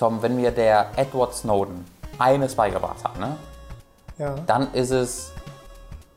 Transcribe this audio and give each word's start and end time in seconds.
Tom, 0.00 0.22
wenn 0.22 0.34
mir 0.34 0.50
der 0.50 0.86
Edward 0.96 1.34
Snowden 1.34 1.84
eines 2.18 2.54
beigebracht 2.54 3.04
hat, 3.04 3.18
ne, 3.20 3.36
Ja. 4.18 4.34
dann 4.46 4.72
ist 4.72 4.90
es 4.90 5.30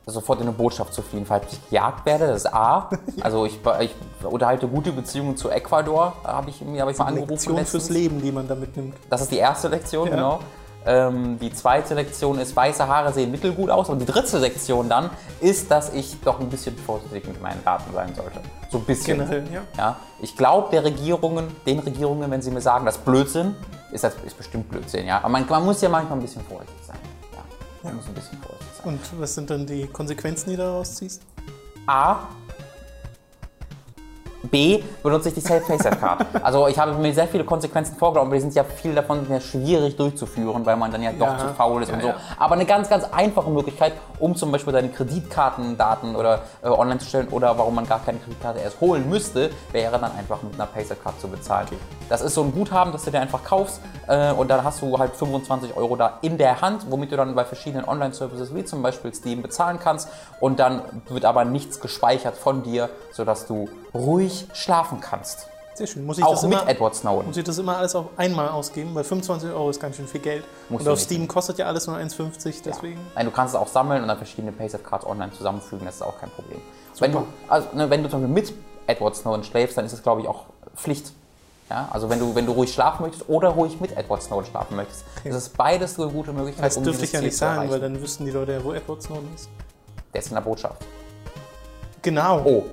sofort 0.06 0.40
in 0.40 0.48
eine 0.48 0.56
Botschaft 0.56 0.92
zu 0.94 1.02
fliehen, 1.02 1.24
falls 1.26 1.52
ich 1.52 1.68
gejagt 1.70 2.04
werde. 2.06 2.26
Das 2.26 2.38
ist 2.44 2.52
A. 2.54 2.88
Also 3.22 3.44
ich, 3.46 3.58
ich 3.80 3.94
unterhalte 4.24 4.68
gute 4.68 4.90
Beziehungen 4.92 5.36
zu 5.36 5.50
Ecuador, 5.50 6.14
habe 6.24 6.50
ich 6.50 6.60
mir 6.62 6.82
hab 6.82 6.90
ich 6.90 6.98
mal 6.98 7.06
angerufen. 7.06 7.30
Lektion 7.32 7.64
fürs. 7.66 7.88
Leben, 7.90 8.20
die 8.22 8.32
man 8.32 8.48
da 8.48 8.54
mitnimmt. 8.54 8.96
Das 9.10 9.20
ist 9.22 9.30
die 9.30 9.38
erste 9.38 9.68
Lektion, 9.68 10.08
Ja. 10.08 10.14
genau. 10.14 10.40
Ähm, 10.86 11.38
die 11.38 11.52
zweite 11.52 11.94
Lektion 11.94 12.38
ist, 12.38 12.54
weiße 12.54 12.86
Haare 12.86 13.12
sehen 13.12 13.30
mittelgut 13.30 13.70
aus. 13.70 13.88
Und 13.88 14.00
die 14.00 14.06
dritte 14.06 14.38
Lektion 14.38 14.88
dann 14.88 15.10
ist, 15.40 15.70
dass 15.70 15.92
ich 15.94 16.20
doch 16.20 16.40
ein 16.40 16.50
bisschen 16.50 16.76
vorsichtig 16.76 17.26
mit 17.26 17.40
meinen 17.40 17.64
Daten 17.64 17.92
sein 17.94 18.14
sollte. 18.14 18.40
So 18.70 18.78
ein 18.78 18.84
bisschen. 18.84 19.18
Generell, 19.18 19.44
ja. 19.52 19.62
Ja, 19.78 19.96
ich 20.20 20.36
glaube 20.36 20.68
der 20.70 20.84
Regierungen, 20.84 21.48
den 21.66 21.78
Regierungen, 21.78 22.30
wenn 22.30 22.42
sie 22.42 22.50
mir 22.50 22.60
sagen, 22.60 22.84
das 22.84 22.96
ist 22.96 23.04
Blödsinn, 23.04 23.54
ist 23.92 24.04
das 24.04 24.14
ist 24.26 24.36
bestimmt 24.36 24.68
Blödsinn, 24.68 25.06
ja. 25.06 25.18
Aber 25.18 25.28
man, 25.30 25.46
man 25.48 25.64
muss 25.64 25.80
ja 25.80 25.88
manchmal 25.88 26.18
ein 26.18 26.22
bisschen 26.22 26.42
vorsichtig 26.42 26.84
sein. 26.86 26.98
Ja, 27.32 27.40
man 27.82 27.96
muss 27.96 28.06
ein 28.06 28.14
bisschen 28.14 28.38
vorsichtig 28.38 28.68
sein. 28.76 28.94
Und 28.94 29.20
was 29.20 29.34
sind 29.34 29.48
dann 29.48 29.66
die 29.66 29.86
Konsequenzen, 29.86 30.50
die 30.50 30.56
du 30.56 30.62
daraus 30.62 30.96
ziehst? 30.96 31.22
A. 31.86 32.28
B. 34.50 34.82
Benutze 35.02 35.28
ich 35.28 35.34
die 35.34 35.40
Safe-Face-Card. 35.40 36.26
Also 36.42 36.66
ich 36.68 36.78
habe 36.78 36.92
mir 36.94 37.12
sehr 37.14 37.26
viele 37.28 37.44
Konsequenzen 37.44 37.96
vorgenommen, 37.96 38.28
aber 38.28 38.36
die 38.36 38.42
sind 38.42 38.54
ja 38.54 38.64
viel 38.64 38.94
davon 38.94 39.26
sehr 39.26 39.40
schwierig 39.40 39.96
durchzuführen, 39.96 40.64
weil 40.66 40.76
man 40.76 40.90
dann 40.92 41.02
ja 41.02 41.12
doch 41.12 41.26
Ja. 41.26 41.38
zu 41.38 41.48
faul 41.54 41.82
ist 41.82 41.92
und 41.92 42.02
so. 42.02 42.08
Ja, 42.08 42.14
ja. 42.14 42.20
Aber 42.38 42.54
eine 42.54 42.66
ganz, 42.66 42.88
ganz 42.88 43.04
einfache 43.12 43.50
Möglichkeit, 43.50 43.92
um 44.18 44.34
zum 44.36 44.52
Beispiel 44.52 44.72
deine 44.72 44.88
Kreditkartendaten 44.90 46.16
oder 46.16 46.42
äh, 46.62 46.68
online 46.68 46.98
zu 46.98 47.06
stellen 47.06 47.28
oder 47.28 47.56
warum 47.58 47.74
man 47.74 47.86
gar 47.86 48.00
keine 48.04 48.18
Kreditkarte 48.18 48.60
erst 48.60 48.80
holen 48.80 49.08
müsste, 49.08 49.50
wäre 49.72 49.98
dann 49.98 50.12
einfach 50.16 50.42
mit 50.42 50.54
einer 50.54 50.66
Pacer-Card 50.66 51.20
zu 51.20 51.28
bezahlen. 51.28 51.66
Das 52.08 52.20
ist 52.20 52.34
so 52.34 52.42
ein 52.42 52.52
Guthaben, 52.52 52.92
das 52.92 53.04
du 53.04 53.10
dir 53.10 53.20
einfach 53.20 53.42
kaufst 53.44 53.80
äh, 54.08 54.32
und 54.32 54.48
dann 54.50 54.64
hast 54.64 54.82
du 54.82 54.98
halt 54.98 55.14
25 55.16 55.76
Euro 55.76 55.96
da 55.96 56.18
in 56.22 56.36
der 56.38 56.60
Hand, 56.60 56.86
womit 56.90 57.12
du 57.12 57.16
dann 57.16 57.34
bei 57.34 57.44
verschiedenen 57.44 57.86
Online-Services 57.86 58.54
wie 58.54 58.64
zum 58.64 58.82
Beispiel 58.82 59.14
Steam 59.14 59.42
bezahlen 59.42 59.78
kannst 59.82 60.08
und 60.40 60.58
dann 60.60 60.82
wird 61.08 61.24
aber 61.24 61.44
nichts 61.44 61.80
gespeichert 61.80 62.36
von 62.36 62.62
dir, 62.62 62.90
sodass 63.12 63.46
du 63.46 63.68
ruhig 63.94 64.46
schlafen 64.52 65.00
kannst. 65.00 65.48
Sehr 65.74 65.88
schön. 65.88 66.06
Muss 66.06 66.18
ich, 66.18 66.24
Auch 66.24 66.32
das 66.32 66.42
mit 66.44 66.52
immer, 66.52 66.68
Edward 66.68 66.94
Snowden. 66.94 67.26
muss 67.26 67.36
ich 67.36 67.42
das 67.42 67.58
immer 67.58 67.76
alles 67.76 67.94
auf 67.96 68.06
einmal 68.16 68.48
ausgeben? 68.48 68.94
Weil 68.94 69.02
25 69.02 69.50
Euro 69.50 69.70
ist 69.70 69.80
ganz 69.80 69.96
schön 69.96 70.06
viel 70.06 70.20
Geld. 70.20 70.44
Musst 70.68 70.86
Und 70.86 70.92
auf. 70.92 71.00
Steam 71.00 71.26
kostet 71.26 71.58
ja 71.58 71.66
alles 71.66 71.86
nur 71.88 71.96
1,50, 71.96 72.62
deswegen. 72.64 73.00
Nein, 73.16 73.26
du 73.26 73.32
kannst 73.32 73.54
es 73.54 73.60
auch 73.60 73.66
sammeln 73.66 74.02
und 74.02 74.08
dann 74.08 74.16
verschiedene 74.16 74.52
Paysafe-Cards 74.52 75.04
online 75.04 75.32
zusammenfügen, 75.32 75.84
das 75.84 75.96
ist 75.96 76.02
auch 76.02 76.18
kein 76.20 76.30
Problem. 76.30 76.60
Wenn 77.00 77.10
du, 77.10 77.26
also, 77.48 77.68
ne, 77.72 77.90
wenn 77.90 78.04
du 78.04 78.08
zum 78.08 78.20
Beispiel 78.20 78.34
mit 78.34 78.54
Edward 78.86 79.16
Snowden 79.16 79.42
schläfst, 79.42 79.76
dann 79.76 79.84
ist 79.84 79.92
es, 79.92 80.02
glaube 80.02 80.20
ich, 80.20 80.28
auch 80.28 80.44
Pflicht. 80.76 81.12
Ja? 81.70 81.88
Also 81.90 82.08
wenn 82.08 82.20
du, 82.20 82.34
wenn 82.36 82.46
du 82.46 82.52
ruhig 82.52 82.72
schlafen 82.72 83.02
möchtest 83.02 83.28
oder 83.28 83.48
ruhig 83.48 83.80
mit 83.80 83.96
Edward 83.96 84.22
Snowden 84.22 84.46
schlafen 84.46 84.76
möchtest, 84.76 85.04
das 85.24 85.34
ist 85.34 85.56
beides 85.56 85.98
eine 85.98 86.08
gute 86.08 86.32
Möglichkeit, 86.32 86.66
Das 86.66 86.74
dürfte 86.74 86.92
dieses 86.92 87.08
ich 87.08 87.12
ja 87.12 87.20
nicht 87.20 87.36
sagen, 87.36 87.68
weil 87.68 87.80
dann 87.80 88.00
wüssten 88.00 88.24
die 88.26 88.30
Leute 88.30 88.52
ja, 88.52 88.62
wo 88.62 88.72
Edward 88.72 89.02
Snowden 89.02 89.28
ist. 89.34 89.48
Der 90.12 90.20
ist 90.20 90.28
in 90.28 90.34
der 90.34 90.42
Botschaft. 90.42 90.82
Genau. 92.02 92.42
Oh. 92.44 92.64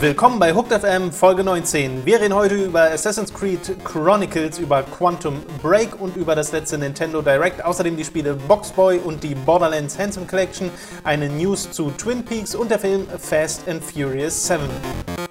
Willkommen 0.00 0.38
bei 0.38 0.54
Hooked 0.54 0.72
FM 0.72 1.12
Folge 1.12 1.42
19. 1.44 2.06
Wir 2.06 2.20
reden 2.20 2.34
heute 2.34 2.54
über 2.54 2.90
Assassin's 2.90 3.34
Creed 3.34 3.76
Chronicles, 3.84 4.58
über 4.58 4.82
Quantum 4.82 5.42
Break 5.60 6.00
und 6.00 6.16
über 6.16 6.34
das 6.34 6.52
letzte 6.52 6.78
Nintendo 6.78 7.20
Direct. 7.22 7.64
Außerdem 7.64 7.96
die 7.96 8.04
Spiele 8.04 8.34
Boxboy 8.34 8.98
und 8.98 9.22
die 9.22 9.34
Borderlands 9.34 9.98
Handsome 9.98 10.26
Collection, 10.26 10.70
eine 11.04 11.28
News 11.28 11.70
zu 11.70 11.90
Twin 11.90 12.24
Peaks 12.24 12.54
und 12.54 12.70
der 12.70 12.78
Film 12.78 13.06
Fast 13.18 13.68
and 13.68 13.82
Furious 13.82 14.46
7. 14.46 15.29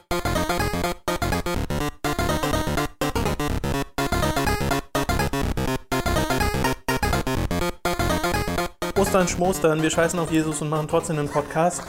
Ostern, 9.10 9.28
Schmostern, 9.28 9.82
wir 9.82 9.90
scheißen 9.90 10.20
auf 10.20 10.32
Jesus 10.32 10.62
und 10.62 10.70
machen 10.70 10.88
trotzdem 10.88 11.18
einen 11.18 11.30
Podcast. 11.30 11.82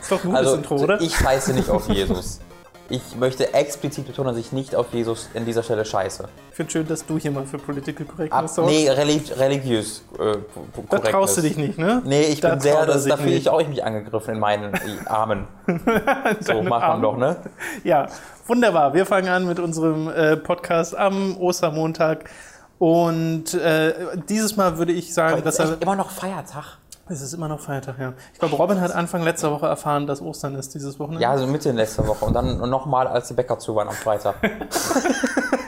Ist 0.00 0.10
doch 0.10 0.24
ein 0.24 0.30
gutes 0.30 0.38
Also 0.38 0.54
Intro, 0.56 0.76
oder? 0.76 0.98
ich 0.98 1.14
scheiße 1.14 1.52
nicht 1.52 1.68
auf 1.68 1.86
Jesus. 1.90 2.40
Ich 2.88 3.14
möchte 3.16 3.52
explizit 3.52 4.06
betonen, 4.06 4.28
dass 4.30 4.38
ich 4.38 4.50
nicht 4.50 4.74
auf 4.74 4.86
Jesus 4.94 5.28
in 5.34 5.44
dieser 5.44 5.62
Stelle 5.62 5.84
scheiße. 5.84 6.26
Ich 6.48 6.56
finde 6.56 6.72
schön, 6.72 6.88
dass 6.88 7.04
du 7.04 7.18
hier 7.18 7.30
mal 7.30 7.44
für 7.44 7.58
Political 7.58 8.06
Correctness 8.06 8.54
sorgst. 8.54 8.72
nee, 8.74 8.88
relig 8.88 9.38
religiös. 9.38 10.02
Äh, 10.18 10.36
Da 10.88 10.98
traust 11.00 11.36
du 11.36 11.42
dich 11.42 11.58
nicht, 11.58 11.76
ne? 11.76 12.00
Nee, 12.06 12.22
ich 12.22 12.40
Da 12.40 12.50
bin 12.52 12.60
sehr, 12.60 12.86
das, 12.86 13.04
da 13.04 13.18
fühle 13.18 13.34
ich 13.34 13.50
auch 13.50 13.66
mich 13.68 13.84
angegriffen 13.84 14.32
in 14.36 14.40
meinen 14.40 14.72
Armen. 15.06 15.46
so 16.40 16.54
macht 16.62 16.64
man 16.70 16.82
Armen. 16.82 17.02
doch, 17.02 17.18
ne? 17.18 17.36
Ja, 17.84 18.06
wunderbar. 18.46 18.94
Wir 18.94 19.04
fangen 19.04 19.28
an 19.28 19.46
mit 19.46 19.58
unserem 19.60 20.08
äh, 20.08 20.38
Podcast 20.38 20.96
am 20.96 21.36
Ostermontag. 21.36 22.30
Und 22.84 23.54
äh, 23.54 23.94
dieses 24.28 24.56
Mal 24.56 24.76
würde 24.76 24.92
ich 24.92 25.14
sagen, 25.14 25.40
Das 25.42 25.56
dass 25.56 25.70
er, 25.70 25.80
immer 25.80 25.96
noch 25.96 26.10
Feiertag. 26.10 26.76
es 27.08 27.22
ist 27.22 27.32
immer 27.32 27.48
noch 27.48 27.58
Feiertag, 27.58 27.98
ja. 27.98 28.12
Ich 28.34 28.38
glaube, 28.38 28.56
Robin 28.56 28.78
hat 28.78 28.92
Anfang 28.92 29.22
letzter 29.22 29.50
Woche 29.52 29.66
erfahren, 29.66 30.06
dass 30.06 30.20
Ostern 30.20 30.54
ist 30.54 30.74
dieses 30.74 30.98
Wochenende. 31.00 31.22
Ja, 31.22 31.30
also 31.30 31.46
Mitte 31.46 31.72
letzter 31.72 32.06
Woche 32.06 32.26
und 32.26 32.34
dann 32.34 32.58
nochmal, 32.68 33.06
als 33.06 33.28
die 33.28 33.32
Bäcker 33.32 33.58
zu 33.58 33.74
waren 33.74 33.88
am 33.88 33.94
Freitag. 33.94 34.34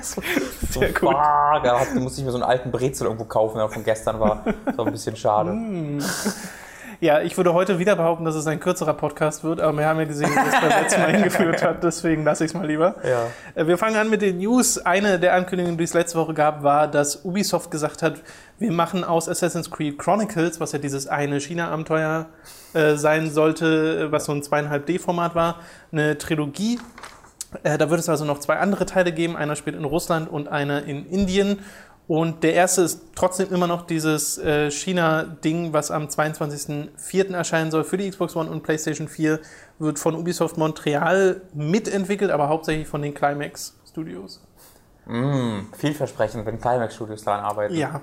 so, 0.03 0.21
so 0.71 0.81
Sehr 0.81 0.93
gut. 0.93 1.09
fuck, 1.09 1.63
Da 1.65 1.81
musste 1.95 2.21
ich 2.21 2.27
mir 2.27 2.33
so 2.33 2.37
einen 2.37 2.45
alten 2.45 2.71
Brezel 2.71 3.07
irgendwo 3.07 3.25
kaufen, 3.25 3.57
der 3.57 3.71
von 3.71 3.83
gestern 3.83 4.21
war. 4.21 4.45
Das 4.67 4.77
war 4.77 4.85
ein 4.85 4.93
bisschen 4.93 5.17
schade. 5.17 5.53
Mm. 5.53 6.01
Ja, 7.01 7.21
ich 7.21 7.37
würde 7.37 7.53
heute 7.53 7.79
wieder 7.79 7.95
behaupten, 7.95 8.25
dass 8.25 8.35
es 8.35 8.47
ein 8.47 8.59
kürzerer 8.59 8.95
Podcast 8.95 9.45
wird, 9.45 9.61
aber 9.61 9.77
wir 9.77 9.87
haben 9.87 9.99
ja 9.99 10.07
gesehen, 10.07 10.31
dass 10.35 10.47
es 10.55 10.61
beim 10.61 10.83
letzten 10.83 11.01
Mal 11.03 11.13
hingeführt 11.15 11.63
hat, 11.63 11.85
deswegen 11.85 12.25
lasse 12.25 12.45
ich 12.45 12.53
es 12.53 12.55
mal 12.55 12.67
lieber. 12.67 12.95
Ja. 13.05 13.27
Äh, 13.55 13.67
Wir 13.67 13.77
fangen 13.77 13.97
an 13.97 14.09
mit 14.09 14.23
den 14.23 14.39
News. 14.39 14.79
Eine 14.79 15.19
der 15.19 15.35
Ankündigungen, 15.35 15.77
die 15.77 15.85
es 15.85 15.93
letzte 15.93 16.19
Woche 16.19 16.33
gab, 16.33 16.63
war, 16.63 16.89
dass 16.89 17.25
Ubisoft 17.25 17.71
gesagt 17.71 18.03
hat, 18.03 18.15
wir 18.59 18.73
machen 18.73 19.05
aus 19.05 19.29
Assassin's 19.29 19.71
Creed 19.71 19.99
Chronicles, 19.99 20.59
was 20.59 20.73
ja 20.73 20.79
dieses 20.79 21.07
eine 21.07 21.39
China-Abenteuer 21.39 22.27
äh, 22.73 22.95
sein 22.95 23.31
sollte, 23.31 24.07
äh, 24.07 24.13
was 24.13 24.25
so 24.25 24.33
ein 24.33 24.41
2,5D-Format 24.41 25.35
war, 25.35 25.61
eine 25.93 26.17
Trilogie. 26.17 26.79
Äh, 27.63 27.77
da 27.77 27.91
wird 27.91 28.01
es 28.01 28.09
also 28.09 28.25
noch 28.25 28.41
zwei 28.41 28.57
andere 28.57 28.87
Teile 28.87 29.13
geben. 29.13 29.37
Einer 29.37 29.57
spielt 29.57 29.77
in 29.77 29.85
Russland 29.85 30.31
und 30.31 30.49
einer 30.49 30.85
in 30.85 31.05
Indien. 31.07 31.59
Und 32.09 32.45
der 32.45 32.55
erste 32.55 32.83
ist 32.83 33.01
trotzdem 33.17 33.53
immer 33.53 33.67
noch 33.67 33.85
dieses 33.87 34.39
äh, 34.39 34.71
China-Ding, 34.71 35.73
was 35.73 35.91
am 35.91 36.07
22.04. 36.07 37.35
erscheinen 37.35 37.73
soll 37.73 37.83
für 37.83 37.97
die 37.97 38.09
Xbox 38.09 38.37
One 38.37 38.49
und 38.49 38.63
PlayStation 38.63 39.09
4, 39.09 39.41
wird 39.81 39.99
von 39.99 40.15
Ubisoft 40.15 40.57
Montreal 40.57 41.43
mitentwickelt, 41.53 42.31
aber 42.31 42.49
hauptsächlich 42.49 42.87
von 42.87 43.03
den 43.03 43.13
Climax 43.13 43.77
Studios. 43.89 44.41
Mm, 45.07 45.73
vielversprechend, 45.77 46.47
wenn 46.47 46.61
Climax 46.61 46.95
Studios 46.95 47.25
daran 47.25 47.45
arbeiten. 47.45 47.75
Ja. 47.75 48.03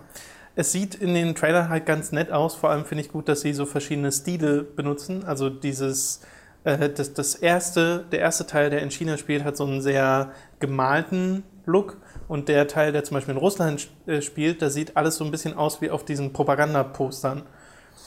Es 0.56 0.72
sieht 0.72 0.96
in 0.96 1.14
den 1.14 1.34
Trailern 1.34 1.70
halt 1.70 1.86
ganz 1.86 2.12
nett 2.12 2.32
aus. 2.32 2.56
Vor 2.56 2.70
allem 2.70 2.86
finde 2.86 3.04
ich 3.04 3.12
gut, 3.12 3.30
dass 3.30 3.42
sie 3.42 3.54
so 3.54 3.66
verschiedene 3.66 4.12
Stile 4.12 4.64
benutzen. 4.64 5.24
Also 5.24 5.50
dieses, 5.50 6.22
äh, 6.66 6.90
das, 6.90 7.14
das 7.14 7.36
erste, 7.36 8.06
der 8.12 8.20
erste 8.20 8.46
Teil, 8.46 8.70
der 8.70 8.82
in 8.82 8.92
China 8.92 9.18
spielt, 9.18 9.46
hat 9.46 9.56
so 9.56 9.66
einen 9.66 9.82
sehr 9.82 10.34
gemalten 10.60 11.44
Look. 11.66 11.98
Und 12.28 12.48
der 12.50 12.68
Teil, 12.68 12.92
der 12.92 13.04
zum 13.04 13.16
Beispiel 13.16 13.34
in 13.34 13.40
Russland 13.40 13.90
äh, 14.08 14.22
spielt, 14.22 14.62
da 14.62 14.70
sieht 14.70 14.98
alles 14.98 15.18
so 15.18 15.26
ein 15.26 15.32
bisschen 15.32 15.56
aus 15.58 15.82
wie 15.82 15.90
auf 15.90 16.04
diesen 16.06 16.34
Propagandapostern. 16.34 17.44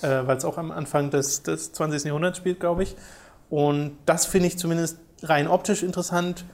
Äh, 0.02 0.26
Weil 0.26 0.36
es 0.36 0.44
auch 0.44 0.58
am 0.58 0.70
Anfang 0.70 1.10
des, 1.10 1.42
des 1.42 1.72
20. 1.72 2.04
Jahrhunderts 2.04 2.38
spielt, 2.38 2.60
glaube 2.60 2.82
ich. 2.82 2.96
Und 3.50 3.96
das 4.06 4.26
finde 4.26 4.48
ich 4.48 4.58
zumindest 4.58 4.98
rein 5.22 5.48
optisch 5.48 5.82
interessant. 5.82 6.44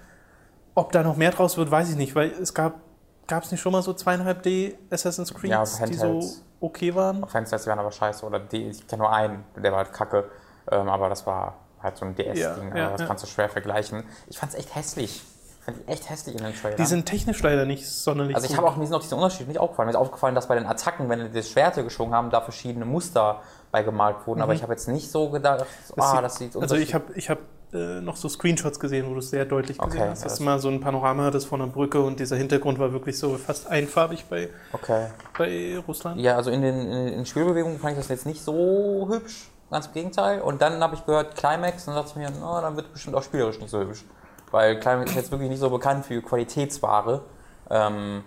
Ob 0.74 0.92
da 0.92 1.02
noch 1.02 1.16
mehr 1.16 1.30
draus 1.32 1.56
wird, 1.56 1.70
weiß 1.70 1.90
ich 1.90 1.96
nicht, 1.96 2.14
weil 2.14 2.30
es 2.30 2.54
gab 2.54 2.80
Gab 3.28 3.44
es 3.44 3.52
nicht 3.52 3.60
schon 3.60 3.72
mal 3.72 3.82
so 3.82 3.94
zweieinhalb 3.94 4.42
D 4.42 4.76
Assassin's 4.90 5.32
Creed, 5.32 5.50
Ja, 5.52 5.62
die 5.62 5.94
so 5.94 6.02
Handhelds. 6.06 6.44
okay 6.60 6.94
waren? 6.94 7.26
Fenster 7.28 7.64
wären 7.66 7.78
aber 7.78 7.92
scheiße. 7.92 8.26
Oder 8.26 8.40
die, 8.40 8.68
ich 8.68 8.86
kenne 8.86 9.02
nur 9.04 9.12
einen, 9.12 9.44
der 9.56 9.70
war 9.70 9.78
halt 9.84 9.92
kacke. 9.92 10.28
Ähm, 10.70 10.88
aber 10.88 11.08
das 11.08 11.24
war 11.24 11.54
halt 11.80 11.96
so 11.96 12.04
ein 12.04 12.14
DS-Ding. 12.16 12.36
Ja, 12.42 12.52
aber 12.52 12.76
ja, 12.78 12.90
das 12.96 13.06
kannst 13.06 13.22
du 13.22 13.28
schwer 13.28 13.48
vergleichen. 13.48 14.02
Ich 14.26 14.38
fand 14.38 14.52
es 14.52 14.58
echt 14.58 14.74
hässlich. 14.74 15.22
Ich 15.62 15.66
fand 15.66 15.78
die 15.78 15.92
echt 15.92 16.10
hässlich 16.10 16.34
in 16.36 16.42
den 16.42 16.54
Trailern. 16.56 16.76
Die 16.76 16.84
sind 16.86 17.06
technisch 17.06 17.40
leider 17.40 17.64
nicht 17.64 17.88
sonderlich 17.88 18.34
Also 18.34 18.48
ich 18.48 18.56
habe 18.56 18.66
auch, 18.66 18.76
mir 18.76 18.84
sind 18.84 18.96
auch 18.96 19.00
diese 19.00 19.14
Unterschiede 19.14 19.48
nicht 19.48 19.60
aufgefallen. 19.60 19.86
Mir 19.86 19.92
ist 19.92 19.96
aufgefallen, 19.96 20.34
dass 20.34 20.48
bei 20.48 20.56
den 20.56 20.66
Attacken, 20.66 21.08
wenn 21.08 21.20
die 21.20 21.30
das 21.38 21.48
Schwerte 21.50 21.84
geschwungen 21.84 22.14
haben, 22.14 22.30
da 22.30 22.40
verschiedene 22.40 22.84
Muster 22.84 23.40
beigemalt 23.70 24.16
wurden. 24.26 24.42
Aber 24.42 24.54
ich 24.54 24.62
habe 24.62 24.72
jetzt 24.72 24.88
nicht 24.88 25.08
so 25.10 25.30
gedacht, 25.30 25.64
Das 25.88 25.98
ah, 25.98 26.14
sieht- 26.16 26.22
das 26.24 26.36
sieht 26.36 26.56
also 26.56 26.74
ich 26.74 26.92
habe 26.94 27.04
ich 27.14 27.30
hab, 27.30 27.38
äh, 27.72 28.00
noch 28.00 28.16
so 28.16 28.28
Screenshots 28.28 28.80
gesehen, 28.80 29.06
wo 29.08 29.12
du 29.12 29.20
es 29.20 29.30
sehr 29.30 29.44
deutlich 29.44 29.78
gesehen 29.78 29.92
Okay, 30.00 30.10
hast. 30.10 30.18
ja, 30.18 30.24
Dass 30.24 30.32
das- 30.32 30.38
du 30.38 30.44
mal 30.44 30.58
so 30.58 30.68
ein 30.68 30.80
Panorama 30.80 31.22
hattest 31.26 31.46
von 31.46 31.62
einer 31.62 31.70
Brücke 31.70 32.02
und 32.02 32.18
dieser 32.18 32.34
Hintergrund 32.36 32.80
war 32.80 32.92
wirklich 32.92 33.16
so 33.16 33.36
fast 33.38 33.68
einfarbig 33.68 34.24
bei, 34.28 34.48
Okay. 34.72 35.06
bei 35.38 35.78
Russland. 35.86 36.20
Ja, 36.20 36.34
also 36.34 36.50
in 36.50 36.60
den, 36.60 36.74
in 36.90 37.06
den 37.12 37.24
Spielbewegungen 37.26 37.78
fand 37.78 37.92
ich 37.92 37.98
das 37.98 38.08
jetzt 38.08 38.26
nicht 38.26 38.42
so 38.42 39.06
hübsch. 39.08 39.48
Ganz 39.70 39.86
im 39.86 39.92
Gegenteil. 39.94 40.40
Und 40.42 40.60
dann 40.60 40.82
habe 40.82 40.96
ich 40.96 41.06
gehört 41.06 41.36
Climax 41.36 41.86
und 41.86 41.94
dann 41.94 42.02
dachte 42.04 42.20
ich 42.20 42.28
mir, 42.28 42.36
na, 42.40 42.60
dann 42.60 42.74
wird 42.76 42.88
es 42.88 42.92
bestimmt 42.94 43.14
auch 43.16 43.22
spielerisch 43.22 43.58
nicht 43.60 43.70
so 43.70 43.78
hübsch. 43.78 44.04
Weil 44.52 44.78
Climax 44.78 45.10
ist 45.10 45.16
jetzt 45.16 45.30
wirklich 45.32 45.50
nicht 45.50 45.60
so 45.60 45.70
bekannt 45.70 46.06
für 46.06 46.22
Qualitätsware. 46.22 47.22
Ähm, 47.70 48.22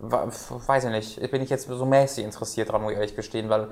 weiß 0.00 0.84
ich 0.84 0.90
nicht. 0.90 1.30
Bin 1.30 1.42
ich 1.42 1.50
jetzt 1.50 1.68
so 1.68 1.86
mäßig 1.86 2.24
interessiert 2.24 2.72
dran, 2.72 2.82
muss 2.82 2.92
ich 2.92 2.98
ehrlich 2.98 3.14
gestehen, 3.14 3.48
weil 3.48 3.68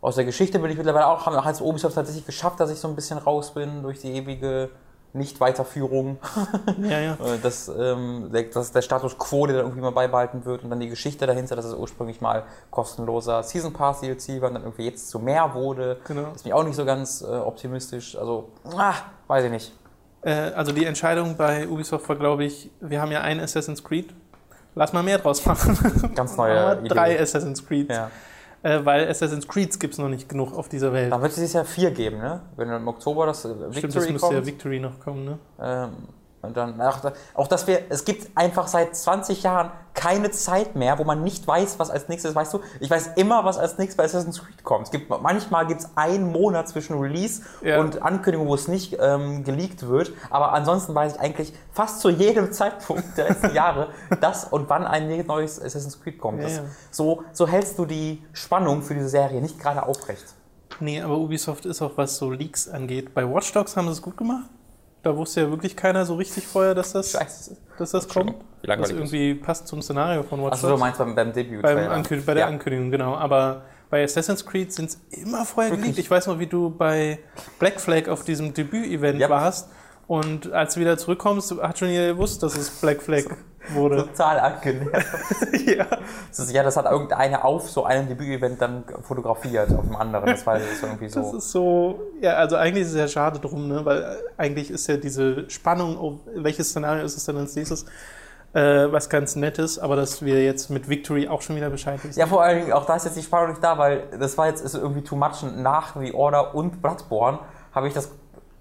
aus 0.00 0.16
der 0.16 0.24
Geschichte 0.24 0.58
bin 0.58 0.70
ich 0.70 0.76
mittlerweile 0.76 1.06
auch, 1.06 1.26
haben 1.26 1.44
hat 1.44 1.54
es 1.54 1.60
Ubisoft 1.60 1.94
tatsächlich 1.94 2.26
geschafft, 2.26 2.58
dass 2.60 2.70
ich 2.70 2.78
so 2.78 2.88
ein 2.88 2.96
bisschen 2.96 3.18
raus 3.18 3.52
bin 3.52 3.82
durch 3.82 4.00
die 4.00 4.12
ewige 4.12 4.70
Nicht-Weiterführung. 5.12 6.18
Ja, 6.82 6.98
ja. 6.98 7.12
Äh, 7.14 7.38
Das, 7.42 7.68
ähm, 7.68 8.30
der, 8.32 8.44
das 8.44 8.66
ist 8.66 8.74
der 8.74 8.82
Status 8.82 9.18
quo, 9.18 9.46
der 9.46 9.56
dann 9.56 9.66
irgendwie 9.66 9.82
mal 9.82 9.92
beibehalten 9.92 10.44
wird 10.46 10.64
und 10.64 10.70
dann 10.70 10.80
die 10.80 10.88
Geschichte 10.88 11.26
dahinter, 11.26 11.54
dass 11.54 11.66
es 11.66 11.74
ursprünglich 11.74 12.20
mal 12.20 12.44
kostenloser 12.70 13.42
Season 13.42 13.72
Pass 13.72 14.00
DLC 14.00 14.40
war 14.40 14.48
und 14.48 14.54
dann 14.54 14.62
irgendwie 14.62 14.86
jetzt 14.86 15.10
zu 15.10 15.18
mehr 15.18 15.52
wurde. 15.54 15.98
Genau. 16.06 16.22
Das 16.22 16.36
ist 16.36 16.44
mich 16.44 16.54
auch 16.54 16.64
nicht 16.64 16.76
so 16.76 16.84
ganz 16.86 17.20
äh, 17.20 17.26
optimistisch. 17.26 18.16
Also, 18.16 18.48
ah, 18.74 18.94
weiß 19.28 19.44
ich 19.44 19.50
nicht. 19.50 19.72
Äh, 20.22 20.32
also 20.32 20.72
die 20.72 20.84
Entscheidung 20.84 21.36
bei 21.36 21.66
Ubisoft 21.68 22.08
war, 22.08 22.16
glaube 22.16 22.44
ich, 22.44 22.70
wir 22.80 23.00
haben 23.00 23.12
ja 23.12 23.20
ein 23.22 23.40
Assassin's 23.40 23.82
Creed. 23.82 24.14
Lass 24.74 24.92
mal 24.92 25.02
mehr 25.02 25.18
draus 25.18 25.44
machen. 25.46 26.12
Ganz 26.14 26.36
neue 26.36 26.58
Aber 26.58 26.82
drei 26.82 27.12
Idee. 27.14 27.22
Assassin's 27.22 27.66
Creed. 27.66 27.90
Ja. 27.90 28.10
Äh, 28.62 28.84
weil 28.84 29.08
Assassin's 29.08 29.48
Creeds 29.48 29.78
gibt 29.78 29.94
es 29.94 29.98
noch 29.98 30.08
nicht 30.08 30.28
genug 30.28 30.52
auf 30.56 30.68
dieser 30.68 30.92
Welt. 30.92 31.10
Dann 31.10 31.22
wird 31.22 31.36
es 31.36 31.52
Jahr 31.52 31.64
vier 31.64 31.90
geben, 31.90 32.18
ne? 32.18 32.42
Wenn 32.56 32.68
im 32.68 32.86
Oktober 32.86 33.26
das 33.26 33.44
äh, 33.44 33.48
Stimmt, 33.48 33.62
das 33.62 33.76
Victory 33.82 34.12
müsste 34.12 34.26
kommt. 34.26 34.38
ja 34.38 34.46
Victory 34.46 34.80
noch 34.80 35.00
kommen, 35.00 35.24
ne? 35.24 35.38
Ähm, 35.60 35.90
und 36.42 36.56
dann, 36.56 36.78
da- 36.78 37.12
auch 37.34 37.48
dass 37.48 37.66
wir, 37.66 37.82
es 37.90 38.04
gibt 38.04 38.36
einfach 38.36 38.66
seit 38.68 38.96
20 38.96 39.42
Jahren 39.42 39.70
keine 39.92 40.30
Zeit 40.30 40.76
mehr, 40.76 40.98
wo 40.98 41.04
man 41.04 41.22
nicht 41.22 41.46
weiß, 41.46 41.78
was 41.78 41.90
als 41.90 42.08
nächstes, 42.08 42.34
weißt 42.34 42.54
du, 42.54 42.60
ich 42.78 42.88
weiß 42.88 43.10
immer, 43.16 43.44
was 43.44 43.58
als 43.58 43.76
nächstes 43.76 43.96
bei 43.96 44.04
Assassin's 44.04 44.42
Creed 44.42 44.62
kommt. 44.64 44.86
Es 44.86 44.90
gibt, 44.90 45.10
manchmal 45.10 45.66
gibt 45.66 45.80
es 45.82 45.90
einen 45.96 46.30
Monat 46.32 46.68
zwischen 46.68 46.98
Release 46.98 47.42
Ja. 47.62 47.80
und 47.80 48.00
Ankündigung, 48.02 48.46
wo 48.48 48.54
es 48.54 48.68
nicht 48.68 48.96
ähm, 49.00 49.44
geleakt 49.44 49.86
wird, 49.88 50.12
aber 50.30 50.52
ansonsten 50.52 50.94
weiß 50.94 51.14
ich 51.16 51.20
eigentlich 51.20 51.52
fast 51.72 52.00
zu 52.00 52.08
jedem 52.08 52.52
Zeitpunkt 52.52 53.18
der 53.18 53.30
letzten 53.30 53.54
Jahre, 53.54 53.88
das 54.20 54.44
und 54.44 54.68
wann 54.70 54.84
ein 54.86 55.26
neues 55.26 55.60
Assassin's 55.60 56.00
Creed 56.00 56.18
kommt. 56.18 56.38
Ja, 56.40 56.44
Das, 56.48 56.56
ja. 56.58 56.62
So, 56.90 57.24
so 57.32 57.46
hältst 57.48 57.78
du 57.78 57.84
die 57.84 58.22
Spannung 58.32 58.82
für 58.82 58.94
diese 58.94 59.08
Serie 59.08 59.40
nicht 59.42 59.58
gerade 59.58 59.82
aufrecht. 59.84 60.24
Nee, 60.78 61.02
aber 61.02 61.18
Ubisoft 61.18 61.66
ist 61.66 61.82
auch, 61.82 61.92
was 61.96 62.16
so 62.16 62.30
Leaks 62.30 62.68
angeht. 62.68 63.12
Bei 63.12 63.28
Watch 63.30 63.52
Dogs 63.52 63.76
haben 63.76 63.86
sie 63.88 63.92
es 63.92 64.00
gut 64.00 64.16
gemacht. 64.16 64.48
Da 65.02 65.16
wusste 65.16 65.42
ja 65.42 65.50
wirklich 65.50 65.76
keiner 65.76 66.04
so 66.04 66.14
richtig 66.16 66.46
vorher, 66.46 66.74
dass 66.74 66.92
das, 66.92 67.12
Scheiße. 67.12 67.56
dass 67.78 67.92
das 67.92 68.06
kommt. 68.08 68.34
Wie 68.60 68.66
langweilig 68.66 68.90
Das 68.90 68.98
irgendwie 69.12 69.34
passt 69.34 69.66
zum 69.66 69.80
Szenario 69.80 70.22
von 70.22 70.42
Watch 70.42 70.52
Achso, 70.52 70.68
du 70.68 70.76
meinst 70.76 70.98
beim, 70.98 71.14
beim 71.14 71.32
Debüt. 71.32 71.62
Beim 71.62 71.78
Ankü 71.90 72.20
bei 72.20 72.34
der 72.34 72.42
ja. 72.42 72.48
Ankündigung, 72.48 72.90
genau. 72.90 73.14
Aber 73.14 73.62
bei 73.88 74.04
Assassin's 74.04 74.44
Creed 74.44 74.72
sind 74.72 74.90
es 74.90 75.00
immer 75.10 75.44
vorher 75.46 75.72
Wirklich? 75.72 75.92
geleakt. 75.92 75.98
Ich 75.98 76.10
weiß 76.10 76.26
noch, 76.26 76.38
wie 76.38 76.46
du 76.46 76.70
bei 76.70 77.18
Black 77.58 77.80
Flag 77.80 78.08
auf 78.08 78.24
diesem 78.24 78.52
Debüt-Event 78.52 79.18
Ja. 79.20 79.30
warst. 79.30 79.70
Und 80.06 80.52
als 80.52 80.74
du 80.74 80.80
wieder 80.80 80.98
zurückkommst, 80.98 81.52
hat 81.62 81.78
schon 81.78 81.88
jeder 81.88 82.08
gewusst, 82.08 82.42
dass 82.42 82.56
es 82.56 82.68
Black 82.80 83.00
Flag 83.00 83.24
wurde. 83.68 83.96
Total 84.08 84.40
angenervt. 84.40 85.66
ja. 85.66 85.86
Das 86.28 86.38
ist, 86.38 86.52
ja, 86.52 86.62
das 86.62 86.76
hat 86.76 86.86
irgendeine 86.86 87.44
auf 87.44 87.68
so 87.68 87.84
einem 87.84 88.08
Debütevent 88.08 88.60
dann 88.60 88.84
fotografiert 89.02 89.72
auf 89.72 89.86
dem 89.86 89.96
anderen. 89.96 90.26
Das 90.26 90.46
war 90.46 90.54
das 90.54 90.72
ist 90.72 90.82
irgendwie 90.82 91.08
so. 91.08 91.20
Das 91.20 91.34
ist 91.34 91.50
so, 91.50 92.00
ja, 92.20 92.34
also 92.34 92.56
eigentlich 92.56 92.84
ist 92.84 92.92
es 92.92 92.98
ja 92.98 93.08
schade 93.08 93.38
drum, 93.38 93.68
ne? 93.68 93.84
weil 93.84 94.18
eigentlich 94.36 94.70
ist 94.70 94.86
ja 94.86 94.96
diese 94.96 95.48
Spannung, 95.50 95.98
oh, 95.98 96.20
welches 96.34 96.70
Szenario 96.70 97.04
ist 97.04 97.16
es 97.16 97.24
denn 97.24 97.36
als 97.36 97.54
nächstes, 97.54 97.84
äh, 98.52 98.90
was 98.90 99.08
ganz 99.08 99.36
Nettes, 99.36 99.78
aber 99.78 99.96
dass 99.96 100.24
wir 100.24 100.42
jetzt 100.42 100.70
mit 100.70 100.88
Victory 100.88 101.28
auch 101.28 101.42
schon 101.42 101.56
wieder 101.56 101.70
Bescheid 101.70 102.02
wissen. 102.02 102.18
ja, 102.18 102.26
vor 102.26 102.42
allen 102.42 102.60
Dingen, 102.60 102.72
auch 102.72 102.86
da 102.86 102.96
ist 102.96 103.04
jetzt 103.04 103.16
die 103.16 103.22
Spannung 103.22 103.50
nicht 103.50 103.62
da, 103.62 103.78
weil 103.78 104.04
das 104.18 104.36
war 104.36 104.48
jetzt 104.48 104.64
ist 104.64 104.74
irgendwie 104.74 105.02
too 105.02 105.16
much 105.16 105.42
nach 105.56 105.94
The 106.00 106.12
Order 106.14 106.54
und 106.54 106.82
Bloodborne 106.82 107.38
habe 107.72 107.88
ich 107.88 107.94
das. 107.94 108.10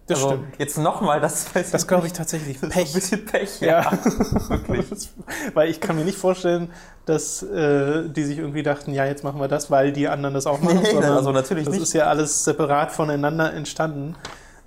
Das 0.10 0.18
also 0.24 0.30
stimmt. 0.36 0.56
Jetzt 0.60 0.78
nochmal, 0.78 1.22
das 1.22 1.54
weiß 1.56 1.72
Das 1.72 1.88
glaube 1.88 2.08
ich 2.08 2.14
tatsächlich. 2.14 2.60
Das 2.60 2.70
ist 2.70 2.76
ein 2.76 2.84
Pech. 2.84 2.94
bisschen 2.94 3.26
Pech, 3.26 3.62
Ja, 3.62 3.92
wirklich. 4.50 5.10
weil 5.54 5.70
ich 5.70 5.80
kann 5.80 5.96
mir 5.96 6.04
nicht 6.04 6.18
vorstellen, 6.18 6.70
dass 7.06 7.42
äh, 7.44 8.10
die 8.10 8.24
sich 8.24 8.38
irgendwie 8.40 8.64
dachten, 8.64 8.94
ja, 8.94 9.06
jetzt 9.06 9.24
machen 9.24 9.40
wir 9.40 9.48
das, 9.48 9.72
weil 9.72 9.92
die 9.94 10.08
anderen 10.08 10.34
das 10.34 10.46
auch 10.48 10.60
machen. 10.62 10.82
Nee, 10.84 10.98
also 11.06 11.32
natürlich 11.32 11.66
das 11.66 11.74
nicht. 11.76 11.84
ist 11.84 11.94
ja 11.94 12.06
alles 12.06 12.44
separat 12.44 12.92
voneinander 12.92 13.54
entstanden. 13.54 14.16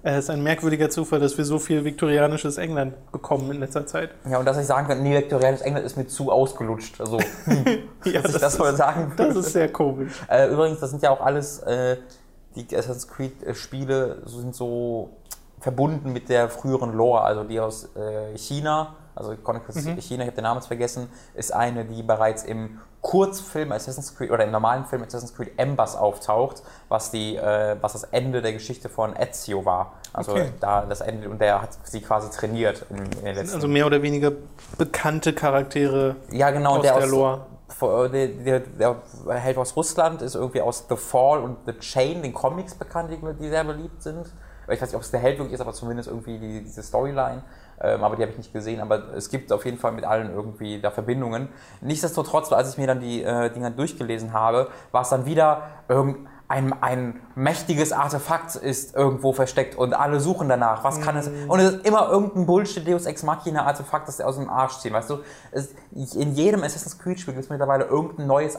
Es 0.04 0.24
ist 0.24 0.30
ein 0.30 0.42
merkwürdiger 0.42 0.90
Zufall, 0.90 1.20
dass 1.20 1.38
wir 1.38 1.44
so 1.44 1.60
viel 1.60 1.84
viktorianisches 1.84 2.58
England 2.58 2.94
bekommen 3.12 3.52
in 3.52 3.60
letzter 3.60 3.86
Zeit. 3.86 4.10
Ja, 4.28 4.38
und 4.38 4.44
dass 4.46 4.58
ich 4.58 4.66
sagen 4.66 4.88
kann, 4.88 5.00
nee, 5.02 5.16
viktorianisches 5.16 5.64
England 5.64 5.86
ist 5.86 5.96
mir 5.96 6.08
zu 6.08 6.32
ausgelutscht. 6.32 7.00
Also, 7.00 7.20
hm, 7.44 7.64
Ja, 8.04 8.20
dass 8.20 8.34
ich 8.34 8.40
das 8.40 8.58
mal 8.58 8.74
sagen 8.74 9.12
das 9.16 9.26
würde. 9.28 9.38
ist 9.40 9.52
sehr 9.52 9.70
komisch. 9.70 10.12
Äh, 10.28 10.48
übrigens, 10.52 10.80
das 10.80 10.90
sind 10.90 11.04
ja 11.04 11.10
auch 11.10 11.20
alles, 11.20 11.60
äh, 11.60 11.98
die 12.56 12.66
Assassin's 12.76 13.06
Creed-Spiele 13.08 14.22
sind 14.26 14.56
so 14.56 15.10
verbunden 15.66 16.12
mit 16.12 16.28
der 16.28 16.48
früheren 16.48 16.92
Lore, 16.92 17.22
also 17.22 17.44
die 17.44 17.60
aus 17.60 17.88
äh, 17.96 18.36
China, 18.36 18.96
also 19.14 19.34
Chronicles 19.36 19.84
Mhm. 19.84 19.96
China, 20.00 20.22
ich 20.24 20.28
habe 20.28 20.34
den 20.36 20.42
Namen 20.44 20.58
jetzt 20.58 20.66
vergessen, 20.66 21.08
ist 21.34 21.54
eine, 21.54 21.84
die 21.84 22.02
bereits 22.02 22.42
im 22.42 22.80
Kurzfilm 23.00 23.72
Assassin's 23.72 24.16
Creed 24.16 24.30
oder 24.30 24.44
im 24.44 24.50
normalen 24.50 24.84
Film 24.86 25.02
Assassin's 25.02 25.34
Creed 25.34 25.52
Embers 25.58 25.96
auftaucht, 25.96 26.62
was 26.88 27.10
die, 27.12 27.36
äh, 27.36 27.76
was 27.80 27.92
das 27.92 28.04
Ende 28.04 28.42
der 28.42 28.52
Geschichte 28.52 28.88
von 28.88 29.14
Ezio 29.16 29.64
war. 29.64 29.92
Also 30.12 30.32
Okay. 30.32 30.52
da 30.60 30.84
das 30.84 31.00
Ende 31.00 31.28
und 31.28 31.40
der 31.40 31.62
hat 31.62 31.70
sie 31.84 32.00
quasi 32.00 32.28
trainiert 32.30 32.84
in, 32.90 32.96
in 32.98 33.10
den 33.24 33.34
letzten. 33.36 33.54
Also 33.54 33.68
mehr 33.68 33.86
oder 33.86 34.02
weniger 34.02 34.32
bekannte 34.78 35.32
Charaktere 35.32 36.16
ja 36.30 36.50
genau, 36.50 36.76
aus 36.76 36.82
der 36.82 36.94
der 36.94 37.04
aus, 37.04 37.10
Lore. 37.10 37.40
vor- 37.68 38.08
Der, 38.08 38.28
der, 38.28 38.60
der 38.60 38.96
Held 39.34 39.58
aus 39.58 39.74
Russland 39.76 40.22
ist 40.22 40.34
irgendwie 40.34 40.60
aus 40.60 40.84
The 40.88 40.96
Fall 40.96 41.40
und 41.40 41.56
The 41.66 41.72
Chain, 41.78 42.22
den 42.22 42.32
Comics 42.34 42.74
bekannt, 42.74 43.10
die, 43.10 43.18
die 43.42 43.48
sehr 43.48 43.64
beliebt 43.64 44.02
sind. 44.02 44.26
Ich 44.68 44.80
weiß 44.80 44.88
nicht, 44.88 44.96
ob 44.96 45.02
es 45.02 45.10
der 45.10 45.20
Held 45.20 45.38
wirklich 45.38 45.54
ist, 45.54 45.60
aber 45.60 45.72
zumindest 45.72 46.08
irgendwie 46.08 46.38
die, 46.38 46.62
diese 46.62 46.82
Storyline. 46.82 47.42
Ähm, 47.80 48.04
aber 48.04 48.16
die 48.16 48.22
habe 48.22 48.32
ich 48.32 48.38
nicht 48.38 48.52
gesehen. 48.52 48.80
Aber 48.80 49.14
es 49.14 49.28
gibt 49.28 49.52
auf 49.52 49.64
jeden 49.64 49.78
Fall 49.78 49.92
mit 49.92 50.04
allen 50.04 50.30
irgendwie 50.30 50.80
da 50.80 50.90
Verbindungen. 50.90 51.48
Nichtsdestotrotz, 51.80 52.52
als 52.52 52.72
ich 52.72 52.78
mir 52.78 52.86
dann 52.86 53.00
die 53.00 53.22
äh, 53.22 53.50
Dinger 53.50 53.70
durchgelesen 53.70 54.32
habe, 54.32 54.68
war 54.92 55.02
es 55.02 55.08
dann 55.08 55.26
wieder 55.26 55.62
irgendein 55.88 56.28
ein 56.52 57.18
mächtiges 57.34 57.92
Artefakt 57.92 58.56
ist 58.56 58.94
irgendwo 58.94 59.32
versteckt 59.32 59.74
und 59.74 59.94
alle 59.94 60.20
suchen 60.20 60.50
danach. 60.50 60.84
Was 60.84 61.00
kann 61.00 61.16
es? 61.16 61.30
Und 61.48 61.60
es 61.60 61.74
ist 61.74 61.86
immer 61.86 62.10
irgendein 62.10 62.44
Bullshit 62.44 62.86
Deus 62.86 63.06
Ex 63.06 63.22
Machina 63.22 63.64
Artefakt, 63.64 64.06
das 64.06 64.18
sie 64.18 64.24
aus 64.24 64.36
dem 64.36 64.50
Arsch 64.50 64.78
ziehen. 64.78 64.92
Weißt 64.92 65.08
du, 65.08 65.20
es, 65.50 65.74
in 66.14 66.34
jedem 66.34 66.62
Assassin's 66.62 66.98
Creed 66.98 67.18
Spiel 67.18 67.32
gibt 67.32 67.44
es 67.44 67.50
mittlerweile 67.50 67.84
irgendein 67.84 68.26
neues 68.26 68.58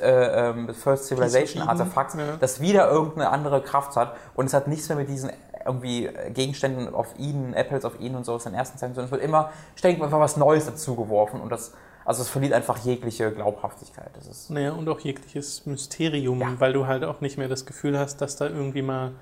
äh, 0.00 0.48
ähm, 0.50 0.74
First 0.74 1.06
Civilization 1.06 1.62
Eden, 1.62 1.68
Artefakt, 1.68 2.14
ja. 2.14 2.36
das 2.40 2.60
wieder 2.60 2.90
irgendeine 2.90 3.30
andere 3.30 3.62
Kraft 3.62 3.96
hat 3.96 4.16
und 4.34 4.46
es 4.46 4.54
hat 4.54 4.66
nichts 4.68 4.88
mehr 4.88 4.98
mit 4.98 5.08
diesen 5.08 5.30
irgendwie 5.64 6.08
Gegenständen 6.32 6.94
auf 6.94 7.08
ihnen, 7.18 7.52
Apples 7.54 7.84
auf 7.84 8.00
ihnen 8.00 8.14
und 8.16 8.24
so 8.24 8.32
aus 8.34 8.44
den 8.44 8.54
ersten 8.54 8.78
Zeiten, 8.78 8.94
sondern 8.94 9.06
es 9.06 9.10
wird 9.12 9.22
immer 9.22 9.50
ständig 9.76 10.02
einfach 10.02 10.18
was 10.20 10.36
Neues 10.36 10.66
dazu 10.66 10.96
geworfen 10.96 11.40
und 11.40 11.50
das, 11.50 11.72
also 12.04 12.22
es 12.22 12.28
verliert 12.28 12.54
einfach 12.54 12.78
jegliche 12.78 13.30
Glaubhaftigkeit. 13.32 14.10
Das 14.14 14.26
ist, 14.26 14.50
Naja, 14.50 14.72
und 14.72 14.88
auch 14.88 15.00
jegliches 15.00 15.66
Mysterium, 15.66 16.40
Ja. 16.40 16.48
weil 16.58 16.72
du 16.72 16.86
halt 16.86 17.04
auch 17.04 17.20
nicht 17.20 17.36
mehr 17.38 17.48
das 17.48 17.66
Gefühl 17.66 17.98
hast, 17.98 18.20
dass 18.22 18.36
da 18.36 18.46
irgendwie 18.46 18.82
mal 18.82 19.12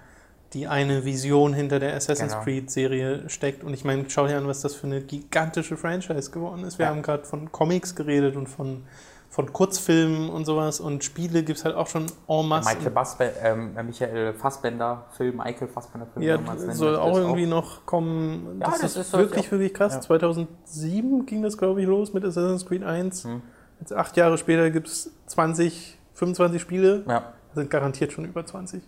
die 0.53 0.69
eine 0.69 1.05
Vision 1.05 1.53
hinter 1.53 1.81
der 1.81 1.95
Assassin's 1.97 2.33
Genau. 2.33 2.45
Creed-Serie 2.45 3.29
steckt. 3.29 3.65
Und 3.65 3.75
ich 3.75 3.85
meine, 3.85 4.05
schau 4.09 4.29
dir 4.29 4.39
an, 4.39 4.47
was 4.47 4.61
das 4.61 4.77
für 4.77 4.87
eine 4.87 5.01
gigantische 5.01 5.77
Franchise 5.77 6.31
geworden 6.31 6.63
ist. 6.65 6.79
Wir 6.79 6.87
Ja. 6.87 6.93
haben 6.93 7.03
gerade 7.03 7.25
von 7.25 7.51
Comics 7.51 7.97
geredet 7.97 8.37
und 8.37 8.47
von, 8.47 8.85
von 9.29 9.53
Kurzfilmen 9.53 10.31
und 10.31 10.45
sowas. 10.45 10.81
Und 10.81 11.05
Spiele 11.05 11.43
gibt 11.43 11.59
es 11.59 11.65
halt 11.65 11.75
auch 11.75 11.87
schon 11.87 12.07
en 12.29 12.49
masse. 12.49 12.75
Michael 12.75 12.91
Basbe 12.91 13.33
ähm, 13.43 13.75
Michael 13.75 14.33
Fassbender 14.35 15.05
Film, 15.11 15.37
Michael 15.37 15.69
Fassbender 15.69 16.07
Film, 16.07 16.25
Ja, 16.25 16.39
soll 16.73 16.97
auch 16.97 17.17
irgendwie 17.17 17.47
noch 17.47 17.85
kommen. 17.87 18.59
Ja, 18.61 18.71
das, 18.71 18.81
das 18.81 18.97
ist, 18.97 19.07
ist 19.09 19.13
wirklich, 19.13 19.51
wirklich 19.51 19.75
krass. 19.75 19.95
Ja. 19.95 20.01
2007 20.01 21.27
ging 21.27 21.43
das, 21.43 21.59
glaube 21.59 21.81
ich, 21.81 21.87
los 21.87 22.13
mit 22.13 22.25
Assassin's 22.25 22.65
Creed 22.67 22.83
1. 22.85 23.25
Hm. 23.25 23.43
Jetzt 23.81 23.93
acht 23.93 24.17
Jahre 24.17 24.39
später 24.39 24.71
gibt 24.71 24.89
es 24.89 25.13
20, 25.27 25.99
25 26.15 26.61
Spiele. 26.63 27.05
Ja. 27.09 27.33
sind 27.55 27.71
garantiert 27.71 28.13
schon 28.13 28.25
über 28.25 28.45
20. 28.45 28.83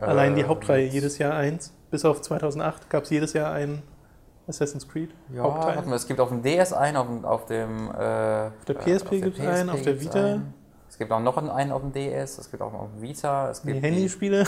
Allein 0.00 0.34
die 0.34 0.42
Äh, 0.42 0.46
Hauptreihe 0.46 0.86
jedes 0.86 1.18
Jahr 1.18 1.34
eins. 1.34 1.72
Bis 1.90 2.04
auf 2.04 2.22
2008 2.22 2.88
gab 2.90 3.04
es 3.04 3.10
jedes 3.10 3.34
Jahr 3.34 3.52
ein 3.52 3.82
Assassin's 4.48 4.88
Creed 4.88 5.10
Ja, 5.32 5.42
Hauptteil. 5.42 5.76
warte 5.76 5.88
mal, 5.88 5.96
es 5.96 6.06
gibt 6.06 6.20
auf 6.20 6.28
dem 6.30 6.42
DS 6.42 6.72
einen, 6.72 6.96
auf 6.96 7.06
dem, 7.06 7.24
auf 7.24 7.46
dem 7.46 7.88
äh, 7.90 8.46
auf 8.46 8.52
der 8.66 8.74
PSP 8.74 9.20
gibt's 9.20 9.40
einen, 9.40 9.70
auf 9.70 9.82
der 9.82 10.00
Vita. 10.00 10.40
Es 10.88 10.98
gibt 10.98 11.10
auch 11.10 11.20
noch 11.20 11.36
einen 11.38 11.72
auf 11.72 11.80
dem 11.80 11.92
DS, 11.92 12.36
es 12.38 12.50
gibt 12.50 12.62
auch 12.62 12.74
auf 12.74 12.88
dem 12.94 13.00
Vita, 13.02 13.48
es 13.50 13.62
Die 13.62 13.72
gibt 13.72 13.82
Handyspiele. 13.84 14.44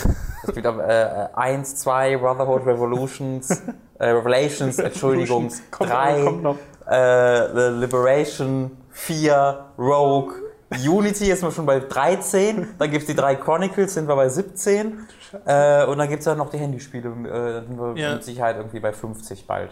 Es 0.47 0.53
gibt 0.55 0.67
auch 0.67 0.79
äh, 0.79 1.29
1, 1.35 1.77
2, 1.77 2.19
Brotherhood 2.19 2.67
Revolutions, 2.67 3.51
äh, 3.99 4.09
Revelations, 4.09 4.79
Entschuldigung, 4.79 5.49
kommt, 5.71 5.91
3, 5.91 6.23
kommt 6.25 6.43
noch. 6.43 6.57
äh, 6.87 7.49
The 7.55 7.81
Liberation, 7.81 8.73
4, 8.91 9.65
Rogue, 9.79 10.35
Unity 10.87 11.31
ist 11.31 11.43
man 11.43 11.51
schon 11.53 11.65
bei 11.67 11.81
13, 11.81 12.75
dann 12.79 12.91
gibt 12.91 13.03
es 13.03 13.07
die 13.07 13.15
drei 13.15 13.37
Chronicles, 13.37 13.95
sind 13.95 14.07
wir 14.07 14.17
bei 14.17 14.29
17 14.29 14.99
äh, 15.47 15.87
und 15.87 15.97
dann 15.99 16.09
gibt 16.09 16.21
es 16.21 16.27
ja 16.27 16.35
noch 16.35 16.51
die 16.51 16.59
Handyspiele, 16.59 17.09
äh, 17.09 17.53
dann 17.55 17.67
sind 17.69 17.79
wir 17.79 17.95
Ja. 17.97 18.15
mit 18.15 18.25
Sicherheit 18.25 18.57
irgendwie 18.57 18.81
bei 18.81 18.93
50 18.93 19.47
bald. 19.47 19.71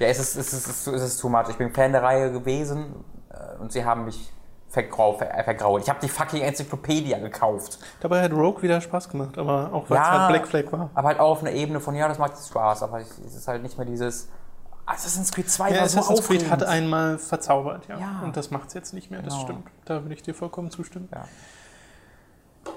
Ja, 0.00 0.08
es 0.08 0.18
ist, 0.18 0.36
es 0.36 0.52
ist, 0.52 0.66
es 0.66 0.86
ist, 0.86 0.94
es 0.94 1.02
ist 1.02 1.20
too 1.20 1.28
much. 1.28 1.48
Ich 1.50 1.56
bin 1.56 1.72
Fan 1.72 1.92
der 1.92 2.02
Reihe 2.02 2.32
gewesen 2.32 3.04
äh, 3.30 3.60
und 3.60 3.70
sie 3.70 3.84
haben 3.84 4.06
mich 4.06 4.32
vergrau, 4.68 5.12
ver, 5.18 5.26
vergrault. 5.44 5.82
Ich 5.82 5.88
habe 5.90 5.98
die 6.02 6.08
fucking 6.08 6.40
Enzyklopädie 6.42 7.14
gekauft. 7.20 7.78
Dabei 8.00 8.22
hat 8.22 8.32
Rogue 8.32 8.62
wieder 8.62 8.80
Spaß 8.80 9.08
gemacht, 9.08 9.36
aber 9.36 9.70
auch 9.72 9.88
weil 9.90 9.98
es 9.98 10.06
Ja. 10.06 10.20
halt 10.20 10.28
Black 10.30 10.48
Flag 10.48 10.72
war. 10.72 10.90
Aber 10.94 11.08
halt 11.08 11.20
auch 11.20 11.30
auf 11.30 11.40
einer 11.42 11.52
Ebene 11.52 11.80
von, 11.80 11.94
ja, 11.94 12.08
das 12.08 12.18
macht 12.18 12.32
Spaß, 12.38 12.82
aber 12.82 13.00
es 13.00 13.18
ist 13.18 13.46
halt 13.48 13.62
nicht 13.62 13.76
mehr 13.78 13.86
dieses 13.86 14.28
Assassin's 14.86 15.30
Creed 15.32 15.50
2 15.50 15.70
Ja, 15.70 15.80
war 15.82 15.88
so 15.88 15.98
Assassin's 16.00 16.26
Creed 16.26 16.50
hat 16.50 16.62
einmal 16.64 17.18
verzaubert, 17.18 17.86
ja. 17.88 17.98
Ja. 17.98 18.20
Und 18.24 18.36
das 18.36 18.50
macht 18.50 18.68
es 18.68 18.74
jetzt 18.74 18.94
nicht 18.94 19.10
mehr, 19.10 19.22
das 19.22 19.34
Genau. 19.34 19.44
stimmt. 19.44 19.66
Da 19.84 20.02
würde 20.02 20.14
ich 20.14 20.22
dir 20.22 20.34
vollkommen 20.34 20.70
zustimmen. 20.70 21.08
Ja. 21.12 21.24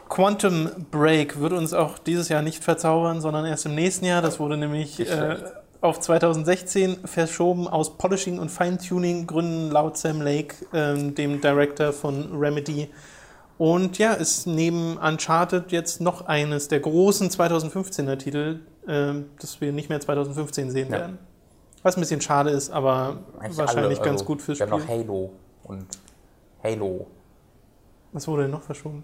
Quantum 0.10 0.70
Break 0.92 1.40
wird 1.40 1.54
uns 1.54 1.74
auch 1.74 1.98
dieses 2.00 2.30
Jahr 2.30 2.42
nicht 2.42 2.64
verzaubern, 2.64 3.22
sondern 3.22 3.46
erst 3.46 3.66
im 3.66 3.76
nächsten 3.76 4.06
Jahr. 4.06 4.22
Das 4.22 4.40
wurde 4.40 4.58
nämlich 4.58 5.00
äh. 5.00 5.38
Auf 5.84 6.00
2016 6.00 7.06
verschoben 7.06 7.68
aus 7.68 7.98
Polishing 7.98 8.40
und 8.40 8.50
Feintuning 8.50 9.28
Gründen 9.28 9.70
laut 9.70 9.98
Sam 9.98 10.22
Lake, 10.22 10.56
ähm, 10.74 11.14
dem 11.14 11.42
Director 11.42 11.92
von 11.92 12.38
Remedy. 12.40 12.90
Und 13.58 13.98
ja, 13.98 14.14
ist 14.14 14.48
neben 14.48 14.98
Uncharted 14.98 15.72
jetzt 15.72 16.00
noch 16.00 16.26
eines 16.26 16.70
der 16.70 16.80
großen 16.80 17.30
2015er 17.30 18.18
Titel, 18.18 18.62
ähm, 18.88 19.26
das 19.40 19.60
wir 19.60 19.74
nicht 19.74 19.90
mehr 19.90 20.00
2015 20.00 20.72
sehen 20.72 20.88
Ja. 20.88 21.00
werden. 21.00 21.20
Was 21.84 21.98
ein 21.98 22.00
bisschen 22.00 22.22
schade 22.22 22.50
ist, 22.50 22.70
aber 22.72 23.18
Eigentlich 23.40 23.58
wahrscheinlich 23.58 24.00
alle, 24.00 24.06
ganz 24.08 24.22
also, 24.22 24.26
gut 24.26 24.42
fürs 24.42 24.60
Wir 24.60 24.68
Spiel. 24.68 24.80
haben 24.80 24.88
noch 24.88 24.90
Halo 24.90 25.32
und 25.64 25.86
Halo. 26.64 27.08
Was 28.14 28.26
wurde 28.28 28.44
denn 28.44 28.52
noch 28.52 28.62
verschoben? 28.62 29.04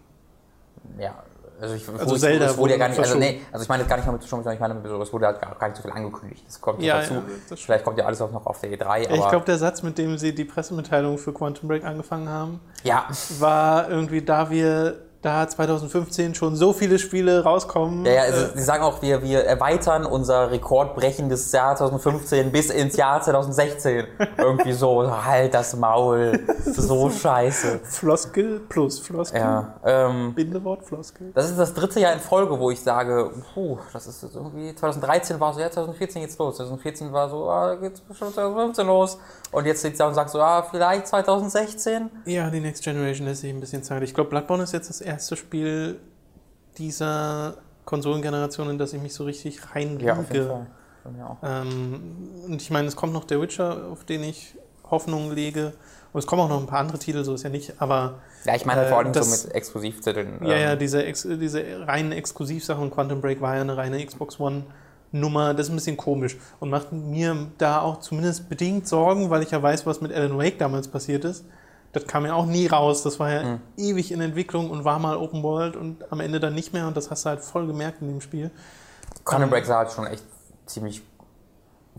Ja, 0.97 1.23
also 1.61 1.75
ich 1.75 1.87
Also 1.89 2.15
es- 2.15 2.21
Zelda 2.21 2.57
wurde 2.57 2.73
ja 2.73 2.77
gar 2.79 2.89
nicht, 2.89 2.99
also 2.99 3.17
nee, 3.17 3.41
also 3.51 3.63
ich 3.63 3.69
meine 3.69 3.83
jetzt 3.83 3.89
gar 3.89 3.95
nicht 3.97 4.05
mal 4.05 4.11
mit 4.13 4.21
verschoben, 4.21 4.43
sondern 4.43 4.55
ich 4.55 4.59
meine, 4.59 4.73
mit 4.75 4.87
so- 4.87 5.01
es 5.01 5.11
wurde 5.13 5.25
halt 5.27 5.41
gar, 5.41 5.67
nicht 5.67 5.77
so 5.77 5.83
viel 5.83 5.91
angekündigt. 5.91 6.43
Das 6.47 6.59
kommt 6.61 6.81
ja, 6.81 6.99
dazu. 6.99 7.13
ja, 7.15 7.21
das. 7.49 7.59
Vielleicht 7.59 7.83
kommt 7.85 7.97
ja 7.97 8.05
alles 8.05 8.21
auch 8.21 8.31
noch 8.31 8.45
auf 8.45 8.59
der 8.61 8.71
E3, 8.71 8.99
Ja, 9.03 9.09
aber 9.09 9.17
ich 9.17 9.29
glaube, 9.29 9.45
der 9.45 9.57
Satz, 9.57 9.83
mit 9.83 9.97
dem 9.97 10.17
sie 10.17 10.33
die 10.33 10.45
Pressemitteilung 10.45 11.17
für 11.17 11.33
Quantum 11.33 11.67
Break 11.69 11.83
angefangen 11.83 12.29
haben, 12.29 12.59
ja, 12.83 13.05
war 13.39 13.89
irgendwie, 13.89 14.21
da 14.21 14.49
wir 14.49 14.97
da 15.21 15.45
2015 15.47 16.33
schon 16.33 16.55
so 16.55 16.71
viele 16.71 16.97
Spiele 16.97 17.43
rauskommen. 17.43 18.05
ja, 18.05 18.13
ja 18.13 18.21
also 18.21 18.45
äh, 18.45 18.57
sie 18.57 18.63
sagen 18.63 18.83
auch, 18.83 19.01
wir, 19.01 19.21
wir 19.21 19.43
erweitern 19.43 20.05
unser 20.05 20.49
rekordbrechendes 20.49 21.51
Jahr 21.51 21.75
2015 21.75 22.51
bis 22.51 22.69
ins 22.69 22.95
Jahr 22.95 23.21
2016. 23.21 24.05
Irgendwie 24.37 24.71
so, 24.71 25.25
halt 25.25 25.53
das 25.53 25.75
Maul, 25.75 26.39
so 26.63 27.09
scheiße. 27.09 27.81
Floskel 27.83 28.61
plus 28.69 28.99
Floskel. 28.99 29.41
Ja, 29.41 29.75
ähm, 29.85 30.33
Bindewort 30.33 30.85
Floskel. 30.85 31.31
Das 31.33 31.49
ist 31.49 31.59
das 31.59 31.73
dritte 31.73 31.99
Jahr 31.99 32.13
in 32.13 32.19
Folge, 32.19 32.57
wo 32.57 32.71
ich 32.71 32.79
sage, 32.79 33.31
puh, 33.53 33.77
das 33.91 34.07
ist 34.07 34.23
jetzt 34.23 34.35
irgendwie, 34.35 34.73
2013 34.73 35.37
war 35.37 35.53
so, 35.53 35.59
ja, 35.59 35.69
2014 35.69 36.21
geht's 36.21 36.37
los. 36.37 36.55
2014 36.55 37.11
war 37.11 37.29
so, 37.29 37.49
ah, 37.49 37.75
geht's 37.75 38.01
schon 38.17 38.33
2015 38.33 38.87
los. 38.87 39.19
Und 39.51 39.65
jetzt 39.65 39.81
sitzt 39.81 39.99
er 39.99 40.07
und 40.07 40.13
sagt 40.13 40.29
so, 40.29 40.39
ah, 40.39 40.63
vielleicht 40.63 41.07
2016. 41.07 42.09
Ja, 42.25 42.49
die 42.49 42.61
Next 42.61 42.83
Generation 42.83 43.27
lässt 43.27 43.41
sich 43.41 43.51
ein 43.51 43.59
bisschen 43.59 43.83
Zeit. 43.83 44.01
Ich 44.03 44.13
glaube, 44.13 44.29
Bloodborne 44.29 44.63
ist 44.63 44.71
jetzt 44.71 44.89
das 44.89 45.01
erste 45.01 45.08
Spiel 45.35 45.99
dieser 46.77 47.55
Konsolengeneration, 47.85 48.69
in 48.69 48.77
das 48.77 48.93
ich 48.93 49.01
mich 49.01 49.13
so 49.13 49.23
richtig 49.23 49.59
reinlege. 49.75 50.65
Bei 51.03 51.11
mir 51.11 51.29
auch. 51.29 51.37
Ähm, 51.43 52.01
und 52.47 52.61
ich 52.61 52.69
meine, 52.69 52.87
es 52.87 52.95
kommt 52.95 53.13
noch 53.13 53.23
der 53.23 53.41
Witcher, 53.41 53.87
auf 53.91 54.03
den 54.03 54.23
ich 54.23 54.55
Hoffnungen 54.89 55.31
lege. 55.33 55.73
Und 56.11 56.19
es 56.19 56.27
kommen 56.27 56.41
auch 56.41 56.49
noch 56.49 56.59
ein 56.59 56.67
paar 56.67 56.79
andere 56.79 56.97
Titel, 56.99 57.23
so 57.23 57.33
ist 57.35 57.43
ja 57.43 57.49
nicht. 57.49 57.73
Aber 57.81 58.15
Ja, 58.45 58.55
ich 58.55 58.65
meine 58.65 58.85
Äh, 58.85 58.89
vor 58.89 58.97
allem 58.99 59.13
das- 59.13 59.41
so 59.43 59.47
mit 59.47 59.55
Exklusivtiteln. 59.55 60.39
Ja, 60.45 60.53
ähm, 60.55 60.61
ja, 60.61 60.75
diese, 60.75 61.03
Ex 61.05 61.23
diese 61.23 61.63
reinen 61.87 62.11
Exklusivsachen, 62.11 62.89
Quantum 62.91 63.21
Break 63.21 63.41
war 63.41 63.55
ja 63.55 63.61
eine 63.61 63.77
reine 63.77 64.03
Xbox 64.05 64.39
One-Nummer, 64.39 65.53
das 65.53 65.67
ist 65.67 65.71
ein 65.73 65.75
bisschen 65.75 65.97
komisch 65.97 66.37
und 66.59 66.69
macht 66.69 66.91
mir 66.91 67.47
da 67.57 67.81
auch 67.81 67.99
zumindest 67.99 68.49
bedingt 68.49 68.87
Sorgen, 68.87 69.29
weil 69.29 69.43
ich 69.43 69.51
ja 69.51 69.61
weiß, 69.61 69.85
was 69.85 70.01
mit 70.01 70.11
Alan 70.13 70.37
Wake 70.37 70.57
damals 70.57 70.87
passiert 70.87 71.25
ist. 71.25 71.45
Das 71.91 72.05
kam 72.05 72.25
ja 72.25 72.33
auch 72.35 72.45
nie 72.45 72.67
raus, 72.67 73.01
das 73.03 73.19
war 73.19 73.31
ja 73.31 73.43
Mhm. 73.43 73.61
ewig 73.77 74.11
in 74.11 74.21
Entwicklung 74.21 74.69
und 74.69 74.85
war 74.85 74.99
mal 74.99 75.17
Open 75.17 75.41
World 75.41 75.75
und 75.75 76.11
am 76.11 76.19
Ende 76.19 76.39
dann 76.39 76.53
nicht 76.53 76.71
mehr 76.73 76.85
und 76.87 76.95
das 76.95 77.09
hast 77.09 77.25
du 77.25 77.29
halt 77.29 77.41
voll 77.41 77.65
gemerkt 77.65 78.01
in 78.01 78.07
dem 78.09 78.21
Spiel. 78.21 78.51
Quantum 79.25 79.49
Break 79.49 79.65
sah 79.65 79.77
halt 79.79 79.91
schon 79.91 80.05
echt 80.05 80.23
ziemlich 80.67 81.01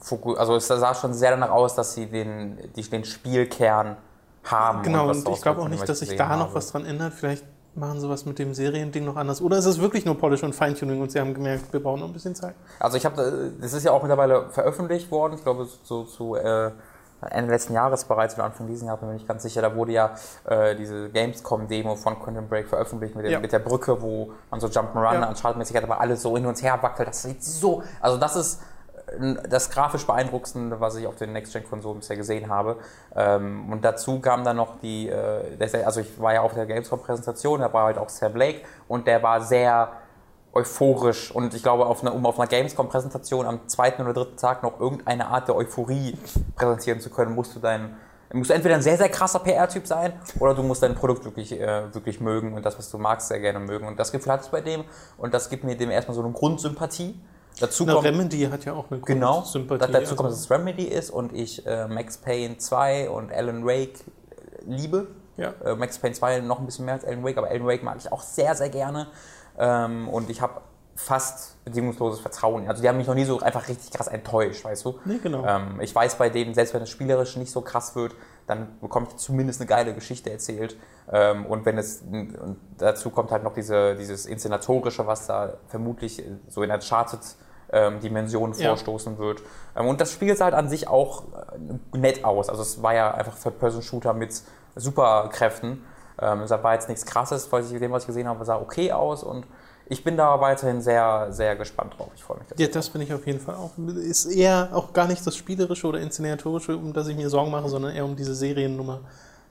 foku- 0.01 0.37
also 0.37 0.55
es 0.57 0.67
sah 0.69 0.95
schon 0.95 1.13
sehr 1.13 1.33
danach 1.33 1.51
aus, 1.51 1.75
dass 1.75 1.95
sie 1.95 2.07
den, 2.07 2.59
die, 2.77 2.83
den 2.89 3.05
Spielkern 3.05 3.97
haben. 4.45 4.83
Genau, 4.83 5.09
was 5.09 5.19
und 5.19 5.25
daraus 5.27 5.39
ich 5.39 5.43
glaube 5.43 5.61
auch 5.63 5.69
nicht, 5.69 5.89
dass 5.89 6.03
ich 6.03 6.09
sich 6.11 6.19
da 6.19 6.37
noch 6.37 6.47
habe. 6.47 6.55
was 6.55 6.71
dran 6.73 6.85
ändert. 6.87 7.13
Vielleicht 7.15 7.45
machen 7.75 8.01
sie 8.01 8.09
was 8.09 8.25
mit 8.25 8.39
dem 8.39 8.55
Seriending 8.55 9.05
noch 9.05 9.17
anders. 9.17 9.41
Oder 9.43 9.59
ist 9.59 9.67
es 9.67 9.81
wirklich 9.81 10.05
nur 10.05 10.17
Polish 10.19 10.43
und 10.43 10.55
Feintuning 10.55 11.01
und 11.01 11.13
sie 11.13 11.21
haben 11.21 11.35
gemerkt, 11.35 11.73
wir 11.73 11.83
brauchen 11.83 12.01
noch 12.01 12.07
ein 12.07 12.13
bisschen 12.13 12.35
Zeit. 12.35 12.55
Also 12.79 12.97
ich 12.97 13.05
habe, 13.05 13.53
das 13.61 13.73
ist 13.73 13.85
ja 13.85 13.93
auch 13.93 14.03
mittlerweile 14.03 14.49
veröffentlicht 14.51 15.11
worden, 15.11 15.35
ich 15.35 15.43
glaube 15.43 15.67
so 15.85 16.05
zu 16.05 16.35
äh, 16.37 16.71
Ende 17.29 17.53
letzten 17.53 17.75
Jahres 17.75 18.05
bereits 18.05 18.35
oder 18.35 18.45
Anfang 18.45 18.67
diesen 18.67 18.87
Jahres, 18.87 19.00
bin 19.00 19.09
ich 19.09 19.12
mir 19.12 19.19
nicht 19.19 19.29
ganz 19.29 19.43
sicher, 19.43 19.61
da 19.62 19.75
wurde 19.75 19.93
ja 19.93 20.15
äh, 20.47 20.75
diese 20.75 21.11
Gamescom-Demo 21.11 21.97
von 21.97 22.19
Quantum 22.21 22.49
Break 22.49 22.69
veröffentlicht 22.69 23.15
mit, 23.15 23.25
dem, 23.27 23.33
Ja. 23.33 23.41
mit 23.41 23.53
der 23.53 23.59
Brücke, 23.59 24.00
wo 24.00 24.33
man 24.50 24.61
so 24.61 24.69
Jump'n'Run 24.69 25.15
Ja. 25.21 25.29
Uncharted-mäßig 25.29 25.77
hat, 25.77 25.85
aber 25.85 26.00
alles 26.00 26.23
so 26.23 26.37
hin 26.37 26.47
und 26.47 26.62
her 26.62 26.79
wackelt, 26.81 27.09
das 27.09 27.23
sieht 27.23 27.45
so, 27.45 27.83
also 28.00 28.17
das 28.17 28.37
ist 28.37 28.62
äh, 29.19 29.35
das 29.49 29.71
grafisch 29.71 30.07
beeindruckendste, 30.07 30.81
was 30.81 30.97
ich 30.97 31.07
auf 31.07 31.17
den 31.17 31.33
Next-Gen-Konsolen 31.33 31.99
bisher 31.99 32.17
gesehen 32.17 32.49
habe. 32.49 32.77
Ähm, 33.15 33.71
und 33.73 33.85
dazu 33.85 34.21
kam 34.21 34.45
dann 34.45 34.57
noch 34.57 34.79
die, 34.81 35.09
äh, 35.09 35.83
also 35.85 36.00
ich 36.00 36.21
war 36.21 36.33
ja 36.35 36.41
auf 36.43 36.55
der 36.55 36.67
Gamescom-Präsentation, 36.67 37.61
da 37.61 37.73
war 37.73 37.85
halt 37.85 37.99
auch 37.99 38.09
Sam 38.09 38.33
Blake 38.33 38.61
und 38.89 39.07
der 39.07 39.23
war 39.23 39.41
sehr 39.43 39.89
euphorisch 40.52 41.30
und 41.30 41.54
ich 41.54 41.62
glaube, 41.62 41.87
auf 41.87 42.02
einer, 42.02 42.14
um 42.14 42.26
auf 42.26 42.38
einer 42.38 42.49
Gamescom-Präsentation 42.49 43.47
am 43.47 43.69
zweiten 43.69 44.02
oder 44.02 44.12
dritten 44.12 44.37
Tag 44.37 44.62
noch 44.62 44.80
irgendeine 44.80 45.28
Art 45.28 45.49
der 45.49 45.57
Euphorie 45.57 46.16
präsentieren 46.57 47.00
zu 47.00 47.11
können, 47.11 47.35
musst 47.35 47.54
du 47.54 47.61
dein 47.61 47.97
musst 48.33 48.50
du 48.50 48.54
entweder 48.54 48.76
ein 48.76 48.83
sehr, 48.83 48.97
sehr 48.97 49.09
krasser 49.09 49.40
PR-Typ 49.40 49.88
sein 49.88 50.12
oder 50.38 50.54
du 50.54 50.62
musst 50.62 50.85
dein 50.85 50.95
Produkt 50.95 51.25
wirklich, 51.25 51.50
äh, 51.52 51.92
wirklich 51.92 52.21
mögen 52.21 52.52
und 52.54 52.64
das, 52.64 52.78
was 52.78 52.88
du 52.88 52.97
magst, 52.97 53.26
sehr 53.26 53.40
gerne 53.40 53.59
mögen. 53.59 53.88
Und 53.88 53.99
das 53.99 54.12
Gefühl 54.12 54.30
hatte 54.33 54.45
ich 54.45 54.50
bei 54.52 54.61
dem 54.61 54.85
und 55.19 55.35
das 55.35 55.50
gibt 55.50 55.64
mir 55.64 55.76
dem 55.76 55.90
erstmal 55.90 56.14
so 56.14 56.23
eine 56.23 56.30
Grundsympathie. 56.33 57.19
Dazu 57.59 57.83
Na, 57.87 57.95
kommt, 57.95 58.07
Remedy 58.07 58.42
hat 58.45 58.64
ja 58.64 58.73
auch 58.75 58.88
eine 58.88 59.00
genau, 59.00 59.42
Sympathie. 59.42 59.80
da- 59.92 59.99
dazu 59.99 60.14
kommt, 60.14 60.28
also- 60.28 60.37
dass 60.37 60.45
es 60.45 60.50
Remedy 60.50 60.85
ist 60.85 61.11
und 61.11 61.33
ich 61.35 61.66
äh, 61.66 61.88
Max 61.88 62.19
Payne 62.19 62.57
2 62.59 63.11
und 63.11 63.33
Alan 63.33 63.66
Wake 63.66 63.95
äh, 63.99 64.64
liebe. 64.64 65.09
Ja. 65.37 65.52
Äh, 65.64 65.75
Max 65.75 65.99
Payne 65.99 66.14
2 66.14 66.38
noch 66.38 66.61
ein 66.61 66.66
bisschen 66.66 66.85
mehr 66.85 66.95
als 66.95 67.04
Alan 67.04 67.25
Wake, 67.25 67.37
aber 67.37 67.49
Alan 67.49 67.66
Wake 67.66 67.83
mag 67.83 67.97
ich 67.99 68.12
auch 68.12 68.23
sehr, 68.23 68.54
sehr 68.54 68.69
gerne. 68.69 69.09
Ähm, 69.61 70.09
und 70.09 70.31
ich 70.31 70.40
habe 70.40 70.62
fast 70.97 71.62
bedingungsloses 71.64 72.21
Vertrauen. 72.21 72.69
Also 72.69 72.83
die 72.83 72.88
haben 72.88 72.99
mich 72.99 73.07
noch 73.07 73.14
nie 73.14 73.25
so 73.25 73.38
einfach 73.40 73.69
richtig 73.69 73.90
krass 73.90 74.09
enttäuscht, 74.09 74.64
weißt 74.64 74.85
du? 74.85 74.99
Nee, 75.05 75.19
genau. 75.23 75.47
Ähm, 75.47 75.81
ich 75.81 75.95
weiß 75.95 76.17
bei 76.17 76.29
denen, 76.29 76.52
selbst 76.55 76.75
wenn 76.75 76.83
es 76.83 76.90
spielerisch 76.90 77.37
nicht 77.37 77.50
so 77.50 77.61
krass 77.62 77.95
wird, 77.95 78.14
dann 78.47 78.79
bekomme 78.81 79.07
ich 79.09 79.17
zumindest 79.17 79.61
eine 79.61 79.69
geile 79.69 79.95
Geschichte 79.95 80.31
erzählt. 80.31 80.76
Ähm, 81.11 81.47
und 81.47 81.64
wenn 81.64 81.79
es 81.79 82.02
und 82.02 82.57
dazu 82.79 83.11
kommt 83.11 83.31
halt 83.31 83.45
noch 83.45 83.55
diese, 83.55 83.95
dieses 83.97 84.26
Inszenatorische, 84.26 85.07
was 85.07 85.26
da 85.26 85.55
vermutlich 85.69 86.23
so 86.49 86.62
in 86.62 86.71
Uncharted 86.71 87.21
ähm, 87.73 88.00
Dimensionen 88.00 88.55
Ja. 88.59 88.71
vorstoßen 88.71 89.17
wird. 89.19 89.43
Ähm, 89.76 89.87
und 89.87 90.00
das 90.00 90.12
Spiel 90.12 90.37
sah 90.37 90.47
halt 90.47 90.55
an 90.55 90.69
sich 90.69 90.88
auch 90.88 91.25
äh, 91.95 91.97
nett 91.97 92.25
aus. 92.25 92.49
Also 92.50 92.62
es 92.62 92.83
war 92.83 92.95
ja 92.95 93.12
einfach 93.14 93.38
Third-Person-Shooter 93.38 94.12
mit 94.12 94.43
Superkräften. 94.76 95.85
Ähm, 96.21 96.41
es 96.43 96.50
war 96.50 96.75
jetzt 96.75 96.89
nichts 96.89 97.05
krasses, 97.07 97.50
weil 97.50 97.65
ich 97.65 97.71
dem, 97.79 97.93
was 97.93 98.03
ich 98.03 98.07
gesehen 98.09 98.29
habe, 98.29 98.45
sah 98.45 98.57
okay 98.61 98.93
aus 98.93 99.23
und 99.23 99.47
ich 99.87 100.05
bin 100.05 100.17
da 100.17 100.41
weiterhin 100.41 100.81
sehr, 100.83 101.29
sehr 101.33 101.57
gespannt 101.57 101.95
drauf. 101.99 102.09
Ich 102.15 102.23
freue 102.23 102.39
mich. 102.39 102.47
Ja, 102.59 102.69
das 102.69 102.91
bin 102.91 103.00
ich 103.03 103.12
auf 103.12 103.27
jeden 103.27 103.41
Fall 103.41 103.57
auch. 103.57 103.71
Ist 103.97 104.27
eher 104.27 104.69
auch 104.73 104.93
gar 104.93 105.09
nicht 105.09 105.27
das 105.27 105.35
Spielerische 105.37 105.87
oder 105.89 105.99
Inszenatorische, 106.00 106.77
um 106.77 106.93
das 106.93 107.09
ich 107.09 107.17
mir 107.17 107.29
Sorgen 107.29 107.50
mache, 107.50 107.69
sondern 107.69 107.95
eher 107.95 108.05
um 108.05 108.15
diese 108.15 108.35
Seriennummer. 108.35 109.00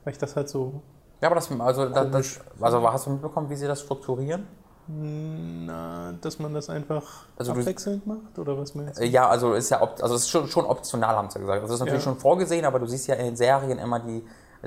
Weil 0.04 0.14
ich 0.14 0.20
das 0.20 0.36
halt 0.38 0.48
so, 0.48 0.82
Ja, 1.22 1.28
aber 1.28 1.36
das, 1.36 1.52
also, 1.60 1.90
das, 1.90 2.12
das, 2.12 2.40
also 2.62 2.90
hast 2.94 3.06
du 3.08 3.10
mitbekommen, 3.10 3.50
wie 3.50 3.56
sie 3.56 3.68
das 3.68 3.82
strukturieren? 3.82 4.48
na, 4.92 6.14
dass 6.22 6.40
man 6.40 6.54
das 6.54 6.70
einfach 6.70 7.04
Also 7.38 7.54
du- 7.54 7.60
abwechselnd 7.60 8.08
macht? 8.08 8.38
Oder 8.40 8.58
was 8.58 8.74
meinst 8.76 9.00
du? 9.00 9.06
Ja, 9.06 9.28
also 9.30 9.54
ist 9.54 9.70
ja 9.70 9.80
also 9.82 10.16
es 10.16 10.22
ist 10.24 10.30
schon, 10.30 10.48
schon 10.48 10.66
optional, 10.66 11.16
haben 11.16 11.30
sie 11.30 11.40
gesagt. 11.40 11.62
Also 11.62 11.68
das 11.74 11.76
ist 11.76 11.80
natürlich 11.86 12.04
Ja. 12.06 12.12
schon 12.12 12.20
vorgesehen, 12.20 12.66
aber 12.66 12.80
du 12.80 12.88
siehst 12.88 13.08
ja 13.08 13.16
in 13.16 13.26
den 13.26 13.36
Serien 13.36 13.78
immer 13.78 14.00
die 14.00 14.24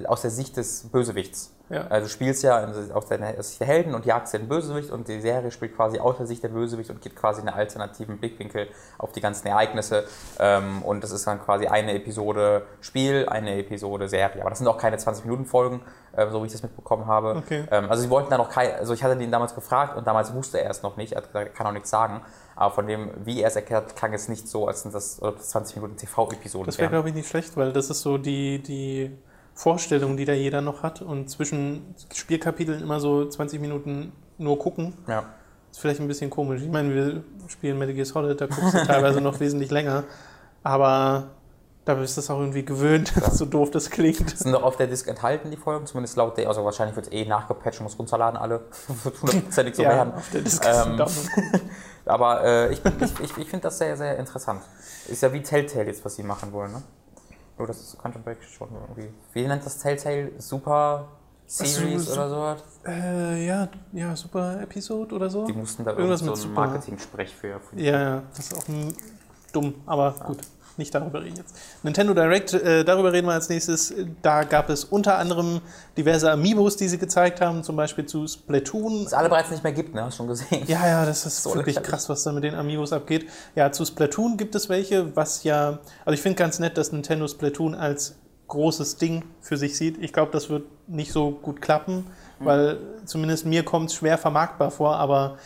aus 0.06 0.22
der 0.22 0.30
Sicht 0.30 0.56
des 0.56 0.84
Bösewichts. 0.90 1.51
Ja. 1.68 1.86
Also 1.88 2.06
du 2.06 2.12
spielst 2.12 2.42
ja 2.42 2.66
aus 2.92 3.06
der 3.06 3.42
Sicht 3.42 3.60
der 3.60 3.66
Helden 3.66 3.94
und 3.94 4.04
jagst 4.04 4.34
den 4.34 4.48
Bösewicht 4.48 4.90
und 4.90 5.08
die 5.08 5.20
Serie 5.20 5.50
spielt 5.50 5.74
quasi 5.74 5.98
aus 5.98 6.18
der 6.18 6.26
Sicht 6.26 6.42
der 6.42 6.48
Bösewicht 6.48 6.90
und 6.90 7.00
gibt 7.00 7.16
quasi 7.16 7.40
einen 7.40 7.48
alternativen 7.48 8.18
Blickwinkel 8.18 8.68
auf 8.98 9.12
die 9.12 9.20
ganzen 9.20 9.46
Ereignisse. 9.46 10.04
Ähm, 10.38 10.82
und 10.82 11.02
das 11.02 11.12
ist 11.12 11.26
dann 11.26 11.40
quasi 11.40 11.66
eine 11.66 11.94
Episode 11.94 12.66
Spiel, 12.80 13.26
eine 13.28 13.58
Episode 13.58 14.08
Serie. 14.08 14.42
Aber 14.42 14.50
das 14.50 14.58
sind 14.58 14.68
auch 14.68 14.78
keine 14.78 14.96
20-Minuten-Folgen, 14.96 15.80
äh, 16.12 16.28
so 16.30 16.42
wie 16.42 16.46
ich 16.46 16.52
das 16.52 16.62
mitbekommen 16.62 17.06
habe. 17.06 17.36
Okay. 17.36 17.64
Ähm, 17.70 17.88
also 17.88 18.02
sie 18.02 18.10
wollten 18.10 18.30
da 18.30 18.38
noch 18.38 18.50
kein, 18.50 18.74
also 18.74 18.92
ich 18.92 19.02
hatte 19.02 19.16
den 19.16 19.30
damals 19.30 19.54
gefragt 19.54 19.96
und 19.96 20.06
damals 20.06 20.34
wusste 20.34 20.60
er 20.60 20.70
es 20.70 20.82
noch 20.82 20.96
nicht, 20.96 21.12
er 21.12 21.22
kann 21.22 21.66
auch 21.66 21.72
nichts 21.72 21.90
sagen. 21.90 22.22
Aber 22.54 22.74
von 22.74 22.86
dem, 22.86 23.10
wie 23.24 23.40
er 23.40 23.48
es 23.48 23.56
erklärt, 23.56 23.84
hat, 23.84 23.96
klang 23.96 24.12
es 24.12 24.28
nicht 24.28 24.46
so, 24.46 24.68
als 24.68 24.82
sind 24.82 24.94
das 24.94 25.16
20 25.16 25.76
Minuten 25.76 25.96
TV-Episoden 25.96 26.66
Das 26.66 26.78
wäre, 26.78 26.90
glaube 26.90 27.08
ich, 27.08 27.14
nicht 27.14 27.28
schlecht, 27.28 27.56
weil 27.56 27.72
das 27.72 27.88
ist 27.88 28.02
so 28.02 28.18
die, 28.18 28.62
die 28.62 29.16
Vorstellung, 29.62 30.16
die 30.16 30.24
da 30.24 30.32
jeder 30.32 30.60
noch 30.60 30.82
hat. 30.82 31.02
Und 31.02 31.30
zwischen 31.30 31.94
Spielkapiteln 32.12 32.82
immer 32.82 32.98
so 32.98 33.28
20 33.28 33.60
Minuten 33.60 34.10
nur 34.36 34.58
gucken, 34.58 34.92
Ja. 35.06 35.22
ist 35.70 35.78
vielleicht 35.80 36.00
ein 36.00 36.08
bisschen 36.08 36.30
komisch. 36.30 36.62
Ich 36.62 36.68
meine, 36.70 36.92
wir 36.92 37.22
spielen 37.46 37.78
Metal 37.78 37.94
Gear 37.94 38.04
Solid, 38.04 38.40
da 38.40 38.46
guckst 38.46 38.74
du 38.74 38.78
teilweise 38.86 39.20
noch 39.20 39.38
wesentlich 39.38 39.70
länger. 39.70 40.02
Aber 40.64 41.28
da 41.84 41.94
bist 41.94 42.16
du 42.16 42.20
es 42.22 42.28
auch 42.30 42.40
irgendwie 42.40 42.64
gewöhnt, 42.64 43.12
so 43.32 43.44
doof 43.44 43.70
das 43.70 43.88
klingt. 43.90 44.36
Sind 44.36 44.50
noch 44.50 44.64
auf 44.64 44.76
der 44.76 44.88
Disk 44.88 45.06
enthalten, 45.06 45.52
die 45.52 45.56
Folgen, 45.56 45.86
zumindest 45.86 46.16
laut 46.16 46.36
der, 46.38 46.48
also 46.48 46.64
wahrscheinlich 46.64 46.96
wird 46.96 47.06
es 47.06 47.12
eh 47.12 47.24
nachgepatcht 47.24 47.78
und 47.78 47.84
muss 47.84 47.96
runterladen, 47.96 48.36
alle. 48.40 48.62
wird 49.04 49.22
hundertprozentig 49.22 49.76
so 49.76 49.84
werden. 49.84 50.14
auf 50.14 50.28
der 50.32 50.40
Diskussion. 50.40 50.98
Ähm, 51.00 51.60
Aber 52.06 52.42
äh, 52.44 52.72
ich, 52.72 52.80
ich, 52.84 53.20
ich, 53.20 53.38
ich 53.38 53.48
finde 53.48 53.62
das 53.62 53.78
sehr, 53.78 53.96
sehr 53.96 54.18
interessant. 54.18 54.62
Ist 55.06 55.22
ja 55.22 55.32
wie 55.32 55.40
Telltale 55.40 55.86
jetzt, 55.86 56.04
was 56.04 56.16
sie 56.16 56.24
machen 56.24 56.52
wollen, 56.52 56.72
ne? 56.72 56.82
Nur 57.62 57.68
das 57.68 57.80
ist 57.80 57.96
Quantum 57.96 58.24
Break 58.24 58.42
schon 58.42 58.68
irgendwie. 58.72 59.08
Wie 59.34 59.46
nennt 59.46 59.64
das 59.64 59.78
Telltale? 59.78 60.32
Super 60.38 61.06
Series 61.46 62.06
so- 62.06 62.12
oder 62.14 62.28
sowas. 62.28 62.62
Äh, 62.84 63.46
ja, 63.46 63.68
ja, 63.92 64.16
Super 64.16 64.60
Episode 64.62 65.14
oder 65.14 65.30
so. 65.30 65.46
Die 65.46 65.52
mussten 65.52 65.84
da 65.84 65.92
Irgendwas 65.92 66.22
irgend 66.22 66.32
mit 66.32 66.42
so 66.42 66.48
Super- 66.48 66.60
Marketing-Sprech 66.66 67.32
für. 67.32 67.60
für 67.60 67.78
Ja, 67.80 68.00
ja, 68.00 68.22
das 68.34 68.46
ist 68.50 68.56
auch 68.58 68.66
ein, 68.68 68.92
dumm, 69.52 69.74
aber 69.86 70.12
gut, 70.24 70.38
nicht 70.78 70.94
darüber 70.94 71.22
reden 71.22 71.36
jetzt. 71.36 71.54
Nintendo 71.82 72.14
Direct, 72.14 72.54
äh, 72.54 72.82
darüber 72.84 73.12
reden 73.12 73.26
wir 73.26 73.34
als 73.34 73.48
nächstes. 73.50 73.92
Da 74.22 74.44
gab 74.44 74.70
es 74.70 74.84
unter 74.84 75.18
anderem 75.18 75.60
diverse 75.98 76.30
Amiibos, 76.32 76.76
die 76.76 76.88
sie 76.88 76.96
gezeigt 76.98 77.40
haben, 77.42 77.62
zum 77.62 77.76
Beispiel 77.76 78.06
zu 78.06 78.26
Splatoon. 78.26 79.04
es 79.04 79.12
alle 79.12 79.28
bereits 79.28 79.50
nicht 79.50 79.62
mehr 79.62 79.72
gibt, 79.72 79.94
ne? 79.94 80.04
Hast 80.04 80.14
du 80.14 80.16
schon 80.18 80.28
gesehen. 80.28 80.64
Ja, 80.66 80.86
ja, 80.86 81.04
das 81.04 81.26
ist 81.26 81.42
So 81.42 81.54
wirklich 81.54 81.82
krass, 81.82 82.08
was 82.08 82.22
da 82.22 82.32
mit 82.32 82.44
den 82.44 82.54
Amiibos 82.54 82.92
abgeht. 82.92 83.28
Ja, 83.54 83.70
zu 83.70 83.84
Splatoon 83.84 84.36
gibt 84.38 84.54
es 84.54 84.68
welche, 84.70 85.14
was 85.14 85.44
ja, 85.44 85.78
also 86.04 86.14
ich 86.14 86.22
finde 86.22 86.36
ganz 86.36 86.58
nett, 86.58 86.78
dass 86.78 86.90
Nintendo 86.92 87.28
Splatoon 87.28 87.74
als 87.74 88.16
großes 88.48 88.96
Ding 88.96 89.24
für 89.40 89.56
sich 89.56 89.76
sieht. 89.76 90.02
Ich 90.02 90.12
glaube, 90.12 90.32
das 90.32 90.48
wird 90.50 90.64
nicht 90.86 91.12
so 91.12 91.30
gut 91.32 91.60
klappen, 91.62 92.06
Mhm. 92.38 92.44
weil 92.44 92.78
zumindest 93.04 93.44
mir 93.46 93.62
kommt 93.64 93.90
es 93.90 93.94
schwer 93.96 94.16
vermarktbar 94.18 94.70
vor, 94.70 94.96
aber 94.96 95.36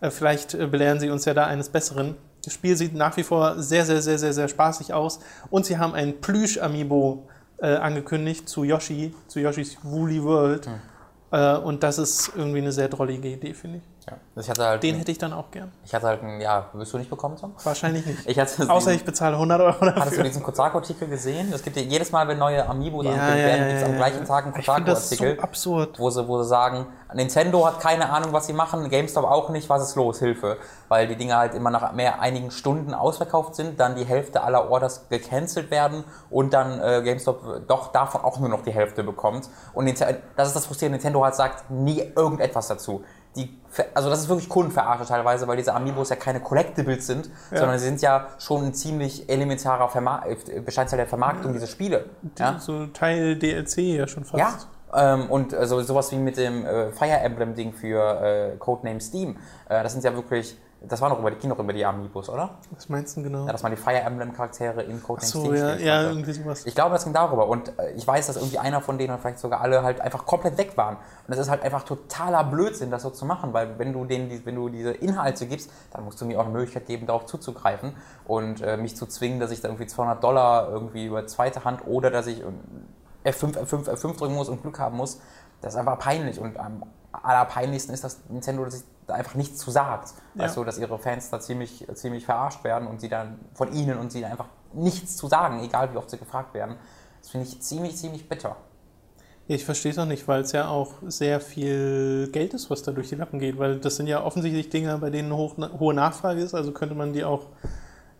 äh, 0.00 0.10
vielleicht 0.10 0.54
äh, 0.54 0.66
belehren 0.66 0.98
sie 1.00 1.10
uns 1.10 1.24
ja 1.24 1.34
da 1.34 1.46
eines 1.46 1.68
Besseren. 1.68 2.14
Das 2.48 2.54
Spiel 2.54 2.78
sieht 2.78 2.94
nach 2.94 3.14
wie 3.18 3.24
vor 3.24 3.60
sehr, 3.60 3.84
sehr, 3.84 4.00
sehr, 4.00 4.18
sehr, 4.18 4.32
sehr 4.32 4.48
spaßig 4.48 4.94
aus 4.94 5.20
und 5.50 5.66
sie 5.66 5.76
haben 5.76 5.92
ein 5.92 6.18
Plüsch-Amiibo 6.22 7.28
äh, 7.58 7.74
angekündigt 7.74 8.48
zu 8.48 8.64
Yoshi, 8.64 9.14
zu 9.26 9.38
Yoshis 9.38 9.76
Woolly 9.82 10.24
World. 10.24 10.66
Mhm. 10.66 10.72
Äh, 11.30 11.56
und 11.58 11.82
das 11.82 11.98
ist 11.98 12.32
irgendwie 12.34 12.60
eine 12.60 12.72
sehr 12.72 12.88
drollige 12.88 13.28
Idee, 13.28 13.52
finde 13.52 13.78
ich. 13.78 13.82
Ja. 14.10 14.16
Ich 14.42 14.48
hatte 14.48 14.64
halt, 14.64 14.82
Den 14.82 14.96
hätte 14.96 15.10
ich 15.10 15.18
dann 15.18 15.32
auch 15.32 15.50
gern. 15.50 15.72
ich 15.84 15.94
hatte 15.94 16.06
halt 16.06 16.22
ein, 16.22 16.40
ja, 16.40 16.66
wirst 16.72 16.92
du 16.92 16.98
nicht 16.98 17.10
bekommen, 17.10 17.36
Tom? 17.36 17.52
Wahrscheinlich 17.62 18.06
nicht. 18.06 18.18
Ich 18.26 18.38
hatte 18.38 18.62
Außer 18.70 18.90
diesen- 18.90 18.92
ich 19.00 19.04
bezahle 19.04 19.34
100 19.34 19.60
Euro 19.60 19.72
Hattest 19.80 19.96
du 19.96 20.00
dafür. 20.10 20.24
diesen 20.24 20.42
Kotaku-Artikel 20.42 21.08
gesehen? 21.08 21.52
Es 21.52 21.62
gibt 21.62 21.76
ja 21.76 21.82
jedes 21.82 22.12
Mal, 22.12 22.26
wenn 22.28 22.38
neue 22.38 22.66
Amiibos 22.68 23.04
Ja, 23.04 23.10
angekündigt 23.12 23.44
werden, 23.46 23.60
ja, 23.62 23.68
gibt 23.68 23.80
es 23.82 23.88
am 23.88 23.96
gleichen. 23.96 24.24
Tag 24.24 24.44
einen 24.46 24.54
das 24.54 24.64
so 25.10 25.16
Kotaku-Artikel, 25.16 25.40
absurd. 25.40 25.98
wo, 25.98 26.10
sie, 26.10 26.26
wo 26.28 26.42
sie 26.42 26.48
sagen, 26.48 26.86
Nintendo 27.14 27.66
hat 27.66 27.80
keine 27.80 28.10
Ahnung, 28.10 28.32
was 28.32 28.46
sie 28.46 28.52
machen, 28.52 28.88
GameStop 28.90 29.24
auch 29.24 29.48
nicht, 29.50 29.68
was 29.68 29.82
ist 29.82 29.96
los, 29.96 30.18
Hilfe. 30.18 30.58
Weil 30.88 31.06
die 31.08 31.16
Dinge 31.16 31.36
halt 31.36 31.54
immer 31.54 31.70
nach 31.70 31.92
mehr 31.92 32.20
einigen 32.20 32.50
Stunden 32.50 32.94
ausverkauft 32.94 33.54
sind, 33.54 33.80
dann 33.80 33.96
die 33.96 34.04
Hälfte 34.04 34.42
aller 34.42 34.70
Orders 34.70 35.08
gecancelt 35.08 35.70
werden 35.70 36.04
und 36.30 36.52
dann 36.54 36.80
äh, 36.80 37.02
GameStop 37.02 37.66
doch 37.66 37.92
davon 37.92 38.22
auch 38.22 38.38
nur 38.38 38.48
noch 38.48 38.62
die 38.62 38.72
Hälfte 38.72 39.02
bekommt. 39.04 39.48
Und 39.74 39.86
Ninte- 39.86 40.16
das 40.36 40.48
ist 40.48 40.56
das 40.56 40.66
Frustrierende, 40.66 40.96
Nintendo 40.98 41.24
hat 41.24 41.34
sagt 41.36 41.70
nie 41.70 42.02
irgendetwas 42.14 42.68
dazu. 42.68 43.02
Die, 43.36 43.56
also 43.94 44.10
das 44.10 44.20
ist 44.20 44.28
wirklich 44.28 44.48
Kundenverarsche 44.48 45.04
teilweise, 45.04 45.46
weil 45.46 45.56
diese 45.56 45.74
Amiibos 45.74 46.08
ja 46.08 46.16
keine 46.16 46.40
Collectibles 46.40 47.06
sind, 47.06 47.30
sondern 47.50 47.78
sie 47.78 47.84
sind 47.84 48.00
ja 48.00 48.28
schon 48.38 48.66
ein 48.66 48.74
ziemlich 48.74 49.28
elementarer 49.28 49.88
Verma 49.88 50.24
äh, 50.26 50.60
Bestandteil 50.60 50.96
der 50.96 51.06
Vermarktung 51.06 51.52
dieser 51.52 51.66
Spiele. 51.66 52.06
Ja? 52.38 52.58
So 52.58 52.86
Teil 52.86 53.36
DLC 53.36 53.78
ja 53.78 54.08
schon 54.08 54.24
fast. 54.24 54.38
Ja, 54.38 54.58
ähm, 54.94 55.30
und 55.30 55.54
also 55.54 55.80
sowas 55.82 56.10
wie 56.12 56.16
mit 56.16 56.36
dem 56.36 56.64
äh, 56.64 56.90
Fire 56.92 57.18
Emblem 57.20 57.54
Ding 57.54 57.72
für 57.72 58.20
äh, 58.22 58.56
Codename 58.56 59.00
Steam. 59.00 59.36
Äh, 59.68 59.82
das 59.82 59.92
sind 59.92 60.04
ja 60.04 60.14
wirklich, 60.14 60.56
das 60.80 61.00
war 61.00 61.08
noch 61.08 61.18
über 61.18 61.30
die, 61.30 61.38
ging 61.38 61.50
noch 61.50 61.58
über 61.58 61.72
die 61.72 61.84
Amiibos, 61.84 62.28
oder? 62.28 62.50
Was 62.70 62.88
meinst 62.88 63.16
du 63.16 63.22
genau? 63.22 63.46
Ja, 63.46 63.52
dass 63.52 63.64
man 63.64 63.72
die 63.72 63.76
Fire 63.76 63.98
Emblem 63.98 64.32
Charaktere 64.32 64.82
in 64.82 65.02
Codename 65.02 65.26
so, 65.26 65.52
ja, 65.52 65.74
ja, 65.74 66.02
irgendwie 66.02 66.32
sowas. 66.32 66.66
Ich 66.66 66.74
glaube, 66.74 66.92
das 66.92 67.02
ging 67.04 67.12
darüber. 67.12 67.48
Und 67.48 67.76
äh, 67.78 67.92
ich 67.92 68.06
weiß, 68.06 68.28
dass 68.28 68.36
irgendwie 68.36 68.58
einer 68.58 68.80
von 68.80 68.96
denen 68.96 69.10
oder 69.10 69.18
vielleicht 69.20 69.40
sogar 69.40 69.60
alle 69.60 69.82
halt 69.82 70.00
einfach 70.00 70.24
komplett 70.24 70.56
weg 70.56 70.76
waren. 70.76 70.94
Und 70.96 71.02
das 71.26 71.38
ist 71.38 71.50
halt 71.50 71.62
einfach 71.62 71.82
totaler 71.82 72.44
Blödsinn, 72.44 72.92
das 72.92 73.02
so 73.02 73.10
zu 73.10 73.26
machen, 73.26 73.52
weil 73.52 73.78
wenn 73.78 73.92
du 73.92 74.04
denen, 74.04 74.44
wenn 74.44 74.54
du 74.54 74.68
diese 74.68 74.92
Inhalte 74.92 75.46
gibst, 75.46 75.70
dann 75.90 76.04
musst 76.04 76.20
du 76.20 76.26
mir 76.26 76.38
auch 76.38 76.44
eine 76.44 76.52
Möglichkeit 76.52 76.86
geben, 76.86 77.06
darauf 77.06 77.26
zuzugreifen 77.26 77.94
und 78.26 78.60
äh, 78.60 78.76
mich 78.76 78.94
zu 78.94 79.06
zwingen, 79.06 79.40
dass 79.40 79.50
ich 79.50 79.60
da 79.60 79.68
irgendwie 79.68 79.86
200 79.86 80.22
Dollar 80.22 80.68
irgendwie 80.70 81.06
über 81.06 81.26
zweite 81.26 81.64
Hand 81.64 81.86
oder 81.88 82.10
dass 82.12 82.28
ich 82.28 82.40
ähm, 82.40 82.60
F5, 83.24 83.58
F5, 83.58 83.88
F5 83.88 84.16
drücken 84.16 84.34
muss 84.34 84.48
und 84.48 84.62
Glück 84.62 84.78
haben 84.78 84.96
muss. 84.96 85.20
Das 85.60 85.74
ist 85.74 85.80
einfach 85.80 85.98
peinlich. 85.98 86.38
Und 86.38 86.56
am 86.56 86.84
allerpeinlichsten 87.10 87.92
ist, 87.92 88.04
dass 88.04 88.20
Nintendo 88.28 88.68
sich 88.70 88.84
einfach 89.14 89.34
nichts 89.34 89.58
zu 89.58 89.70
sagt. 89.70 90.14
Ja. 90.34 90.44
Weißt 90.44 90.56
du, 90.56 90.64
dass 90.64 90.78
ihre 90.78 90.98
Fans 90.98 91.30
da 91.30 91.40
ziemlich, 91.40 91.86
ziemlich 91.94 92.24
verarscht 92.24 92.64
werden 92.64 92.88
und 92.88 93.00
sie 93.00 93.08
dann 93.08 93.38
von 93.54 93.72
ihnen 93.72 93.98
und 93.98 94.12
sie 94.12 94.24
einfach 94.24 94.46
nichts 94.72 95.16
zu 95.16 95.28
sagen, 95.28 95.62
egal 95.64 95.92
wie 95.92 95.96
oft 95.96 96.10
sie 96.10 96.18
gefragt 96.18 96.54
werden. 96.54 96.76
Das 97.20 97.30
finde 97.30 97.46
ich 97.46 97.60
ziemlich, 97.60 97.96
ziemlich 97.96 98.28
bitter. 98.28 98.56
Ich 99.50 99.64
verstehe 99.64 99.92
es 99.92 99.98
auch 99.98 100.04
nicht, 100.04 100.28
weil 100.28 100.42
es 100.42 100.52
ja 100.52 100.68
auch 100.68 100.92
sehr 101.06 101.40
viel 101.40 102.28
Geld 102.32 102.52
ist, 102.52 102.68
was 102.68 102.82
da 102.82 102.92
durch 102.92 103.08
die 103.08 103.14
Lappen 103.14 103.38
geht. 103.38 103.58
Weil 103.58 103.78
das 103.78 103.96
sind 103.96 104.06
ja 104.06 104.22
offensichtlich 104.22 104.68
Dinge, 104.68 104.98
bei 104.98 105.08
denen 105.08 105.32
hoch, 105.32 105.56
hohe 105.78 105.94
Nachfrage 105.94 106.40
ist. 106.42 106.54
Also 106.54 106.72
könnte 106.72 106.94
man 106.94 107.14
die 107.14 107.24
auch 107.24 107.46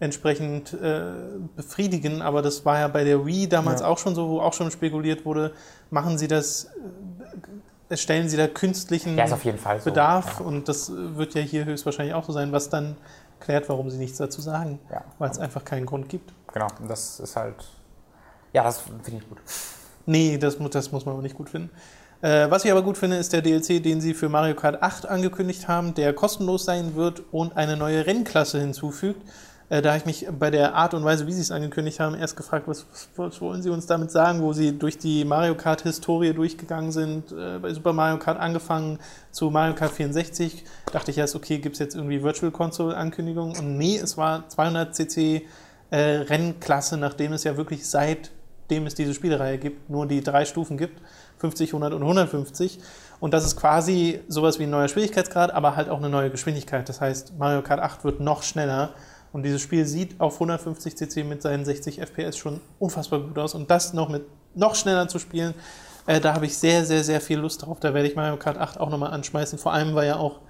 entsprechend 0.01 0.73
äh, 0.73 1.13
befriedigen. 1.55 2.23
Aber 2.23 2.41
das 2.41 2.65
war 2.65 2.79
ja 2.79 2.89
bei 2.89 3.05
der 3.05 3.27
Wii 3.27 3.47
damals 3.47 3.83
Ja. 3.83 3.89
auch 3.89 3.99
schon 3.99 4.15
so, 4.15 4.27
wo 4.29 4.41
auch 4.41 4.55
schon 4.55 4.71
spekuliert 4.71 5.27
wurde, 5.27 5.53
machen 5.91 6.17
sie 6.17 6.29
das, 6.29 6.71
äh, 7.89 7.97
stellen 7.97 8.29
sie 8.29 8.37
da 8.37 8.47
künstlichen 8.49 9.17
Ja, 9.17 9.25
ist 9.25 9.33
auf 9.33 9.45
jeden 9.45 9.59
Fall 9.59 9.81
so. 9.81 9.87
Bedarf. 9.87 10.41
Ja. 10.41 10.47
Und 10.47 10.69
das 10.69 10.93
wird 10.95 11.35
ja 11.35 11.43
hier 11.43 11.65
höchstwahrscheinlich 11.65 12.15
auch 12.15 12.25
so 12.25 12.33
sein, 12.33 12.53
was 12.53 12.71
dann 12.71 12.97
klärt, 13.41 13.69
warum 13.69 13.91
sie 13.91 13.99
nichts 13.99 14.19
dazu 14.19 14.41
sagen. 14.41 14.79
Ja. 14.91 15.05
Weil 15.19 15.31
es 15.31 15.39
einfach 15.39 15.65
keinen 15.65 15.87
Grund 15.87 16.09
gibt. 16.09 16.33
Genau, 16.53 16.69
das 16.87 17.21
ist 17.21 17.37
halt. 17.37 17.57
Ja, 18.53 18.65
das 18.65 18.81
finde 18.81 19.23
ich 19.23 19.29
gut. 19.29 19.39
Nee, 20.07 20.39
das, 20.39 20.57
das 20.71 20.91
muss 20.93 21.05
man 21.05 21.17
auch 21.17 21.23
nicht 21.23 21.37
gut 21.37 21.51
finden. 21.51 21.71
Äh, 22.21 22.51
was 22.51 22.65
ich 22.65 22.71
aber 22.73 22.83
gut 22.83 22.99
finde, 22.99 23.17
ist 23.17 23.33
der 23.33 23.43
DLC, 23.43 23.83
den 23.83 24.01
sie 24.01 24.15
für 24.15 24.29
Mario 24.29 24.55
Kart 24.57 24.83
8 24.83 25.07
angekündigt 25.07 25.69
haben, 25.69 25.95
der 25.95 26.13
kostenlos 26.13 26.65
sein 26.65 26.97
wird 26.97 27.23
und 27.31 27.57
eine 27.57 27.77
neue 27.77 28.07
Rennklasse 28.07 28.59
hinzufügt. 28.61 29.23
Äh, 29.71 29.83
da 29.83 29.91
habe 29.91 29.99
ich 29.99 30.07
mich 30.07 30.27
bei 30.39 30.51
der 30.51 30.75
Art 30.75 30.95
und 30.95 31.05
Weise, 31.05 31.27
wie 31.27 31.33
sie 31.33 31.43
es 31.43 31.51
angekündigt 31.51 32.01
haben, 32.01 32.15
erst 32.15 32.37
gefragt, 32.37 32.67
was, 32.67 32.87
was, 33.17 33.41
wollen 33.41 33.63
sie 33.63 33.71
uns 33.71 33.87
damit 33.87 34.11
sagen, 34.11 34.41
wo 34.41 34.53
sie 34.53 34.79
durch 34.79 34.99
die 34.99 35.25
Mario 35.25 35.55
Kart-Historie 35.55 36.33
durchgegangen 36.33 36.91
sind, 36.91 37.33
äh, 37.33 37.59
bei 37.59 37.73
Super 37.75 37.93
Mario 37.93 38.19
Kart 38.19 38.41
angefangen 38.41 38.99
zu 39.31 39.51
Mario 39.51 39.75
Kart 39.75 39.93
64. 39.93 40.65
Dachte 40.93 41.11
ich 41.11 41.19
erst, 41.19 41.37
okay, 41.37 41.59
gibt 41.59 41.75
es 41.75 41.81
jetzt 41.81 41.95
irgendwie 41.95 42.23
Virtual 42.23 42.51
Console-Ankündigungen? 42.51 43.59
Und 43.59 43.77
nee, 43.77 43.99
es 43.99 44.17
war 44.17 44.49
200 44.49 44.95
cc 44.95 45.47
äh, 45.91 45.97
Rennklasse, 45.97 46.97
nachdem 46.97 47.33
es 47.33 47.45
ja 47.45 47.57
wirklich 47.57 47.89
seitdem 47.89 48.87
es 48.87 48.95
diese 48.95 49.13
Spielereihe 49.13 49.59
gibt, 49.59 49.91
nur 49.91 50.07
die 50.07 50.23
drei 50.23 50.47
Stufen 50.47 50.79
gibt, 50.79 51.01
50, 51.39 51.71
100 51.71 51.93
und 51.93 52.03
150. 52.03 52.79
Und 53.21 53.35
das 53.35 53.45
ist 53.45 53.57
quasi 53.57 54.21
sowas 54.29 54.59
wie 54.59 54.65
ein 54.65 54.71
neuer 54.71 54.89
Schwierigkeitsgrad, 54.89 55.53
aber 55.53 55.77
halt 55.77 55.89
auch 55.89 55.99
eine 55.99 56.09
neue 56.09 56.31
Geschwindigkeit. 56.31 56.89
Das 56.89 57.01
heißt, 57.01 57.35
Mario 57.39 57.63
Kart 57.63 57.81
8 57.81 58.05
wird 58.05 58.21
noch 58.21 58.43
schneller 58.43 58.95
und 59.33 59.43
dieses 59.43 59.61
Spiel 59.61 59.85
sieht 59.87 60.21
auf 60.21 60.35
150 60.35 60.97
cc 60.97 61.25
mit 61.25 61.43
seinen 61.43 61.65
60 61.65 62.01
FPS 62.01 62.37
schon 62.37 62.61
unfassbar 62.79 63.21
gut 63.21 63.39
aus. 63.39 63.55
Und 63.55 63.71
das 63.71 63.93
noch 63.93 64.09
mit 64.09 64.23
noch 64.55 64.75
schneller 64.75 65.09
zu 65.09 65.19
spielen, 65.19 65.55
äh, 66.07 66.21
da 66.21 66.35
habe 66.35 66.47
ich 66.47 66.57
sehr, 66.57 66.85
sehr, 66.85 67.05
sehr 67.05 67.21
viel 67.21 67.39
Lust 67.39 67.65
drauf. 67.67 67.79
Da 67.81 67.93
werde 67.95 68.09
ich 68.09 68.17
Mario 68.17 68.37
Kart 68.39 68.57
8 68.57 68.81
auch 68.81 68.89
nochmal 68.91 69.11
anschmeißen. 69.11 69.59
Vor 69.59 69.73
allem, 69.73 69.95
weil 69.95 70.07
ja 70.09 70.17
auch 70.17 70.41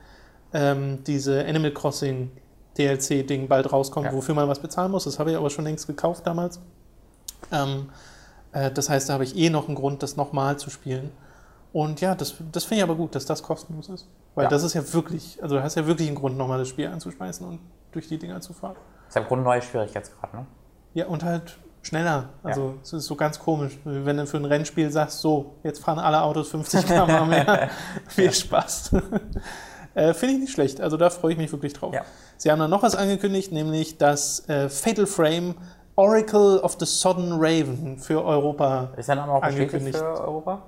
ähm, 0.53 0.99
diese 1.07 1.45
Animal 1.45 1.73
Crossing 1.73 2.31
DLC-Ding 2.79 3.49
bald 3.49 3.73
rauskommt, 3.73 4.07
Ja. 4.07 4.12
wofür 4.12 4.35
man 4.35 4.49
was 4.49 4.61
bezahlen 4.61 4.93
muss. 4.93 5.05
Das 5.05 5.19
habe 5.19 5.33
ich 5.33 5.37
aber 5.37 5.51
schon 5.51 5.64
längst 5.64 5.87
gekauft 5.88 6.27
damals. 6.27 6.61
Ähm, 7.53 7.88
äh, 8.53 8.71
das 8.71 8.88
heißt, 8.88 9.09
da 9.09 9.14
habe 9.14 9.25
ich 9.25 9.37
eh 9.37 9.51
noch 9.51 9.67
einen 9.67 9.75
Grund, 9.75 10.03
das 10.03 10.17
nochmal 10.17 10.57
zu 10.59 10.71
spielen. 10.71 11.11
Und 11.79 12.01
ja, 12.01 12.17
das, 12.17 12.35
das 12.51 12.64
finde 12.64 12.79
ich 12.79 12.83
aber 12.83 12.97
gut, 12.97 13.14
dass 13.14 13.25
das 13.25 13.41
kostenlos 13.41 13.88
ist. 13.88 14.09
Weil 14.35 14.47
Ja. 14.47 14.51
das 14.51 14.64
ist 14.64 14.75
ja 14.75 14.93
wirklich, 14.95 15.41
also 15.41 15.55
du 15.55 15.62
hast 15.62 15.77
ja 15.77 15.87
wirklich 15.87 16.09
einen 16.09 16.17
Grund, 16.17 16.37
nochmal 16.37 16.59
das 16.59 16.67
Spiel 16.67 16.88
anzuschmeißen 16.88 17.47
und 17.47 17.61
durch 17.93 18.09
die 18.09 18.19
Dinger 18.19 18.41
zu 18.41 18.53
fahren. 18.53 18.75
Das 18.75 19.11
ist 19.11 19.14
ja 19.14 19.21
im 19.21 19.29
Grunde 19.29 19.43
ein 19.43 19.45
neuer 19.45 19.62
Schwierigkeitsgrad, 19.62 20.35
ne? 20.35 20.45
Ja, 20.95 21.07
und 21.07 21.23
halt 21.23 21.57
schneller. 21.83 22.31
Also 22.43 22.75
es 22.83 22.93
ist 22.95 23.07
so 23.07 23.14
ganz 23.14 23.38
komisch, 23.38 23.79
wenn 23.85 24.17
du 24.17 24.27
für 24.27 24.38
ein 24.38 24.45
Rennspiel 24.45 24.91
sagst, 24.91 25.21
so, 25.21 25.55
jetzt 25.62 25.79
fahren 25.79 26.01
alle 26.01 26.21
Autos 26.21 26.49
50 26.49 26.85
km 26.85 27.07
mehr. 27.29 27.71
Viel 28.09 28.33
Spaß. 28.33 28.91
äh, 29.95 30.14
Finde 30.14 30.35
ich 30.35 30.41
nicht 30.41 30.53
schlecht. 30.53 30.81
Also 30.81 30.97
da 30.97 31.11
freue 31.11 31.31
ich 31.31 31.38
mich 31.38 31.53
wirklich 31.53 31.75
drauf. 31.75 31.95
Ja. 31.95 32.03
Sie 32.38 32.51
haben 32.51 32.59
dann 32.59 32.71
noch 32.71 32.83
was 32.83 32.97
angekündigt, 32.97 33.53
nämlich 33.53 33.99
das 33.99 34.49
äh, 34.49 34.69
Fatal 34.69 35.07
Frame 35.07 35.55
Oracle 35.95 36.59
of 36.59 36.77
the 36.81 36.87
Sodden 36.87 37.35
Raven 37.35 37.99
für 37.99 38.25
Europa. 38.25 38.91
Ist 38.97 39.09
der 39.09 39.14
Name 39.14 39.33
auch 39.33 39.43
Angekündigt. 39.43 39.97
für 39.97 40.21
Europa? 40.21 40.62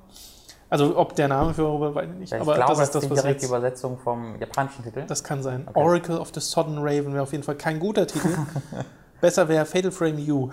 Also 0.70 0.96
ob 0.96 1.14
der 1.16 1.26
Name 1.28 1.52
für 1.52 1.64
Europa, 1.64 1.96
weiß 1.96 2.08
ich 2.10 2.16
nicht. 2.16 2.32
Ich 2.32 2.40
aber 2.40 2.54
glaube, 2.54 2.70
das 2.70 2.80
ist 2.80 2.94
das, 2.94 3.02
die 3.02 3.10
was 3.10 3.20
direkte 3.22 3.42
jetzt... 3.42 3.50
Übersetzung 3.50 3.98
vom 3.98 4.38
japanischen 4.38 4.84
Titel. 4.84 5.04
Das 5.06 5.24
kann 5.24 5.42
sein. 5.42 5.66
Okay. 5.68 5.78
Oracle 5.78 6.18
of 6.18 6.30
the 6.32 6.40
Sodden 6.40 6.78
Raven 6.78 7.12
wäre 7.12 7.24
auf 7.24 7.32
jeden 7.32 7.42
Fall 7.44 7.56
kein 7.56 7.80
guter 7.80 8.06
Titel. 8.06 8.28
Besser 9.20 9.48
wäre 9.48 9.66
Fatal 9.66 9.90
Frame 9.90 10.18
U. 10.30 10.48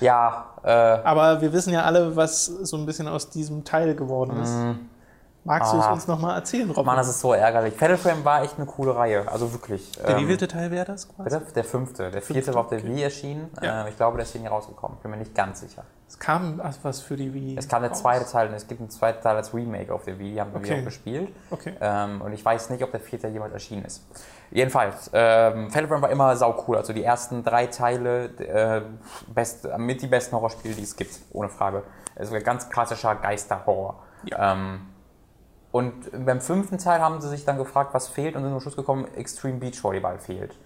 Ja, 0.00 0.54
äh, 0.64 0.70
Aber 0.70 1.40
wir 1.40 1.52
wissen 1.52 1.72
ja 1.72 1.84
alle, 1.84 2.16
was 2.16 2.46
so 2.46 2.76
ein 2.76 2.84
bisschen 2.86 3.06
aus 3.06 3.30
diesem 3.30 3.62
Teil 3.62 3.94
geworden 3.94 4.40
ist. 4.42 4.54
Magst 5.44 5.72
du 5.72 5.78
es 5.78 5.84
Ah. 5.84 5.92
uns 5.92 6.08
nochmal 6.08 6.34
erzählen, 6.36 6.68
Robin? 6.68 6.84
Mann, 6.84 6.96
das 6.96 7.08
ist 7.08 7.20
so 7.20 7.32
ärgerlich. 7.32 7.74
Fatal 7.74 7.96
Frame 7.96 8.24
war 8.24 8.42
echt 8.42 8.56
eine 8.56 8.66
coole 8.66 8.96
Reihe, 8.96 9.30
also 9.30 9.52
wirklich. 9.52 9.92
der 9.92 10.16
ähm, 10.16 10.22
wievielte 10.22 10.48
Teil 10.48 10.72
wäre 10.72 10.84
das 10.84 11.08
quasi? 11.08 11.38
Bitte? 11.38 11.52
Der 11.54 11.62
fünfte. 11.64 12.10
Der 12.10 12.20
vierte 12.20 12.34
Fünfte, 12.42 12.54
war 12.54 12.62
auf 12.62 12.68
der 12.68 12.78
okay. 12.78 12.88
Wii 12.88 13.02
erschienen. 13.04 13.50
Ja. 13.62 13.84
Äh, 13.84 13.90
ich 13.90 13.96
glaube, 13.96 14.16
der 14.16 14.26
ist 14.26 14.32
hier 14.32 14.40
nie 14.40 14.48
rausgekommen. 14.48 14.96
Bin 15.02 15.10
mir 15.12 15.18
nicht 15.18 15.36
ganz 15.36 15.60
sicher. 15.60 15.84
Es 16.08 16.20
kam 16.20 16.60
was 16.82 17.00
für 17.00 17.16
die 17.16 17.34
Wii. 17.34 17.56
Es 17.58 17.68
kam 17.68 17.82
der 17.82 17.92
zweite 17.92 18.30
Teil 18.30 18.48
und 18.48 18.54
es 18.54 18.68
gibt 18.68 18.80
einen 18.80 18.90
zweiten 18.90 19.22
Teil 19.22 19.36
als 19.36 19.52
Remake 19.52 19.92
auf 19.92 20.04
der 20.04 20.18
Wii. 20.18 20.32
Die 20.34 20.40
haben 20.40 20.52
wir 20.52 20.60
Okay. 20.60 20.80
auch 20.80 20.84
gespielt. 20.84 21.30
Okay. 21.50 21.74
Ähm, 21.80 22.20
und 22.22 22.32
ich 22.32 22.44
weiß 22.44 22.70
nicht, 22.70 22.82
ob 22.84 22.92
der 22.92 23.00
vierte 23.00 23.26
jemals 23.26 23.52
erschienen 23.52 23.84
ist. 23.84 24.06
Jedenfalls, 24.52 25.10
ähm, 25.12 25.68
Fatal 25.70 26.00
war 26.02 26.10
immer 26.10 26.36
sau 26.36 26.64
cool. 26.68 26.76
Also 26.76 26.92
die 26.92 27.02
ersten 27.02 27.42
drei 27.42 27.66
Teile, 27.66 28.26
äh, 28.38 28.82
best, 29.34 29.66
mit 29.78 30.00
die 30.00 30.06
besten 30.06 30.36
Horrorspiele, 30.36 30.74
die 30.74 30.84
es 30.84 30.94
gibt, 30.94 31.18
ohne 31.32 31.48
Frage. 31.48 31.82
Es 32.14 32.32
ein 32.32 32.42
ganz 32.44 32.70
klassischer 32.70 33.16
Geisterhorror. 33.16 34.02
Ja. 34.24 34.52
Ähm, 34.52 34.80
und 35.72 36.24
beim 36.24 36.40
fünften 36.40 36.78
Teil 36.78 37.00
haben 37.00 37.20
sie 37.20 37.28
sich 37.28 37.44
dann 37.44 37.58
gefragt, 37.58 37.92
was 37.92 38.08
fehlt 38.08 38.36
und 38.36 38.42
sind 38.42 38.52
zum 38.52 38.60
Schluss 38.60 38.76
gekommen, 38.76 39.06
Extreme 39.16 39.58
Beach 39.58 39.82
Volleyball 39.82 40.18
fehlt. 40.18 40.56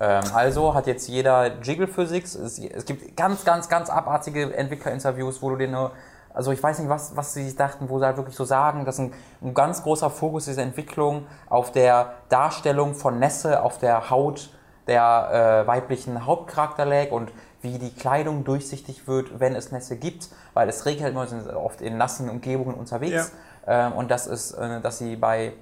Ähm, 0.00 0.24
also 0.34 0.74
hat 0.74 0.86
jetzt 0.86 1.08
jeder 1.08 1.58
Jiggle 1.60 1.86
Physics. 1.86 2.34
Es, 2.34 2.58
es, 2.58 2.84
gibt 2.86 3.16
ganz, 3.16 3.44
ganz, 3.44 3.68
ganz 3.68 3.90
abartige 3.90 4.54
Entwicklerinterviews, 4.56 5.42
wo 5.42 5.50
du 5.50 5.56
dir 5.56 5.68
nur, 5.68 5.92
also 6.32 6.52
ich 6.52 6.62
weiß 6.62 6.78
nicht, 6.78 6.88
was, 6.88 7.16
was 7.16 7.34
sie 7.34 7.44
sich 7.44 7.56
dachten, 7.56 7.88
wo 7.90 7.98
sie 7.98 8.06
halt 8.06 8.16
wirklich 8.16 8.36
so 8.36 8.44
sagen, 8.44 8.84
dass 8.84 8.98
ein, 8.98 9.12
ein 9.42 9.52
ganz 9.52 9.82
großer 9.82 10.08
Fokus 10.08 10.46
dieser 10.46 10.62
Entwicklung 10.62 11.26
auf 11.48 11.70
der 11.70 12.14
Darstellung 12.30 12.94
von 12.94 13.18
Nässe 13.18 13.62
auf 13.62 13.78
der 13.78 14.10
Haut 14.10 14.50
der 14.86 15.62
äh, 15.62 15.66
weiblichen 15.68 16.26
Hauptcharakter 16.26 16.84
lag 16.84 17.10
und 17.10 17.30
wie 17.62 17.78
die 17.78 17.94
Kleidung 17.94 18.44
durchsichtig 18.44 19.06
wird, 19.06 19.38
wenn 19.38 19.54
es 19.54 19.70
Nässe 19.70 19.96
gibt, 19.96 20.28
weil 20.54 20.68
es 20.68 20.86
regnet 20.86 21.10
immer, 21.10 21.26
sind 21.26 21.48
oft 21.50 21.82
in 21.82 21.98
nassen 21.98 22.30
Umgebungen 22.30 22.74
unterwegs. 22.74 23.32
Ja. 23.66 23.88
Ähm, 23.88 23.92
und 23.92 24.10
das 24.10 24.26
ist, 24.26 24.52
äh, 24.52 24.80
dass 24.80 24.98
sie 24.98 25.16
bei 25.16 25.52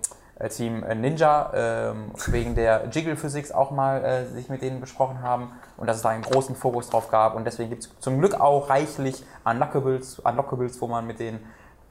Team 0.51 0.81
Ninja 0.81 1.51
ähm, 1.55 2.12
wegen 2.29 2.55
der 2.55 2.87
Jiggle 2.90 3.16
Physics 3.16 3.51
auch 3.51 3.72
mal 3.72 4.05
äh, 4.05 4.27
sich 4.27 4.48
mit 4.48 4.62
denen 4.62 4.81
besprochen 4.81 5.20
haben 5.20 5.51
und 5.77 5.88
dass 5.88 5.96
es 5.96 6.03
da 6.03 6.11
einen 6.11 6.22
großen 6.22 6.55
Fokus 6.55 6.90
drauf 6.90 7.11
gab. 7.11 7.35
Und 7.35 7.44
deswegen 7.44 7.70
gibt 7.70 7.83
es 7.85 7.98
zum 7.98 8.20
Glück 8.20 8.40
auch 8.40 8.70
reichlich 8.70 9.24
Unlockables, 9.44 10.20
Unlockables, 10.20 10.81
wo 10.81 10.87
man 10.87 11.07
mit 11.07 11.18
den 11.18 11.40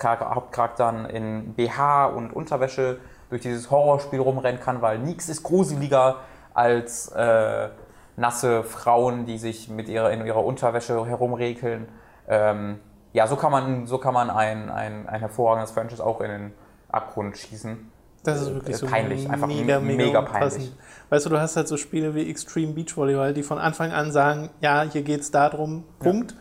Hauptcharakteren 0.01 1.05
in 1.05 1.53
BH 1.55 2.05
und 2.05 2.31
Unterwäsche 2.31 2.99
durch 3.29 3.41
dieses 3.41 3.69
Horrorspiel 3.69 4.19
rumrennen 4.19 4.61
kann, 4.61 4.81
weil 4.81 4.99
nichts 4.99 5.27
ist 5.27 5.43
gruseliger 5.43 6.17
als 6.53 7.09
äh, 7.09 7.69
nasse 8.15 8.63
Frauen, 8.63 9.25
die 9.25 9.37
sich 9.37 9.69
mit 9.69 9.89
ihrer, 9.89 10.11
in 10.11 10.25
ihrer 10.25 10.43
Unterwäsche 10.45 11.05
herumrekeln. 11.05 11.89
Ähm, 12.27 12.79
ja, 13.13 13.27
so 13.27 13.35
kann 13.35 13.51
man, 13.51 13.87
so 13.87 13.97
kann 13.97 14.13
man 14.13 14.29
ein, 14.29 14.69
ein, 14.69 15.09
ein 15.09 15.19
hervorragendes 15.19 15.71
Franchise 15.71 16.05
auch 16.05 16.21
in 16.21 16.29
den 16.29 16.53
Abgrund 16.89 17.37
schießen. 17.37 17.91
Das 18.23 18.41
ist 18.41 18.53
wirklich 18.53 18.77
so 18.77 18.87
peinlich, 18.87 19.29
einfach 19.29 19.47
mega, 19.47 19.79
mega, 19.79 20.05
mega 20.05 20.21
peinlich. 20.21 20.71
Weißt 21.09 21.25
du, 21.25 21.29
du 21.29 21.39
hast 21.39 21.55
halt 21.55 21.67
so 21.67 21.77
Spiele 21.77 22.13
wie 22.13 22.29
Extreme 22.29 22.73
Beach 22.73 22.97
Volleyball, 22.97 23.33
die 23.33 23.43
von 23.43 23.57
Anfang 23.57 23.91
an 23.91 24.11
sagen, 24.11 24.49
ja, 24.59 24.81
hier 24.83 25.03
geht 25.03 25.21
es 25.21 25.31
darum, 25.31 25.85
Punkt. 25.99 26.31
Ja. 26.31 26.37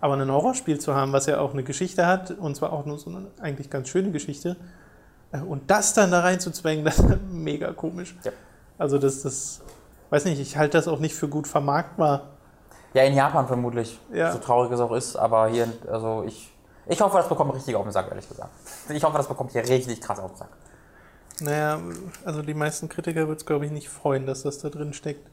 Aber 0.00 0.14
ein 0.14 0.30
Horrorspiel 0.30 0.78
zu 0.78 0.94
haben, 0.94 1.12
was 1.12 1.26
ja 1.26 1.40
auch 1.40 1.52
eine 1.52 1.64
Geschichte 1.64 2.06
hat, 2.06 2.30
und 2.30 2.56
zwar 2.56 2.72
auch 2.72 2.84
nur 2.84 2.98
so 2.98 3.10
eine 3.10 3.26
eigentlich 3.40 3.68
ganz 3.70 3.88
schöne 3.88 4.10
Geschichte, 4.10 4.56
äh, 5.32 5.40
und 5.40 5.70
das 5.70 5.94
dann 5.94 6.10
da 6.10 6.20
reinzuzwängen, 6.20 6.84
das 6.84 6.98
ist 6.98 7.20
mega 7.30 7.72
komisch. 7.72 8.16
Ja. 8.24 8.32
Also 8.78 8.98
das, 8.98 9.22
das, 9.22 9.60
weiß 10.10 10.24
nicht, 10.24 10.40
ich 10.40 10.56
halte 10.56 10.78
das 10.78 10.88
auch 10.88 11.00
nicht 11.00 11.14
für 11.14 11.28
gut 11.28 11.46
vermarktbar. 11.46 12.30
Ja, 12.94 13.02
in 13.02 13.14
Japan 13.14 13.46
vermutlich, 13.46 14.00
ja. 14.12 14.32
so 14.32 14.38
traurig 14.38 14.72
es 14.72 14.80
auch 14.80 14.92
ist, 14.92 15.16
aber 15.16 15.48
hier, 15.48 15.68
also 15.90 16.24
ich, 16.26 16.52
ich 16.86 17.00
hoffe, 17.00 17.18
das 17.18 17.28
bekommt 17.28 17.54
richtig 17.54 17.76
auf 17.76 17.82
den 17.82 17.92
Sack, 17.92 18.08
ehrlich 18.08 18.26
gesagt. 18.26 18.50
Ich 18.88 19.04
hoffe, 19.04 19.18
das 19.18 19.28
bekommt 19.28 19.52
hier 19.52 19.62
richtig 19.68 20.00
krass 20.00 20.18
auf 20.18 20.32
den 20.32 20.38
Sack. 20.38 20.48
Naja, 21.40 21.80
also 22.24 22.42
die 22.42 22.54
meisten 22.54 22.88
Kritiker 22.88 23.28
wird 23.28 23.38
es, 23.38 23.46
glaube 23.46 23.66
ich, 23.66 23.70
nicht 23.70 23.88
freuen, 23.88 24.26
dass 24.26 24.42
das 24.42 24.58
da 24.58 24.68
drin 24.68 24.92
steckt. 24.92 25.28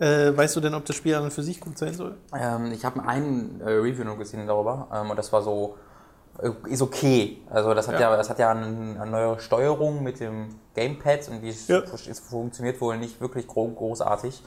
Äh, 0.00 0.36
weißt 0.36 0.54
du 0.56 0.60
denn, 0.60 0.74
ob 0.74 0.84
das 0.84 0.96
Spiel 0.96 1.14
an 1.16 1.24
und 1.24 1.32
für 1.32 1.42
sich 1.42 1.60
gut 1.60 1.76
sein 1.76 1.94
soll? 1.94 2.16
Ähm, 2.32 2.72
ich 2.72 2.84
habe 2.84 3.02
einen 3.02 3.60
äh, 3.60 3.70
Review 3.70 4.04
nur 4.04 4.16
gesehen 4.16 4.46
darüber 4.46 4.86
ähm, 4.92 5.10
und 5.10 5.18
das 5.18 5.32
war 5.32 5.42
so, 5.42 5.76
äh, 6.40 6.50
ist 6.68 6.82
okay. 6.82 7.38
Also 7.50 7.74
das 7.74 7.88
hat 7.88 7.94
ja, 7.94 8.10
ja 8.10 8.16
das 8.16 8.30
hat 8.30 8.38
ja 8.38 8.52
eine, 8.52 9.00
eine, 9.00 9.10
neue 9.10 9.40
Steuerung 9.40 10.04
mit 10.04 10.20
dem 10.20 10.54
Gamepad 10.74 11.28
und 11.28 11.42
die 11.42 11.52
ja. 11.66 11.82
funktioniert 12.28 12.80
wohl 12.80 12.96
nicht 12.96 13.20
wirklich 13.20 13.48
großartig. 13.48 14.42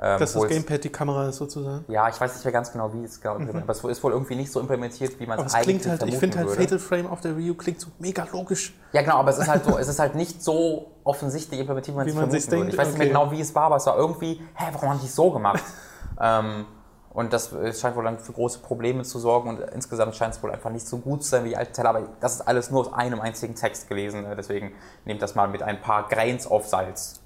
Ähm, 0.00 0.18
Dass 0.18 0.32
das 0.32 0.48
Gamepad 0.48 0.82
die 0.82 0.88
Kamera 0.88 1.28
ist 1.28 1.36
sozusagen? 1.36 1.84
Ja, 1.88 2.08
ich 2.08 2.20
weiß 2.20 2.34
nicht 2.34 2.44
mehr 2.44 2.52
ganz 2.52 2.72
genau, 2.72 2.92
wie 2.92 3.04
es 3.04 3.20
genau 3.20 3.38
mhm. 3.38 3.56
aber 3.56 3.70
es 3.70 3.84
ist 3.84 4.02
wohl 4.02 4.12
irgendwie 4.12 4.34
nicht 4.34 4.50
so 4.50 4.60
implementiert, 4.60 5.20
wie 5.20 5.26
man 5.26 5.38
es 5.38 5.54
eigentlich 5.54 5.82
klingt 5.82 6.00
halt, 6.00 6.02
Ich 6.12 6.18
finde 6.18 6.38
halt 6.38 6.50
Fatal 6.50 6.78
Frame 6.78 7.06
auf 7.06 7.20
der 7.20 7.36
Wii 7.36 7.52
U 7.52 7.54
klingt 7.54 7.80
so 7.80 7.88
mega 7.98 8.26
logisch. 8.32 8.74
Ja 8.92 9.02
genau, 9.02 9.18
aber 9.18 9.30
es 9.30 9.38
ist 9.38 9.48
halt 9.48 9.64
so, 9.64 9.78
es 9.78 9.86
ist 9.86 10.00
halt 10.00 10.16
nicht 10.16 10.42
so 10.42 10.90
offensichtlich 11.04 11.60
implementiert, 11.60 11.94
wie 11.94 11.98
man, 11.98 12.06
wie 12.08 12.12
man 12.12 12.30
sich 12.30 12.46
denkt. 12.48 12.72
Ich 12.72 12.78
weiß 12.78 12.88
okay. 12.88 12.98
nicht 12.98 12.98
mehr 12.98 13.08
genau, 13.08 13.30
wie 13.30 13.40
es 13.40 13.54
war, 13.54 13.64
aber 13.64 13.76
es 13.76 13.86
war 13.86 13.96
irgendwie, 13.96 14.40
hä, 14.54 14.64
warum 14.72 14.90
haben 14.90 15.00
die 15.00 15.06
es 15.06 15.14
so 15.14 15.30
gemacht? 15.30 15.62
ähm, 16.20 16.66
und 17.10 17.32
das 17.32 17.54
scheint 17.80 17.94
wohl 17.94 18.02
dann 18.02 18.18
für 18.18 18.32
große 18.32 18.58
Probleme 18.58 19.04
zu 19.04 19.20
sorgen 19.20 19.48
und 19.48 19.60
insgesamt 19.60 20.16
scheint 20.16 20.34
es 20.34 20.42
wohl 20.42 20.50
einfach 20.50 20.70
nicht 20.70 20.88
so 20.88 20.98
gut 20.98 21.22
zu 21.22 21.30
sein 21.30 21.44
wie 21.44 21.50
die 21.50 21.56
alten 21.56 21.72
Teile. 21.72 21.88
Aber 21.90 22.08
das 22.18 22.34
ist 22.34 22.40
alles 22.40 22.72
nur 22.72 22.80
aus 22.80 22.92
einem 22.92 23.20
einzigen 23.20 23.54
Text 23.54 23.88
gelesen, 23.88 24.26
deswegen 24.36 24.72
nehmt 25.04 25.22
das 25.22 25.36
mal 25.36 25.46
mit 25.46 25.62
ein 25.62 25.80
paar 25.80 26.08
Grains 26.08 26.48
auf 26.48 26.66
Salz. 26.66 27.20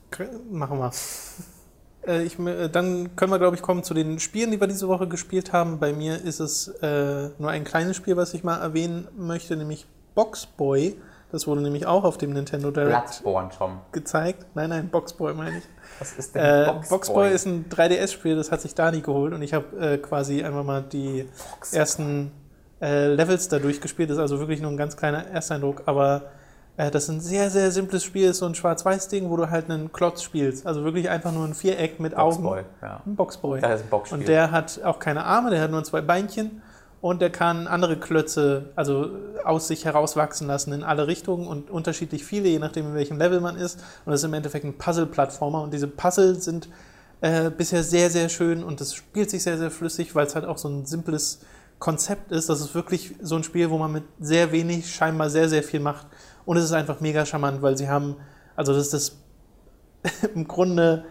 Machen 0.51 0.79
wir. 0.79 0.91
Äh, 2.09 2.23
ich, 2.23 2.39
äh, 2.39 2.69
dann 2.69 3.15
können 3.15 3.31
wir, 3.31 3.39
glaube 3.39 3.55
ich, 3.55 3.63
kommen 3.63 3.85
zu 3.85 3.95
den 3.95 4.19
Spielen, 4.19 4.51
die 4.51 4.61
wir 4.61 4.67
diese 4.67 4.89
Woche 4.89 5.07
gespielt 5.07 5.53
haben. 5.53 5.79
Bei 5.79 5.93
mir 5.93 6.21
ist 6.25 6.41
es 6.41 6.69
äh, 6.83 7.29
nur 7.39 7.51
ein 7.51 7.65
kleines 7.65 7.97
Spiel, 7.97 8.17
was 8.17 8.35
ich 8.35 8.43
mal 8.43 8.57
erwähnen 8.57 9.07
möchte, 9.17 9.57
nämlich 9.57 9.87
Boxboy. 10.15 10.97
Das 11.31 11.47
wurde 11.47 11.61
nämlich 11.61 11.87
auch 11.87 12.05
auf 12.05 12.17
dem 12.17 12.33
Nintendo 12.33 12.71
Direct 12.71 13.21
Bloodborne, 13.23 13.51
Tom. 13.57 13.81
gezeigt. 13.93 14.47
Nein, 14.55 14.71
nein, 14.71 14.89
Boxboy 14.89 15.35
meine 15.35 15.59
ich. 15.59 15.65
Was 15.99 16.13
ist 16.15 16.35
denn 16.35 16.43
äh, 16.43 16.65
Boxboy? 16.73 16.89
Boxboy 16.89 17.33
ist 17.35 17.47
ein 17.47 17.69
3DS-Spiel, 17.69 18.35
das 18.35 18.51
hat 18.51 18.63
sich 18.63 18.75
Dani 18.75 19.03
geholt 19.03 19.35
und 19.35 19.43
ich 19.43 19.53
habe 19.53 19.77
äh, 19.79 19.99
quasi 19.99 20.43
einfach 20.43 20.65
mal 20.65 20.83
die 20.83 21.29
Boxboy. 21.51 21.79
ersten 21.79 22.33
äh, 22.81 23.09
Levels 23.09 23.49
da 23.49 23.59
durchgespielt. 23.59 24.09
Das 24.09 24.17
ist 24.17 24.23
also 24.23 24.39
wirklich 24.39 24.63
nur 24.63 24.71
ein 24.71 24.79
ganz 24.79 24.97
kleiner 24.97 25.27
Ersteindruck, 25.27 25.83
aber 25.85 26.31
äh, 26.79 26.91
das 26.91 27.05
ist 27.05 27.09
ein 27.11 27.21
sehr, 27.21 27.51
sehr 27.51 27.71
simples 27.73 28.05
Spiel, 28.05 28.29
ist 28.31 28.39
so 28.39 28.47
ein 28.47 28.55
Schwarz-Weiß-Ding, 28.55 29.29
wo 29.29 29.37
du 29.37 29.51
halt 29.51 29.69
einen 29.69 29.93
Klotz 29.93 30.23
spielst. 30.23 30.67
Also 30.67 30.85
wirklich 30.85 31.11
einfach 31.11 31.33
nur 31.33 31.45
ein 31.45 31.55
Viereck 31.55 32.01
mit 32.01 32.15
Boxboy, 32.15 32.61
Augen. 32.61 32.67
Ja. 32.81 33.03
Ein 33.05 33.17
Boxboy. 33.17 33.61
Das 33.61 33.81
ist 33.81 33.87
ein 33.87 33.91
Boxspiel. 33.91 34.19
Und 34.21 34.29
der 34.29 34.53
hat 34.53 34.81
auch 34.85 35.01
keine 35.01 35.25
Arme, 35.25 35.51
der 35.51 35.61
hat 35.61 35.73
nur 35.73 35.83
zwei 35.83 36.01
Beinchen 36.01 36.63
und 37.01 37.21
der 37.21 37.31
kann 37.31 37.67
andere 37.67 37.97
Klötze 37.99 38.71
also 38.77 39.11
aus 39.45 39.67
sich 39.67 39.85
herauswachsen 39.85 40.47
lassen 40.47 40.73
in 40.73 40.85
alle 40.85 41.09
Richtungen 41.09 41.49
und 41.49 41.69
unterschiedlich 41.69 42.25
viele, 42.25 42.49
je 42.49 42.61
nachdem 42.61 42.87
in 42.87 42.95
welchem 42.95 43.19
Level 43.19 43.41
man 43.41 43.57
ist. 43.57 43.81
Und 44.05 44.13
das 44.13 44.21
ist 44.21 44.25
im 44.25 44.35
Endeffekt 44.35 44.65
ein 44.65 44.79
Puzzle-Plattformer 44.79 45.63
und 45.63 45.75
diese 45.75 45.89
Puzzle 45.89 46.41
sind 46.41 46.69
äh, 47.21 47.51
bisher 47.51 47.83
sehr, 47.83 48.09
sehr 48.09 48.29
schön 48.29 48.63
und 48.63 48.81
das 48.81 48.95
spielt 48.95 49.31
sich 49.31 49.43
sehr, 49.43 49.59
sehr 49.59 49.73
flüssig, 49.73 50.15
weil 50.15 50.27
es 50.27 50.37
halt 50.37 50.45
auch 50.45 50.59
so 50.59 50.69
ein 50.69 50.87
simples 50.87 51.41
Konzept 51.81 52.31
ist. 52.31 52.49
Das 52.49 52.61
ist 52.61 52.75
wirklich 52.75 53.15
so 53.21 53.35
ein 53.35 53.43
Spiel, 53.43 53.71
wo 53.71 53.79
man 53.79 53.93
mit 53.93 54.05
sehr 54.21 54.53
wenig 54.53 54.93
scheinbar 54.93 55.29
sehr, 55.31 55.49
sehr 55.49 55.65
viel 55.65 55.81
macht. 55.81 56.07
Und 56.49 56.57
es 56.57 56.65
ist 56.65 56.73
einfach 56.73 57.01
mega 57.01 57.27
charmant, 57.27 57.61
weil 57.61 57.77
sie 57.77 57.91
haben, 57.91 58.17
also 58.57 58.73
das 58.73 58.91
ist 58.91 58.95
das 58.95 60.23
im 60.35 60.49
Grunde 60.49 61.05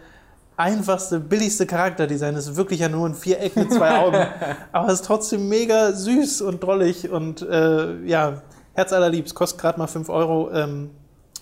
einfachste, 0.56 1.20
billigste 1.20 1.64
Charakterdesign. 1.64 2.34
Es 2.34 2.48
ist 2.48 2.56
wirklich 2.56 2.80
ja 2.80 2.88
nur 2.88 3.08
ein 3.08 3.14
Viereck 3.14 3.54
mit 3.54 3.72
zwei 3.72 3.98
Augen. 4.00 4.26
aber 4.72 4.88
es 4.88 4.94
ist 4.94 5.04
trotzdem 5.04 5.48
mega 5.48 5.92
süß 5.92 6.40
und 6.40 6.60
drollig 6.60 7.08
und 7.08 7.42
äh, 7.42 8.04
ja, 8.04 8.42
Herz 8.72 8.92
allerliebst. 8.92 9.32
Kostet 9.36 9.60
gerade 9.60 9.78
mal 9.78 9.86
5 9.86 10.08
Euro. 10.08 10.50
Ähm, 10.50 10.90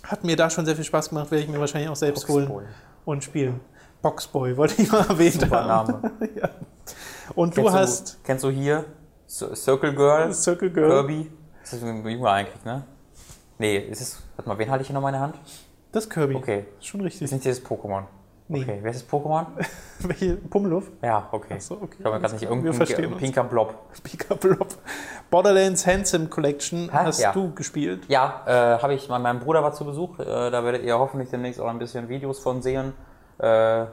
hat 0.03 0.25
mir 0.25 0.37
da 0.37 0.51
schon 0.51 0.67
sehr 0.67 0.77
viel 0.77 0.85
Spaß 0.85 1.09
gemacht, 1.09 1.31
werde 1.31 1.45
ich 1.45 1.49
mir 1.51 1.59
wahrscheinlich 1.59 1.89
auch 1.89 1.97
selbst 1.97 2.27
Boxboy. 2.27 2.49
holen 2.49 2.69
und 3.07 3.25
spielen. 3.25 3.61
Boxboy, 4.03 4.59
wollte 4.59 4.83
ich 4.83 4.93
mal 4.93 5.07
erwähnt 5.09 5.41
Super 5.41 5.65
haben. 5.65 5.93
Name. 6.03 6.13
ja. 6.35 6.51
Und 7.35 7.55
kennst 7.55 7.67
du 7.67 7.73
hast. 7.73 8.13
Du, 8.13 8.19
kennst 8.25 8.45
du 8.45 8.51
hier 8.51 8.85
Circle 9.27 9.95
Girl? 9.95 10.35
Circle 10.35 10.69
Girl. 10.69 10.91
Kirby? 10.91 11.31
Das 11.63 11.73
ist 11.73 11.83
ein 11.83 12.07
Junge 12.07 12.29
eigentlich, 12.29 12.63
ne? 12.63 12.85
Nee, 13.59 13.79
ist 13.79 14.01
es. 14.01 14.23
Warte 14.37 14.49
mal, 14.49 14.59
wen 14.59 14.71
halte 14.71 14.83
ich 14.83 14.89
hier 14.89 14.95
noch 14.95 15.01
in 15.01 15.05
meiner 15.05 15.21
Hand? 15.21 15.37
Das 15.93 16.09
Kirby. 16.09 16.35
Okay. 16.35 16.67
Ist 16.79 16.87
schon 16.87 17.01
richtig. 17.01 17.21
Das 17.21 17.27
ist 17.27 17.33
nicht 17.33 17.45
dieses 17.45 17.65
Pokémon. 17.65 18.05
Nee. 18.49 18.63
Okay, 18.63 18.79
wer 18.81 18.91
ist 18.93 19.03
das 19.03 19.11
Pokémon? 19.11 19.47
Welche? 20.01 20.37
Pummeluff? 20.37 20.91
Ja, 21.03 21.29
okay. 21.33 21.59
So, 21.59 21.75
okay. 21.75 21.89
Ich 21.93 21.99
glaube, 21.99 22.21
gerade 22.21 22.35
nicht 22.35 22.43
irgendein 22.43 23.17
pinker 23.17 23.43
Blob. 23.45 23.75
Pinker 24.05 24.37
Blob. 24.37 24.69
Borderlands 25.31 25.85
Handsome 25.85 26.27
Collection 26.27 26.89
ha? 26.93 27.05
hast 27.05 27.19
ja. 27.19 27.33
du 27.33 27.53
gespielt? 27.55 28.05
Ja, 28.09 28.43
äh, 28.47 28.81
habe 28.81 28.95
ich. 28.95 29.09
Mein 29.09 29.41
Bruder 29.41 29.63
war 29.63 29.73
zu 29.73 29.85
Besuch. 29.85 30.21
Äh, 30.21 30.25
da 30.25 30.63
werdet 30.65 30.85
ihr 30.85 30.97
hoffentlich 30.97 31.31
demnächst 31.31 31.61
auch 31.61 31.69
ein 31.69 31.79
bisschen 31.79 32.09
Videos 32.09 32.39
von 32.39 32.63
sehen, 32.63 32.93
äh, 33.39 33.47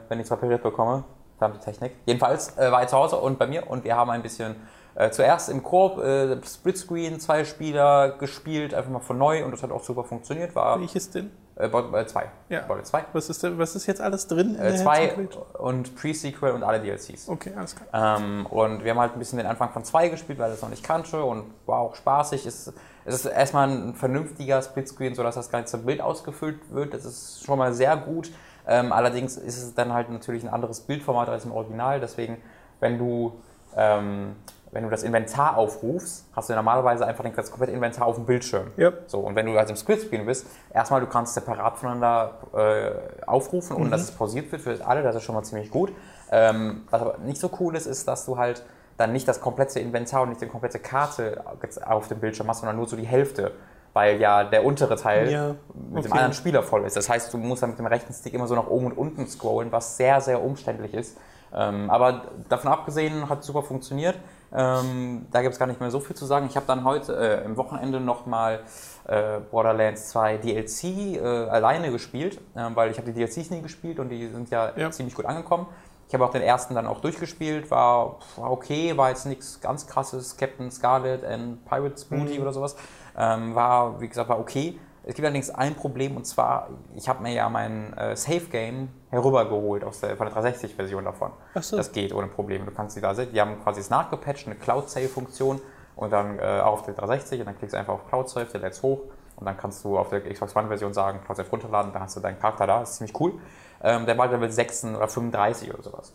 wenn 0.08 0.20
ich 0.20 0.26
es 0.26 0.30
repariert 0.30 0.62
bekomme. 0.62 1.02
Verdammte 1.38 1.64
Technik. 1.64 1.92
Jedenfalls 2.06 2.56
äh, 2.56 2.70
war 2.70 2.80
er 2.80 2.86
zu 2.86 2.96
Hause 2.96 3.16
und 3.16 3.40
bei 3.40 3.48
mir 3.48 3.68
und 3.68 3.82
wir 3.82 3.96
haben 3.96 4.10
ein 4.10 4.22
bisschen 4.22 4.54
äh, 4.96 5.10
zuerst 5.10 5.48
im 5.48 5.62
Koop 5.62 5.98
äh, 5.98 6.36
Splitscreen, 6.44 7.18
zwei 7.20 7.44
Spieler 7.44 8.10
gespielt, 8.18 8.74
einfach 8.74 8.90
mal 8.90 9.00
von 9.00 9.18
neu 9.18 9.44
und 9.44 9.50
das 9.50 9.62
hat 9.62 9.72
auch 9.72 9.82
super 9.82 10.04
funktioniert. 10.04 10.54
War, 10.54 10.80
Welches 10.80 11.10
denn? 11.10 11.30
Äh, 11.56 11.66
äh, 11.66 12.06
zwei. 12.06 12.30
Ja. 12.48 12.64
zwei. 12.82 13.04
Was 13.12 13.28
ist, 13.28 13.42
denn, 13.42 13.58
was 13.58 13.76
ist 13.76 13.86
jetzt 13.86 14.00
alles 14.00 14.26
drin? 14.26 14.58
Äh, 14.58 14.74
zwei 14.76 15.14
und 15.58 15.94
Pre-Sequel 15.94 16.52
und 16.52 16.62
alle 16.62 16.80
DLCs. 16.80 17.28
Okay, 17.28 17.52
alles 17.56 17.76
klar. 17.76 18.18
Ähm, 18.18 18.46
und 18.46 18.84
wir 18.84 18.90
haben 18.90 18.98
halt 18.98 19.12
ein 19.12 19.18
bisschen 19.18 19.38
den 19.38 19.46
Anfang 19.46 19.70
von 19.70 19.84
zwei 19.84 20.08
gespielt, 20.08 20.38
weil 20.38 20.50
das 20.50 20.62
noch 20.62 20.70
nicht 20.70 20.82
kannte 20.82 21.22
und 21.24 21.44
war 21.66 21.78
auch 21.78 21.94
spaßig. 21.94 22.44
Es, 22.46 22.72
es 23.04 23.14
ist 23.14 23.26
erstmal 23.26 23.68
ein 23.68 23.94
vernünftiger 23.94 24.62
Splitscreen, 24.62 25.14
sodass 25.14 25.36
das 25.36 25.50
ganze 25.50 25.78
Bild 25.78 26.00
ausgefüllt 26.00 26.58
wird. 26.70 26.94
Das 26.94 27.04
ist 27.04 27.44
schon 27.44 27.58
mal 27.58 27.72
sehr 27.72 27.96
gut. 27.96 28.32
Ähm, 28.66 28.92
allerdings 28.92 29.36
ist 29.36 29.62
es 29.62 29.74
dann 29.74 29.92
halt 29.92 30.10
natürlich 30.10 30.42
ein 30.42 30.48
anderes 30.48 30.80
Bildformat 30.80 31.28
als 31.28 31.44
im 31.44 31.52
Original. 31.52 32.00
Deswegen, 32.00 32.38
wenn 32.80 32.98
du 32.98 33.32
ähm, 33.76 34.36
wenn 34.74 34.82
du 34.82 34.90
das 34.90 35.04
Inventar 35.04 35.56
aufrufst, 35.56 36.26
hast 36.34 36.50
du 36.50 36.54
normalerweise 36.54 37.06
einfach 37.06 37.24
das 37.34 37.50
komplette 37.50 37.72
Inventar 37.72 38.06
auf 38.06 38.16
dem 38.16 38.26
Bildschirm. 38.26 38.72
Yep. 38.76 39.04
So, 39.06 39.20
und 39.20 39.36
wenn 39.36 39.46
du 39.46 39.56
also 39.56 39.70
im 39.70 39.76
Splitscreen 39.76 40.26
bist, 40.26 40.46
erstmal 40.72 41.00
du 41.00 41.06
kannst 41.06 41.32
separat 41.34 41.78
voneinander 41.78 42.34
äh, 42.52 43.24
aufrufen, 43.26 43.76
ohne 43.76 43.86
mhm. 43.86 43.90
dass 43.92 44.02
es 44.02 44.10
pausiert 44.10 44.50
wird 44.52 44.62
für 44.62 44.84
alle, 44.84 45.02
das 45.02 45.14
ist 45.16 45.22
schon 45.22 45.36
mal 45.36 45.44
ziemlich 45.44 45.70
gut. 45.70 45.92
Ähm, 46.30 46.82
was 46.90 47.00
aber 47.00 47.18
nicht 47.18 47.40
so 47.40 47.50
cool 47.60 47.76
ist, 47.76 47.86
ist, 47.86 48.06
dass 48.08 48.26
du 48.26 48.36
halt 48.36 48.64
dann 48.96 49.12
nicht 49.12 49.26
das 49.26 49.40
komplette 49.40 49.78
Inventar 49.80 50.22
und 50.22 50.30
nicht 50.30 50.40
die 50.40 50.46
komplette 50.46 50.80
Karte 50.80 51.44
auf 51.86 52.08
dem 52.08 52.18
Bildschirm 52.18 52.48
hast, 52.48 52.60
sondern 52.60 52.76
nur 52.76 52.86
so 52.88 52.96
die 52.96 53.06
Hälfte. 53.06 53.52
weil 53.94 54.20
ja 54.20 54.44
der 54.44 54.64
untere 54.64 54.96
Teil 54.96 55.30
Ja, 55.30 55.54
mit 55.72 56.04
dem 56.04 56.10
okay. 56.10 56.10
anderen 56.10 56.32
Spieler 56.34 56.62
voll 56.62 56.84
ist. 56.84 56.96
Das 56.96 57.08
heißt, 57.08 57.32
du 57.32 57.38
musst 57.38 57.62
dann 57.62 57.70
mit 57.70 57.78
dem 57.78 57.86
rechten 57.86 58.12
Stick 58.12 58.34
immer 58.34 58.46
so 58.46 58.54
nach 58.54 58.66
oben 58.66 58.86
und 58.86 58.98
unten 58.98 59.26
scrollen, 59.26 59.72
was 59.72 59.96
sehr, 59.96 60.20
sehr 60.20 60.42
umständlich 60.42 60.92
ist. 60.92 61.16
Ähm, 61.54 61.90
aber 61.90 62.22
davon 62.48 62.70
abgesehen 62.72 63.28
hat 63.28 63.40
es 63.40 63.46
super 63.46 63.62
funktioniert. 63.62 64.16
Ähm, 64.52 65.26
da 65.32 65.42
gibt 65.42 65.52
es 65.54 65.58
gar 65.58 65.66
nicht 65.66 65.80
mehr 65.80 65.90
so 65.90 66.00
viel 66.00 66.14
zu 66.14 66.26
sagen. 66.26 66.46
Ich 66.46 66.56
habe 66.56 66.66
dann 66.66 66.84
heute 66.84 67.16
äh, 67.16 67.44
im 67.44 67.56
Wochenende 67.56 68.00
nochmal 68.00 68.60
äh, 69.06 69.40
Borderlands 69.50 70.08
2 70.10 70.38
DLC 70.38 70.84
äh, 70.84 71.20
alleine 71.20 71.90
gespielt, 71.90 72.40
äh, 72.54 72.68
weil 72.74 72.90
ich 72.90 72.98
habe 72.98 73.12
die 73.12 73.18
DLCs 73.18 73.50
nie 73.50 73.62
gespielt 73.62 73.98
und 73.98 74.08
die 74.10 74.28
sind 74.28 74.50
ja, 74.50 74.72
Ja. 74.76 74.90
ziemlich 74.90 75.14
gut 75.14 75.26
angekommen. 75.26 75.66
Ich 76.06 76.14
habe 76.14 76.24
auch 76.24 76.30
den 76.30 76.42
ersten 76.42 76.74
dann 76.74 76.86
auch 76.86 77.00
durchgespielt, 77.00 77.70
war, 77.70 78.18
war 78.36 78.50
okay, 78.52 78.96
war 78.96 79.08
jetzt 79.08 79.26
nichts 79.26 79.60
ganz 79.60 79.86
krasses, 79.86 80.36
Captain 80.36 80.70
Scarlet 80.70 81.24
and 81.24 81.64
Pirates 81.64 82.04
Booty 82.04 82.38
oder 82.40 82.52
sowas. 82.52 82.76
Ähm, 83.16 83.54
war, 83.54 84.00
wie 84.00 84.08
gesagt, 84.08 84.28
war 84.28 84.38
okay. 84.38 84.78
Es 85.06 85.14
gibt 85.14 85.26
allerdings 85.26 85.50
ein 85.50 85.74
Problem 85.74 86.16
und 86.16 86.26
zwar, 86.26 86.70
ich 86.94 87.08
habe 87.08 87.22
mir 87.22 87.32
ja 87.32 87.48
mein 87.50 87.92
äh, 87.96 88.16
Save 88.16 88.46
Game 88.50 88.88
herübergeholt 89.10 89.84
aus 89.84 90.00
der, 90.00 90.16
von 90.16 90.26
der 90.26 90.36
360-Version 90.36 91.04
davon. 91.04 91.30
Ach 91.54 91.62
so. 91.62 91.76
Das 91.76 91.92
geht 91.92 92.14
ohne 92.14 92.28
Probleme. 92.28 92.64
Du 92.64 92.70
kannst 92.70 92.96
die 92.96 93.02
da 93.02 93.14
sehen. 93.14 93.28
Die 93.32 93.40
haben 93.40 93.62
quasi 93.62 93.80
es 93.80 93.90
nachgepatcht, 93.90 94.46
eine 94.46 94.56
Cloud-Save-Funktion 94.56 95.60
und 95.96 96.10
dann 96.10 96.38
äh, 96.38 96.60
auch 96.60 96.72
auf 96.72 96.82
der 96.82 96.94
360 96.94 97.40
und 97.40 97.46
dann 97.46 97.58
klickst 97.58 97.74
du 97.74 97.78
einfach 97.78 97.94
auf 97.94 98.08
Cloud 98.08 98.28
Save, 98.30 98.46
der 98.46 98.60
lädt's 98.60 98.82
hoch 98.82 99.00
und 99.36 99.46
dann 99.46 99.56
kannst 99.56 99.84
du 99.84 99.98
auf 99.98 100.08
der 100.08 100.22
Xbox 100.22 100.56
One-Version 100.56 100.94
sagen, 100.94 101.20
Cloud 101.24 101.36
Save 101.36 101.50
runterladen, 101.50 101.92
dann 101.92 102.02
hast 102.02 102.16
du 102.16 102.20
deinen 102.20 102.38
Charakter 102.38 102.66
da. 102.66 102.80
Das 102.80 102.92
ist 102.92 102.96
ziemlich 102.96 103.20
cool. 103.20 103.34
Ähm, 103.82 104.06
der 104.06 104.16
war 104.16 104.28
Level 104.28 104.50
6 104.50 104.84
oder 104.84 105.08
35 105.08 105.74
oder 105.74 105.82
sowas. 105.82 106.14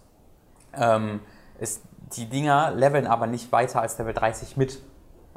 Ähm, 0.73 1.19
ist, 1.59 1.83
die 2.15 2.27
Dinger 2.27 2.71
leveln 2.71 3.05
aber 3.05 3.27
nicht 3.27 3.51
weiter 3.51 3.81
als 3.81 3.97
Level 3.99 4.13
30 4.13 4.57
mit. 4.57 4.81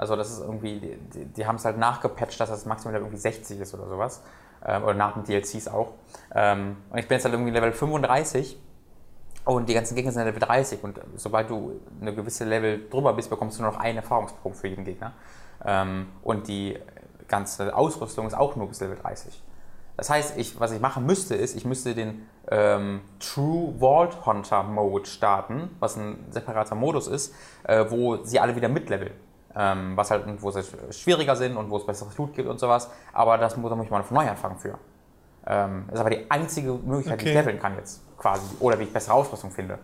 Also 0.03 0.17
das 0.17 0.33
ist 0.33 0.41
irgendwie, 0.41 0.81
die, 0.81 1.27
die, 1.27 1.47
haben 1.47 1.55
es 1.55 1.65
halt 1.65 1.79
nachgepatcht, 1.79 2.41
dass 2.41 2.49
das 2.49 2.67
Maximum 2.67 2.93
Level 2.93 3.07
irgendwie 3.07 3.21
60 3.21 3.61
ist 3.61 3.73
oder 3.73 3.87
sowas. 3.89 4.21
Ähm, 4.67 4.83
oder 4.83 4.95
nach 4.95 5.15
den 5.15 5.23
DLCs 5.23 5.69
auch. 5.69 5.93
Ähm, 6.35 6.77
und 6.91 6.99
ich 6.99 7.07
bin 7.07 7.15
jetzt 7.15 7.25
halt 7.25 7.35
irgendwie 7.35 7.53
Level 7.53 7.71
35 7.71 8.59
und 9.45 9.69
die 9.69 9.75
ganzen 9.75 9.95
Gegner 9.95 10.11
sind 10.11 10.25
Level 10.25 10.41
30 10.41 10.83
und 10.83 11.01
sobald 11.15 11.51
du 11.51 11.81
eine 12.01 12.13
gewisse 12.13 12.45
Level 12.45 12.89
drüber 12.91 13.13
bist, 13.13 13.31
bekommst 13.31 13.59
du 13.59 13.63
nur 13.63 13.71
noch 13.71 13.79
einen 13.79 13.99
Erfahrungspunkt 13.99 14.59
für 14.59 14.67
jeden 14.67 14.85
Gegner. 14.85 15.13
Ähm, 15.65 16.09
und 16.25 16.49
die 16.49 16.81
ganze 17.29 17.73
Ausrüstung 17.77 18.27
ist 18.27 18.35
auch 18.35 18.57
nur 18.57 18.67
bis 18.67 18.81
Level 18.81 18.97
30. 18.97 19.41
Das 19.97 20.11
heißt, 20.11 20.37
ich, 20.37 20.59
was 20.59 20.73
ich 20.73 20.81
machen 20.81 21.07
müsste, 21.07 21.37
ist, 21.37 21.55
ich 21.55 21.65
müsste 21.65 21.95
den 21.95 22.27
ähm, 22.51 23.03
True 23.21 23.75
Vault 23.79 24.27
Hunter 24.27 24.65
Mode 24.65 25.07
starten, 25.07 25.71
was 25.79 25.97
ein 25.97 26.27
separater 26.31 26.75
Modus 26.75 27.07
ist, 27.07 27.33
äh, 27.63 27.85
wo 27.89 28.25
sie 28.25 28.41
alle 28.41 28.57
wieder 28.57 28.69
mitleveln. 28.69 29.13
Ähm, 29.55 29.97
was 29.97 30.11
halt, 30.11 30.25
wo 30.43 30.51
sie 30.51 30.63
schwieriger 30.91 31.37
sind 31.37 31.57
und 31.57 31.69
wo 31.71 31.77
es 31.77 31.85
besseres 31.85 32.17
Loot 32.17 32.35
gibt 32.35 32.49
und 32.49 32.59
sowas. 32.59 32.89
Aber 33.13 33.37
das 33.39 33.57
muss, 33.57 33.69
da 33.69 33.77
muss 33.77 33.85
ich 33.85 33.91
mal 33.91 34.03
von 34.03 34.17
neu 34.17 34.29
anfangen 34.29 34.57
für. 34.59 34.79
Ähm, 35.47 35.89
ist 35.93 35.99
aber 35.99 36.11
die 36.11 36.31
einzige 36.31 36.73
Möglichkeit, 36.73 37.21
wie 37.21 37.25
ich 37.25 37.31
Okay. 37.31 37.39
leveln 37.39 37.59
kann 37.61 37.77
jetzt 37.77 38.01
quasi. 38.17 38.43
Oder 38.61 38.79
wie 38.79 38.85
ich 38.85 38.93
bessere 38.93 39.15
Ausrüstung 39.15 39.51
finde. 39.51 39.79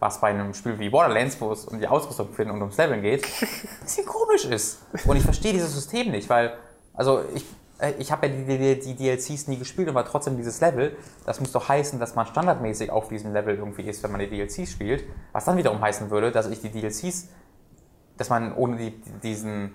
Was 0.00 0.20
bei 0.20 0.28
einem 0.28 0.52
Spiel 0.52 0.78
wie 0.78 0.90
Borderlands, 0.90 1.40
wo 1.40 1.52
es 1.52 1.64
um 1.64 1.78
die 1.78 1.86
Ausrüstung 1.88 2.28
finden 2.34 2.52
und 2.52 2.60
ums 2.60 2.76
Leveln 2.76 3.00
geht, 3.00 3.24
ein 3.40 3.48
bisschen 3.84 4.04
komisch 4.04 4.44
ist. 4.44 4.80
Und 5.06 5.16
ich 5.16 5.22
verstehe 5.22 5.52
dieses 5.52 5.72
System 5.72 6.10
nicht, 6.10 6.28
weil, 6.28 6.52
also 6.92 7.22
ich, 7.32 7.46
äh, 7.78 7.92
ich 7.98 8.10
habe 8.12 8.26
ja 8.26 8.32
die, 8.34 8.44
die, 8.58 8.80
die 8.80 8.94
DLCs 8.96 9.46
nie 9.48 9.56
gespielt 9.56 9.88
und 9.88 9.94
war 9.94 10.04
trotzdem 10.04 10.36
dieses 10.36 10.60
Level. 10.60 10.96
Das 11.24 11.40
muss 11.40 11.52
doch 11.52 11.68
heißen, 11.68 11.98
dass 12.00 12.14
man 12.14 12.26
standardmäßig 12.26 12.90
auf 12.90 13.08
diesem 13.08 13.32
Level 13.32 13.54
irgendwie 13.56 13.82
ist, 13.82 14.02
wenn 14.02 14.10
man 14.10 14.20
die 14.20 14.28
DLCs 14.28 14.70
spielt. 14.70 15.04
Was 15.32 15.44
dann 15.46 15.56
wiederum 15.56 15.80
heißen 15.80 16.10
würde, 16.10 16.30
dass 16.32 16.48
ich 16.48 16.60
die 16.60 16.70
DLCs, 16.70 17.28
dass 18.16 18.28
man 18.30 18.54
ohne 18.54 18.76
die, 18.76 18.90
diesen 19.22 19.74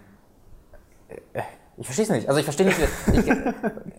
äh, 1.33 1.41
ich 1.77 1.85
verstehe 1.87 2.03
es 2.03 2.11
nicht. 2.11 2.27
Also 2.27 2.39
ich 2.39 2.43
verstehe 2.43 2.65
nicht, 2.65 2.77
ich, 2.77 3.25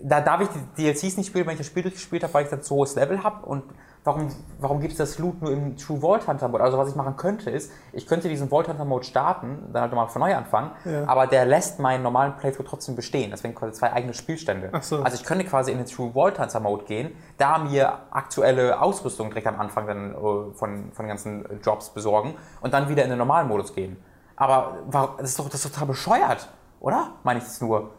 da 0.03 0.21
darf 0.21 0.43
ich 0.43 0.49
die 0.49 0.83
DLCs 0.83 1.17
nicht 1.17 1.29
spielen, 1.29 1.47
wenn 1.47 1.53
ich 1.55 1.61
das 1.61 1.67
Spiel 1.67 1.83
durchgespielt 1.83 2.23
habe, 2.23 2.35
weil 2.35 2.45
ich 2.45 2.51
dann 2.51 2.61
so 2.61 2.75
hohes 2.75 2.95
Level 2.95 3.23
habe. 3.25 3.47
Und 3.47 3.63
warum, 4.05 4.29
warum 4.59 4.81
gibt 4.81 4.93
es 4.93 4.99
das 4.99 5.19
Loot 5.19 5.41
nur 5.41 5.51
im 5.51 5.79
True 5.79 5.99
Vault 6.03 6.29
Hunter 6.29 6.49
Mode? 6.49 6.63
Also 6.63 6.77
was 6.77 6.91
ich 6.91 6.95
machen 6.95 7.17
könnte 7.17 7.49
ist, 7.49 7.73
ich 7.95 8.07
könnte 8.07 8.29
diesen 8.29 8.51
Vault 8.51 8.69
Hunter 8.69 8.85
Mode 8.85 9.07
starten, 9.07 9.71
dann 9.73 9.81
halt 9.81 9.93
nochmal 9.93 10.09
von 10.09 10.21
neu 10.21 10.37
anfangen, 10.37 10.73
Ja. 10.85 11.09
aber 11.09 11.27
der 11.27 11.47
lässt 11.47 11.79
meinen 11.81 12.03
normalen 12.03 12.37
Playthrough 12.37 12.67
trotzdem 12.69 12.97
bestehen. 12.97 13.31
Deswegen 13.31 13.55
quasi 13.55 13.73
zwei 13.73 13.95
eigene 13.95 14.13
Spielstände. 14.13 14.69
Ach 14.73 14.83
so. 14.83 15.03
Also 15.03 15.17
ich 15.17 15.25
könnte 15.25 15.47
quasi 15.47 15.73
in 15.73 15.79
den 15.79 15.87
True 15.87 16.13
Vault 16.13 16.39
Hunter 16.39 16.61
Mode 16.61 16.85
gehen, 16.85 17.13
da 17.39 17.57
mir 17.57 18.01
aktuelle 18.11 18.79
Ausrüstung 18.83 19.29
direkt 19.31 19.47
am 19.47 19.59
Anfang 19.59 19.87
dann 19.87 20.11
äh, 20.15 20.17
von, 20.53 20.93
von 20.93 21.05
den 21.05 21.09
ganzen 21.09 21.47
Jobs 21.63 21.89
besorgen 21.89 22.35
und 22.61 22.75
dann 22.75 22.91
wieder 22.91 23.05
in 23.05 23.09
den 23.09 23.19
normalen 23.19 23.49
Modus 23.49 23.73
gehen. 23.75 23.97
Aber 24.41 24.79
das 25.21 25.31
ist 25.31 25.39
doch, 25.39 25.51
das 25.51 25.63
ist 25.65 25.71
total 25.73 25.87
bescheuert, 25.89 26.49
oder? 26.81 27.13
Meine 27.25 27.39
ich 27.41 27.45
das 27.45 27.61
nur? 27.61 27.91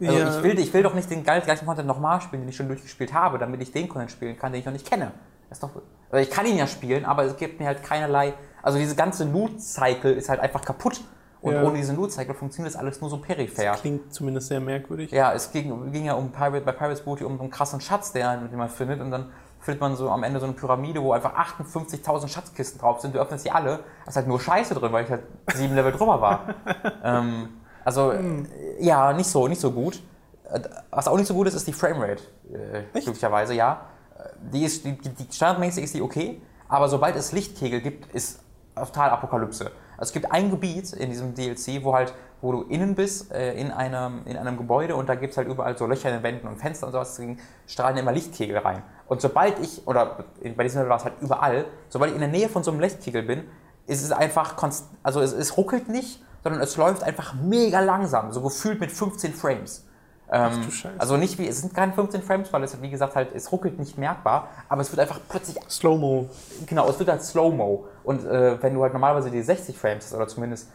Also 0.00 0.12
Ja. 0.18 0.28
ich, 0.38 0.42
will, 0.42 0.58
ich 0.58 0.72
will 0.72 0.82
doch 0.82 0.94
nicht 0.94 1.10
den 1.10 1.22
gleichen 1.22 1.66
Content 1.66 1.86
nochmal 1.86 2.20
spielen, 2.22 2.42
den 2.42 2.48
ich 2.48 2.56
schon 2.56 2.66
durchgespielt 2.66 3.12
habe, 3.12 3.38
damit 3.38 3.60
ich 3.60 3.72
den 3.72 3.86
Content 3.86 4.10
spielen 4.10 4.38
kann, 4.38 4.52
den 4.52 4.60
ich 4.60 4.64
noch 4.66 4.72
nicht 4.72 4.86
kenne. 4.86 5.12
Das 5.50 5.58
ist 5.58 5.62
doch, 5.62 5.70
also 6.10 6.22
ich 6.22 6.30
kann 6.34 6.46
ihn 6.46 6.56
ja 6.56 6.66
spielen, 6.66 7.04
aber 7.04 7.24
es 7.24 7.36
gibt 7.36 7.60
mir 7.60 7.66
halt 7.66 7.82
keinerlei. 7.82 8.32
Also 8.62 8.78
diese 8.78 8.96
ganze 8.96 9.24
Loot-Cycle 9.24 10.12
ist 10.14 10.30
halt 10.30 10.40
einfach 10.40 10.64
kaputt. 10.64 11.02
Und 11.42 11.52
Ja. 11.52 11.62
ohne 11.62 11.76
diesen 11.76 11.94
Loot-Cycle 11.96 12.34
funktioniert 12.34 12.74
das 12.74 12.80
alles 12.80 13.02
nur 13.02 13.10
so 13.10 13.18
peripher. 13.18 13.72
Klingt 13.72 14.12
zumindest 14.14 14.48
sehr 14.48 14.60
merkwürdig. 14.60 15.10
Ja, 15.10 15.34
es 15.34 15.52
ging, 15.52 15.92
ging 15.92 16.06
ja 16.06 16.14
um 16.14 16.32
Pirate, 16.32 16.62
bei 16.62 16.72
Pirates 16.72 17.02
Booty 17.02 17.22
um 17.24 17.36
so 17.36 17.42
einen 17.42 17.50
krassen 17.52 17.80
Schatz, 17.82 18.12
der, 18.12 18.34
den 18.38 18.56
man 18.58 18.70
findet. 18.70 19.00
Und 19.02 19.10
dann 19.10 19.30
findet 19.66 19.80
man 19.80 19.96
so 19.96 20.08
am 20.10 20.22
Ende 20.22 20.38
so 20.40 20.46
eine 20.46 20.54
Pyramide, 20.54 21.02
wo 21.02 21.12
einfach 21.12 21.34
58.000 21.34 22.28
Schatzkisten 22.28 22.80
drauf 22.80 23.00
sind. 23.00 23.14
Du 23.14 23.18
öffnest 23.18 23.44
sie 23.44 23.50
alle, 23.50 23.80
da 24.04 24.08
ist 24.08 24.16
halt 24.16 24.28
nur 24.28 24.40
Scheiße 24.40 24.74
drin, 24.74 24.92
weil 24.92 25.04
ich 25.04 25.10
halt 25.10 25.24
sieben 25.54 25.74
Level 25.74 25.92
drüber 25.92 26.20
war. 26.20 26.54
ähm, 27.04 27.48
also, 27.84 28.12
äh, 28.12 28.44
ja, 28.78 29.12
nicht 29.12 29.28
so, 29.28 29.48
nicht 29.48 29.60
so 29.60 29.72
gut. 29.72 30.02
Äh, 30.50 30.60
Was 30.90 31.08
auch 31.08 31.16
nicht 31.16 31.26
so 31.26 31.34
gut 31.34 31.48
ist, 31.48 31.54
ist 31.54 31.66
die 31.66 31.72
Framerate. 31.72 32.22
Äh, 32.50 32.82
glücklicherweise, 32.92 33.54
ja. 33.54 33.82
Äh, 34.16 34.28
Die 34.52 34.64
ist, 34.64 34.84
die, 34.84 34.96
die 34.96 35.26
standardmäßig 35.30 35.84
ist 35.84 35.94
die 35.94 36.02
okay, 36.02 36.40
aber 36.68 36.88
sobald 36.88 37.16
es 37.16 37.32
Lichtkegel 37.32 37.80
gibt, 37.80 38.06
ist 38.14 38.40
total 38.76 39.10
Apokalypse. 39.10 39.72
Also 39.98 40.10
es 40.10 40.12
gibt 40.12 40.30
ein 40.30 40.50
Gebiet 40.50 40.92
in 40.92 41.10
diesem 41.10 41.34
DLC, 41.34 41.82
wo 41.82 41.94
halt, 41.94 42.14
wo 42.40 42.52
du 42.52 42.62
innen 42.62 42.94
bist, 42.94 43.32
äh, 43.32 43.54
in, 43.54 43.70
einem, 43.70 44.22
in 44.26 44.36
einem 44.36 44.56
Gebäude 44.58 44.94
und 44.94 45.08
da 45.08 45.14
gibt 45.14 45.32
es 45.32 45.38
halt 45.38 45.48
überall 45.48 45.76
so 45.76 45.86
Löcher 45.86 46.10
in 46.10 46.16
den 46.16 46.22
Wänden 46.22 46.46
und 46.46 46.56
Fenster 46.58 46.86
und 46.86 46.92
sowas, 46.92 47.12
deswegen 47.16 47.38
strahlen 47.66 47.96
immer 47.96 48.12
Lichtkegel 48.12 48.58
rein. 48.58 48.82
Und 49.08 49.20
sobald 49.20 49.58
ich, 49.60 49.86
oder 49.86 50.24
bei 50.56 50.62
diesem 50.64 50.78
Level 50.78 50.90
war 50.90 50.96
es 50.98 51.04
halt 51.04 51.14
überall, 51.20 51.66
sobald 51.88 52.10
ich 52.10 52.14
in 52.14 52.20
der 52.20 52.30
Nähe 52.30 52.48
von 52.48 52.62
so 52.62 52.70
einem 52.70 52.80
Lichtkegel 52.80 53.22
bin, 53.22 53.44
ist 53.86 54.02
es 54.02 54.12
einfach, 54.12 54.56
konst 54.56 54.86
also 55.02 55.20
es, 55.20 55.32
es 55.32 55.56
ruckelt 55.56 55.88
nicht, 55.88 56.22
sondern 56.42 56.60
es 56.60 56.76
läuft 56.76 57.02
einfach 57.02 57.34
mega 57.34 57.80
langsam, 57.80 58.32
so 58.32 58.40
gefühlt 58.40 58.80
mit 58.80 58.90
15 58.90 59.34
Frames. 59.34 59.84
Ähm, 60.28 60.62
du 60.64 60.70
Scheiße. 60.72 60.98
also 60.98 61.16
nicht 61.16 61.38
wie, 61.38 61.46
es 61.46 61.60
sind 61.60 61.72
keine 61.72 61.92
15 61.92 62.22
Frames, 62.22 62.52
weil 62.52 62.64
es, 62.64 62.80
wie 62.82 62.90
gesagt, 62.90 63.14
halt, 63.14 63.32
es 63.32 63.52
ruckelt 63.52 63.78
nicht 63.78 63.96
merkbar, 63.96 64.48
aber 64.68 64.80
es 64.80 64.90
wird 64.90 64.98
einfach 65.00 65.20
plötzlich 65.28 65.56
Slow-Mo. 65.68 66.28
Genau, 66.66 66.88
es 66.88 66.98
wird 66.98 67.08
halt 67.08 67.22
Slow-Mo. 67.22 67.86
Und 68.02 68.24
äh, 68.24 68.60
wenn 68.60 68.74
du 68.74 68.82
halt 68.82 68.92
normalerweise 68.92 69.30
die 69.30 69.42
60 69.42 69.78
Frames 69.78 70.06
hast, 70.06 70.14
oder 70.14 70.26
zumindest 70.26 70.68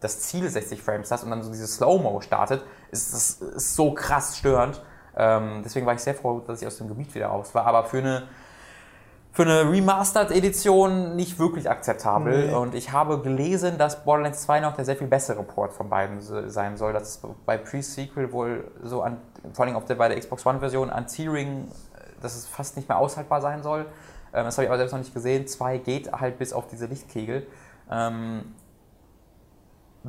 das 0.00 0.20
Ziel 0.20 0.48
60 0.48 0.82
Frames 0.82 1.10
hast 1.10 1.22
und 1.22 1.30
dann 1.30 1.42
so 1.42 1.50
dieses 1.50 1.76
Slow-Mo 1.76 2.20
startet, 2.20 2.62
ist 2.90 3.12
das 3.12 3.40
ist 3.40 3.76
so 3.76 3.94
krass 3.94 4.38
störend. 4.38 4.82
Ähm, 5.16 5.62
deswegen 5.64 5.86
war 5.86 5.94
ich 5.94 6.00
sehr 6.00 6.14
froh, 6.14 6.40
dass 6.46 6.60
ich 6.60 6.66
aus 6.66 6.78
dem 6.78 6.88
Gebiet 6.88 7.14
wieder 7.14 7.28
raus 7.28 7.54
war. 7.54 7.66
Aber 7.66 7.84
für 7.84 7.98
eine, 7.98 8.24
für 9.32 9.42
eine 9.42 9.70
Remastered-Edition 9.70 11.16
nicht 11.16 11.38
wirklich 11.38 11.68
akzeptabel. 11.70 12.48
Nee. 12.48 12.54
Und 12.54 12.74
ich 12.74 12.92
habe 12.92 13.20
gelesen, 13.20 13.78
dass 13.78 14.04
Borderlands 14.04 14.42
2 14.42 14.60
noch 14.60 14.74
der 14.76 14.84
sehr 14.84 14.96
viel 14.96 15.06
bessere 15.06 15.42
Port 15.42 15.72
von 15.72 15.88
beiden 15.88 16.20
se- 16.20 16.50
sein 16.50 16.76
soll. 16.76 16.92
Dass 16.92 17.02
es 17.02 17.22
bei 17.44 17.56
Pre-Sequel 17.58 18.32
wohl 18.32 18.70
so 18.82 19.02
an, 19.02 19.18
vor 19.52 19.64
allem 19.64 19.76
auf 19.76 19.84
der, 19.84 19.94
bei 19.96 20.08
der 20.08 20.18
Xbox 20.18 20.44
One-Version 20.46 20.90
an 20.90 21.06
Tearing, 21.06 21.64
äh, 21.64 22.20
dass 22.22 22.34
es 22.36 22.46
fast 22.46 22.76
nicht 22.76 22.88
mehr 22.88 22.98
aushaltbar 22.98 23.40
sein 23.40 23.62
soll. 23.62 23.86
Ähm, 24.34 24.44
das 24.44 24.56
habe 24.58 24.64
ich 24.64 24.70
aber 24.70 24.78
selbst 24.78 24.92
noch 24.92 24.98
nicht 25.00 25.14
gesehen. 25.14 25.46
2 25.46 25.78
geht 25.78 26.12
halt 26.12 26.38
bis 26.38 26.52
auf 26.52 26.66
diese 26.66 26.86
Lichtkegel. 26.86 27.46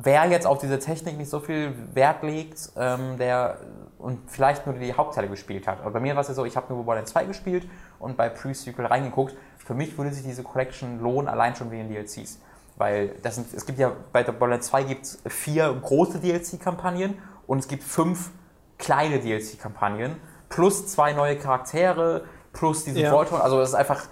Wer 0.00 0.26
jetzt 0.26 0.46
auf 0.46 0.58
diese 0.58 0.78
Technik 0.78 1.18
nicht 1.18 1.28
so 1.28 1.40
viel 1.40 1.74
Wert 1.92 2.22
legt, 2.22 2.70
ähm, 2.76 3.18
der 3.18 3.58
und 3.98 4.30
vielleicht 4.30 4.64
nur 4.64 4.76
die 4.76 4.94
Hauptteile 4.94 5.28
gespielt 5.28 5.66
hat. 5.66 5.80
Aber 5.80 5.90
bei 5.90 5.98
mir 5.98 6.14
war 6.14 6.20
es 6.20 6.28
ja 6.28 6.34
so, 6.34 6.44
ich 6.44 6.56
habe 6.56 6.72
nur 6.72 6.84
Borderlands 6.84 7.10
2 7.10 7.24
gespielt 7.24 7.68
und 7.98 8.16
bei 8.16 8.28
Pre-Sequel 8.28 8.86
reingeguckt. 8.86 9.34
Für 9.58 9.74
mich 9.74 9.98
würde 9.98 10.12
sich 10.12 10.22
diese 10.22 10.44
Collection 10.44 11.00
lohnen, 11.00 11.28
allein 11.28 11.56
schon 11.56 11.72
wegen 11.72 11.88
DLCs. 11.88 12.38
Weil 12.76 13.08
das 13.24 13.34
sind, 13.34 13.52
es 13.52 13.66
gibt 13.66 13.80
ja 13.80 13.90
bei 14.12 14.22
der 14.22 14.30
Borderlands 14.30 14.68
2 14.68 14.84
gibt 14.84 15.04
es 15.04 15.18
vier 15.26 15.76
große 15.82 16.20
DLC-Kampagnen 16.20 17.18
und 17.48 17.58
es 17.58 17.66
gibt 17.66 17.82
fünf 17.82 18.30
kleine 18.78 19.18
DLC-Kampagnen 19.18 20.16
plus 20.48 20.86
zwei 20.86 21.12
neue 21.12 21.36
Charaktere 21.36 22.22
plus 22.52 22.84
diesen 22.84 23.00
Ja. 23.00 23.10
Vault. 23.10 23.32
Also 23.32 23.60
es 23.60 23.70
ist 23.70 23.74
einfach 23.74 24.04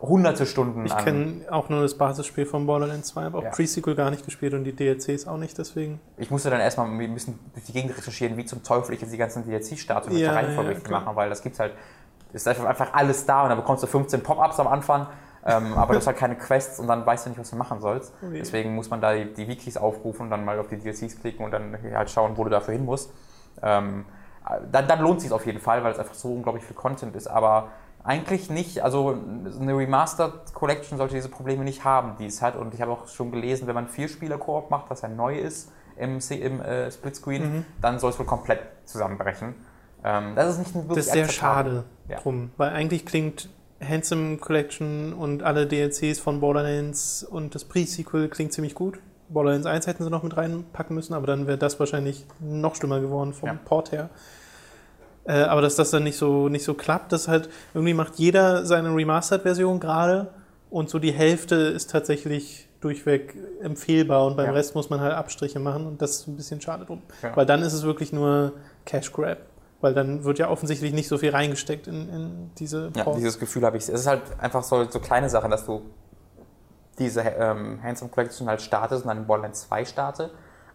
hunderte 0.00 0.46
Stunden 0.46 0.84
Ich 0.86 0.96
kenne 0.98 1.42
auch 1.50 1.68
nur 1.68 1.82
das 1.82 1.96
Basisspiel 1.96 2.46
von 2.46 2.66
Borderlands 2.66 3.08
2, 3.08 3.26
aber 3.26 3.38
auch 3.38 3.42
Ja. 3.44 3.50
Pre-Sequel 3.50 3.94
gar 3.94 4.10
nicht 4.10 4.24
gespielt 4.24 4.54
und 4.54 4.64
die 4.64 4.74
DLCs 4.74 5.26
auch 5.26 5.36
nicht, 5.36 5.56
deswegen. 5.56 6.00
Ich 6.16 6.30
musste 6.30 6.50
dann 6.50 6.60
erstmal 6.60 6.86
ein 6.88 7.14
bisschen 7.14 7.38
durch 7.52 7.64
die 7.66 7.72
Gegend 7.72 7.96
recherchieren, 7.96 8.36
wie 8.36 8.44
zum 8.44 8.62
Teufel 8.62 8.94
ich 8.94 9.00
jetzt 9.00 9.12
die 9.12 9.18
ganzen 9.18 9.44
DLC-Statuen 9.44 10.12
mit 10.12 10.22
Ja, 10.22 10.32
der 10.32 10.42
Reihenfolge 10.42 10.80
ja, 10.84 10.90
machen, 10.90 11.16
weil 11.16 11.28
das 11.30 11.42
gibt's 11.42 11.58
halt, 11.58 11.72
ist 12.32 12.46
einfach, 12.48 12.92
alles 12.92 13.24
da 13.26 13.42
und 13.44 13.50
dann 13.50 13.58
bekommst 13.58 13.82
du 13.82 13.86
15 13.86 14.22
Pop-Ups 14.22 14.58
am 14.60 14.66
Anfang, 14.66 15.06
ähm, 15.46 15.74
aber 15.74 15.92
du 15.92 15.98
hast 15.98 16.06
halt 16.06 16.16
keine 16.16 16.36
Quests 16.36 16.80
und 16.80 16.88
dann 16.88 17.04
weißt 17.06 17.26
du 17.26 17.30
nicht, 17.30 17.38
was 17.38 17.50
du 17.50 17.56
machen 17.56 17.80
sollst. 17.80 18.12
Je. 18.22 18.38
Deswegen 18.38 18.74
muss 18.74 18.90
man 18.90 19.00
da 19.00 19.14
die, 19.14 19.32
die 19.32 19.46
Wikis 19.46 19.76
aufrufen 19.76 20.22
und 20.22 20.30
dann 20.30 20.44
mal 20.44 20.58
auf 20.58 20.68
die 20.68 20.76
DLCs 20.78 21.20
klicken 21.20 21.44
und 21.44 21.50
dann 21.52 21.78
halt 21.94 22.10
schauen, 22.10 22.36
wo 22.36 22.44
du 22.44 22.50
dafür 22.50 22.74
hin 22.74 22.84
musst. 22.84 23.12
Ähm, 23.62 24.04
dann, 24.70 24.86
dann 24.88 25.00
lohnt 25.00 25.18
es 25.18 25.24
sich 25.24 25.32
auf 25.32 25.46
jeden 25.46 25.60
Fall, 25.60 25.82
weil 25.84 25.92
es 25.92 25.98
einfach 25.98 26.14
so 26.14 26.28
unglaublich 26.32 26.64
viel 26.64 26.76
Content 26.76 27.16
ist. 27.16 27.26
Aber 27.26 27.68
eigentlich 28.04 28.50
nicht. 28.50 28.82
Also 28.82 29.18
eine 29.60 29.76
Remastered 29.76 30.52
Collection 30.52 30.98
sollte 30.98 31.14
diese 31.14 31.30
Probleme 31.30 31.64
nicht 31.64 31.84
haben, 31.84 32.16
die 32.18 32.26
es 32.26 32.42
hat. 32.42 32.54
Und 32.54 32.74
ich 32.74 32.80
habe 32.80 32.92
auch 32.92 33.08
schon 33.08 33.32
gelesen, 33.32 33.66
wenn 33.66 33.74
man 33.74 33.88
vier 33.88 34.08
Spieler 34.08 34.38
Koop 34.38 34.70
macht, 34.70 34.90
was 34.90 35.02
ja 35.02 35.08
neu 35.08 35.36
ist 35.36 35.72
im, 35.96 36.18
im 36.30 36.60
äh, 36.60 36.90
Splitscreen, 36.90 37.42
mhm. 37.42 37.64
dann 37.80 37.98
soll 37.98 38.10
es 38.10 38.18
wohl 38.18 38.26
komplett 38.26 38.60
zusammenbrechen. 38.84 39.54
Ähm, 40.04 40.34
das 40.36 40.52
ist 40.52 40.58
nicht 40.58 40.74
wirklich 40.74 40.96
Das 40.96 41.06
ist 41.06 41.12
sehr 41.12 41.28
schade 41.28 41.84
ja. 42.08 42.18
drum, 42.20 42.50
weil 42.58 42.70
eigentlich 42.70 43.06
klingt 43.06 43.48
Handsome 43.82 44.36
Collection 44.36 45.12
und 45.14 45.42
alle 45.42 45.66
DLCs 45.66 46.20
von 46.20 46.40
Borderlands 46.40 47.24
und 47.24 47.54
das 47.54 47.64
Pre-Sequel 47.64 48.28
klingt 48.28 48.52
ziemlich 48.52 48.74
gut. 48.74 48.98
Borderlands 49.28 49.66
1 49.66 49.86
hätten 49.86 50.04
sie 50.04 50.10
noch 50.10 50.22
mit 50.22 50.36
reinpacken 50.36 50.94
müssen, 50.94 51.14
aber 51.14 51.26
dann 51.26 51.46
wäre 51.46 51.58
das 51.58 51.80
wahrscheinlich 51.80 52.26
noch 52.40 52.74
schlimmer 52.76 53.00
geworden 53.00 53.32
vom 53.32 53.48
ja. 53.48 53.58
Port 53.64 53.92
her. 53.92 54.10
Äh, 55.26 55.42
aber 55.42 55.62
dass 55.62 55.76
das 55.76 55.90
dann 55.90 56.04
nicht 56.04 56.18
so, 56.18 56.48
nicht 56.48 56.64
so 56.64 56.74
klappt, 56.74 57.12
das 57.12 57.28
halt 57.28 57.48
irgendwie 57.72 57.94
macht 57.94 58.16
jeder 58.16 58.66
seine 58.66 58.94
Remastered-Version 58.94 59.80
gerade 59.80 60.28
und 60.70 60.90
so 60.90 60.98
die 60.98 61.12
Hälfte 61.12 61.54
ist 61.54 61.90
tatsächlich 61.90 62.68
durchweg 62.80 63.34
empfehlbar 63.62 64.26
und 64.26 64.36
beim 64.36 64.46
ja. 64.46 64.52
Rest 64.52 64.74
muss 64.74 64.90
man 64.90 65.00
halt 65.00 65.14
Abstriche 65.14 65.58
machen 65.58 65.86
und 65.86 66.02
das 66.02 66.16
ist 66.16 66.28
ein 66.28 66.36
bisschen 66.36 66.60
schade 66.60 66.84
drum. 66.84 67.00
Ja. 67.22 67.34
Weil 67.34 67.46
dann 67.46 67.62
ist 67.62 67.72
es 67.72 67.82
wirklich 67.84 68.12
nur 68.12 68.52
Cash 68.84 69.10
Grab. 69.12 69.38
Weil 69.80 69.94
dann 69.94 70.24
wird 70.24 70.38
ja 70.38 70.48
offensichtlich 70.48 70.92
nicht 70.92 71.08
so 71.08 71.18
viel 71.18 71.30
reingesteckt 71.30 71.86
in, 71.86 72.08
in 72.08 72.50
diese 72.58 72.90
Ports. 72.90 73.06
Ja, 73.06 73.14
dieses 73.14 73.38
Gefühl 73.38 73.64
habe 73.64 73.76
ich. 73.76 73.84
Es 73.84 74.00
ist 74.00 74.06
halt 74.06 74.22
einfach 74.38 74.62
so, 74.62 74.84
so 74.90 75.00
kleine 75.00 75.28
Sachen, 75.28 75.50
dass 75.50 75.64
du 75.64 75.82
diese 76.98 77.20
ähm, 77.20 77.82
Handsome 77.82 78.10
Collection 78.10 78.48
halt 78.48 78.62
startest 78.62 79.02
und 79.02 79.08
dann 79.08 79.18
in 79.18 79.26
Borderlands 79.26 79.62
2 79.68 79.84
starte. 79.84 80.30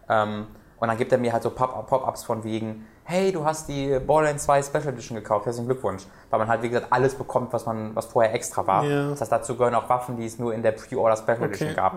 Ähm, 0.08 0.46
und 0.78 0.88
dann 0.88 0.96
gibt 0.96 1.12
er 1.12 1.18
mir 1.18 1.32
halt 1.32 1.42
so 1.42 1.50
Pop-Ups 1.50 2.24
von 2.24 2.42
wegen, 2.42 2.86
hey, 3.10 3.32
du 3.32 3.44
hast 3.44 3.68
die 3.68 3.98
Borderlands 3.98 4.44
2 4.44 4.62
Special 4.62 4.88
Edition 4.88 5.16
gekauft, 5.16 5.44
herzlichen 5.44 5.66
Glückwunsch. 5.66 6.04
Weil 6.30 6.38
man 6.38 6.48
halt, 6.48 6.62
wie 6.62 6.68
gesagt, 6.68 6.92
alles 6.92 7.16
bekommt, 7.16 7.52
was, 7.52 7.66
man, 7.66 7.94
was 7.96 8.06
vorher 8.06 8.32
extra 8.32 8.64
war. 8.68 8.84
Ja. 8.84 9.10
Das 9.10 9.20
heißt, 9.20 9.32
dazu 9.32 9.56
gehören 9.56 9.74
auch 9.74 9.88
Waffen, 9.88 10.16
die 10.16 10.24
es 10.24 10.38
nur 10.38 10.54
in 10.54 10.62
der 10.62 10.70
Pre-Order 10.70 11.16
Special 11.16 11.38
okay, 11.38 11.46
Edition 11.46 11.74
gab. 11.74 11.96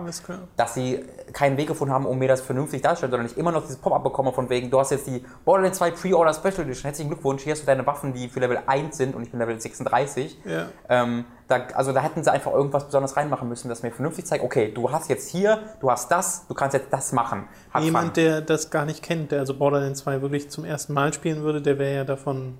Dass 0.56 0.74
sie 0.74 1.04
keinen 1.32 1.56
Weg 1.56 1.68
gefunden 1.68 1.94
haben, 1.94 2.04
um 2.04 2.18
mir 2.18 2.26
das 2.26 2.40
vernünftig 2.40 2.82
darzustellen, 2.82 3.12
sondern 3.12 3.26
ich 3.28 3.38
immer 3.38 3.52
noch 3.52 3.62
dieses 3.62 3.76
Pop-Up 3.76 4.02
bekomme 4.02 4.32
von 4.32 4.50
wegen, 4.50 4.70
du 4.70 4.80
hast 4.80 4.90
jetzt 4.90 5.06
die 5.06 5.24
Borderlands 5.44 5.78
2 5.78 5.92
Pre-Order 5.92 6.34
Special 6.34 6.62
Edition, 6.62 6.82
herzlichen 6.82 7.10
Glückwunsch, 7.10 7.42
hier 7.42 7.52
hast 7.52 7.62
du 7.62 7.66
deine 7.66 7.86
Waffen, 7.86 8.12
die 8.12 8.28
für 8.28 8.40
Level 8.40 8.58
1 8.66 8.96
sind 8.96 9.14
und 9.14 9.22
ich 9.22 9.30
bin 9.30 9.38
Level 9.38 9.58
36. 9.60 10.36
Ja. 10.44 10.66
Ähm, 10.88 11.24
da, 11.48 11.66
also 11.74 11.92
da 11.92 12.00
hätten 12.00 12.24
sie 12.24 12.32
einfach 12.32 12.52
irgendwas 12.52 12.84
besonders 12.86 13.16
reinmachen 13.16 13.48
müssen, 13.48 13.68
das 13.68 13.82
mir 13.82 13.90
vernünftig 13.90 14.26
zeigt, 14.26 14.42
okay, 14.42 14.72
du 14.72 14.90
hast 14.90 15.10
jetzt 15.10 15.28
hier, 15.28 15.60
du 15.80 15.90
hast 15.90 16.10
das, 16.10 16.46
du 16.48 16.54
kannst 16.54 16.74
jetzt 16.74 16.92
das 16.92 17.12
machen. 17.12 17.48
Hat 17.70 17.82
Jemand, 17.82 18.16
Fun. 18.16 18.24
der 18.24 18.40
das 18.40 18.70
gar 18.70 18.86
nicht 18.86 19.02
kennt, 19.02 19.32
der 19.32 19.40
also 19.40 19.54
Borderlands 19.54 20.00
2 20.00 20.22
wirklich 20.22 20.50
zum 20.50 20.64
ersten 20.64 20.94
Mal 20.94 21.12
spielen 21.12 21.42
würde, 21.42 21.60
der 21.60 21.78
wäre 21.78 21.94
ja 21.96 22.04
davon 22.04 22.58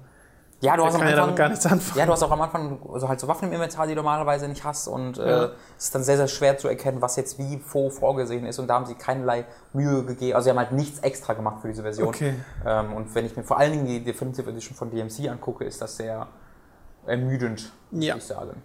ja, 0.60 0.76
du 0.78 0.84
hast 0.84 0.94
am 0.94 1.02
Anfang, 1.02 1.28
ja 1.28 1.34
gar 1.34 1.48
nichts 1.50 1.66
anfangen. 1.66 1.98
Ja, 1.98 2.06
du 2.06 2.12
hast 2.12 2.22
auch 2.22 2.30
am 2.30 2.40
Anfang 2.40 2.78
so 2.94 3.08
halt 3.08 3.20
so 3.20 3.28
Waffen 3.28 3.48
im 3.48 3.54
Inventar, 3.54 3.86
die 3.86 3.94
du 3.94 3.96
normalerweise 3.96 4.48
nicht 4.48 4.64
hast 4.64 4.88
und 4.88 5.18
ja. 5.18 5.44
äh, 5.44 5.50
es 5.76 5.84
ist 5.84 5.94
dann 5.94 6.02
sehr, 6.02 6.16
sehr 6.16 6.28
schwer 6.28 6.56
zu 6.56 6.68
erkennen, 6.68 7.02
was 7.02 7.16
jetzt 7.16 7.38
wie 7.38 7.60
wo 7.70 7.90
vorgesehen 7.90 8.46
ist 8.46 8.58
und 8.58 8.68
da 8.68 8.74
haben 8.74 8.86
sie 8.86 8.94
keinerlei 8.94 9.44
Mühe 9.74 10.04
gegeben. 10.04 10.34
Also 10.34 10.44
sie 10.44 10.50
haben 10.50 10.58
halt 10.58 10.72
nichts 10.72 11.00
extra 11.00 11.34
gemacht 11.34 11.60
für 11.60 11.68
diese 11.68 11.82
Version. 11.82 12.08
Okay. 12.08 12.34
Ähm, 12.64 12.94
und 12.94 13.14
wenn 13.14 13.26
ich 13.26 13.36
mir 13.36 13.42
vor 13.42 13.58
allen 13.58 13.72
Dingen 13.72 13.86
die 13.86 14.02
Definitive 14.02 14.48
Edition 14.48 14.74
von 14.74 14.90
DMC 14.90 15.28
angucke, 15.28 15.64
ist 15.64 15.82
das 15.82 15.96
sehr 15.98 16.28
ermüdend, 17.06 17.70
ja. 17.90 18.16
ich 18.16 18.24
sagen. 18.24 18.62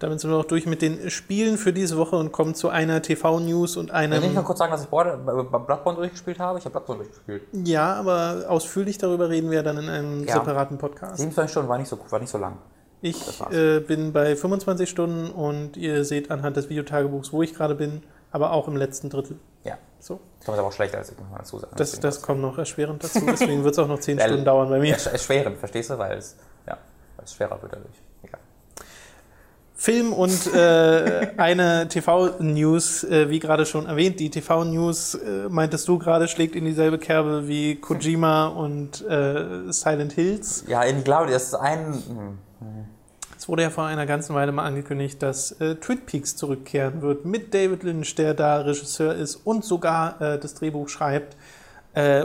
Damit 0.00 0.20
sind 0.20 0.30
wir 0.30 0.36
auch 0.36 0.44
durch 0.44 0.66
mit 0.66 0.82
den 0.82 1.08
Spielen 1.10 1.56
für 1.56 1.72
diese 1.72 1.96
Woche 1.96 2.16
und 2.16 2.32
kommen 2.32 2.54
zu 2.54 2.68
einer 2.68 3.00
TV-News 3.00 3.76
und 3.76 3.90
einem. 3.90 4.20
Kann 4.20 4.30
ich 4.30 4.34
noch 4.34 4.44
kurz 4.44 4.58
sagen, 4.58 4.72
dass 4.72 4.82
ich 4.82 4.88
Bloodborne 4.88 5.96
durchgespielt 5.96 6.38
habe? 6.38 6.58
Ich 6.58 6.64
habe 6.64 6.72
Bloodborne 6.72 7.04
durchgespielt. 7.04 7.42
Ja, 7.52 7.94
aber 7.94 8.44
ausführlich 8.48 8.98
darüber 8.98 9.30
reden 9.30 9.50
wir 9.50 9.62
dann 9.62 9.78
in 9.78 9.88
einem 9.88 10.24
ja. 10.24 10.34
separaten 10.34 10.78
Podcast. 10.78 11.18
27 11.18 11.50
Stunden 11.50 11.68
war 11.68 11.78
nicht 11.78 11.88
so, 11.88 11.98
war 12.10 12.18
nicht 12.18 12.30
so 12.30 12.38
lang. 12.38 12.58
Ich 13.00 13.22
äh, 13.50 13.80
bin 13.80 14.12
bei 14.12 14.34
25 14.34 14.88
Stunden 14.88 15.30
und 15.30 15.76
ihr 15.76 16.04
seht 16.04 16.30
anhand 16.30 16.56
des 16.56 16.70
Videotagebuchs, 16.70 17.32
wo 17.32 17.42
ich 17.42 17.54
gerade 17.54 17.74
bin, 17.74 18.02
aber 18.32 18.52
auch 18.52 18.66
im 18.66 18.76
letzten 18.76 19.10
Drittel. 19.10 19.38
Ja. 19.62 19.78
So. 20.00 20.20
Das 20.40 20.48
ist 20.48 20.58
aber 20.58 20.68
auch 20.68 20.72
schlechter, 20.72 20.98
als 20.98 21.12
ich 21.12 21.18
noch 21.18 21.26
dazu 21.36 21.58
sagen. 21.58 21.74
Das, 21.76 21.98
das 22.00 22.20
kommt 22.20 22.40
noch 22.40 22.58
erschwerend 22.58 23.02
dazu, 23.02 23.20
deswegen 23.26 23.64
wird 23.64 23.72
es 23.72 23.78
auch 23.78 23.88
noch 23.88 24.00
10 24.00 24.20
Stunden 24.20 24.44
dauern 24.44 24.68
bei 24.68 24.80
mir. 24.80 24.94
Erschwerend, 24.94 25.58
verstehst 25.58 25.90
du? 25.90 25.98
Weil 25.98 26.18
es, 26.18 26.36
ja, 26.66 26.78
weil 27.16 27.24
es 27.24 27.34
schwerer 27.34 27.60
wird 27.62 27.72
dadurch. 27.72 28.03
Film 29.76 30.12
und 30.12 30.54
äh, 30.54 31.32
eine 31.36 31.88
TV-News, 31.88 33.04
äh, 33.04 33.28
wie 33.28 33.40
gerade 33.40 33.66
schon 33.66 33.86
erwähnt. 33.86 34.20
Die 34.20 34.30
TV-News, 34.30 35.16
äh, 35.16 35.48
meintest 35.48 35.88
du 35.88 35.98
gerade, 35.98 36.28
schlägt 36.28 36.54
in 36.54 36.64
dieselbe 36.64 36.98
Kerbe 36.98 37.48
wie 37.48 37.74
Kojima 37.76 38.46
und 38.46 39.04
äh, 39.06 39.72
Silent 39.72 40.12
Hills. 40.12 40.64
Ja, 40.68 40.84
glaube, 41.02 41.30
das 41.30 41.44
ist 41.44 41.54
ein. 41.54 41.86
Hm, 41.86 42.38
hm. 42.60 42.84
Es 43.36 43.48
wurde 43.48 43.62
ja 43.62 43.70
vor 43.70 43.84
einer 43.84 44.06
ganzen 44.06 44.34
Weile 44.34 44.52
mal 44.52 44.64
angekündigt, 44.64 45.20
dass 45.22 45.52
äh, 45.60 45.74
Twin 45.74 46.00
Peaks 46.06 46.36
zurückkehren 46.36 47.02
wird 47.02 47.24
mit 47.24 47.52
David 47.52 47.82
Lynch, 47.82 48.14
der 48.14 48.32
da 48.32 48.60
Regisseur 48.60 49.14
ist 49.14 49.36
und 49.36 49.64
sogar 49.64 50.20
äh, 50.20 50.38
das 50.38 50.54
Drehbuch 50.54 50.88
schreibt. 50.88 51.36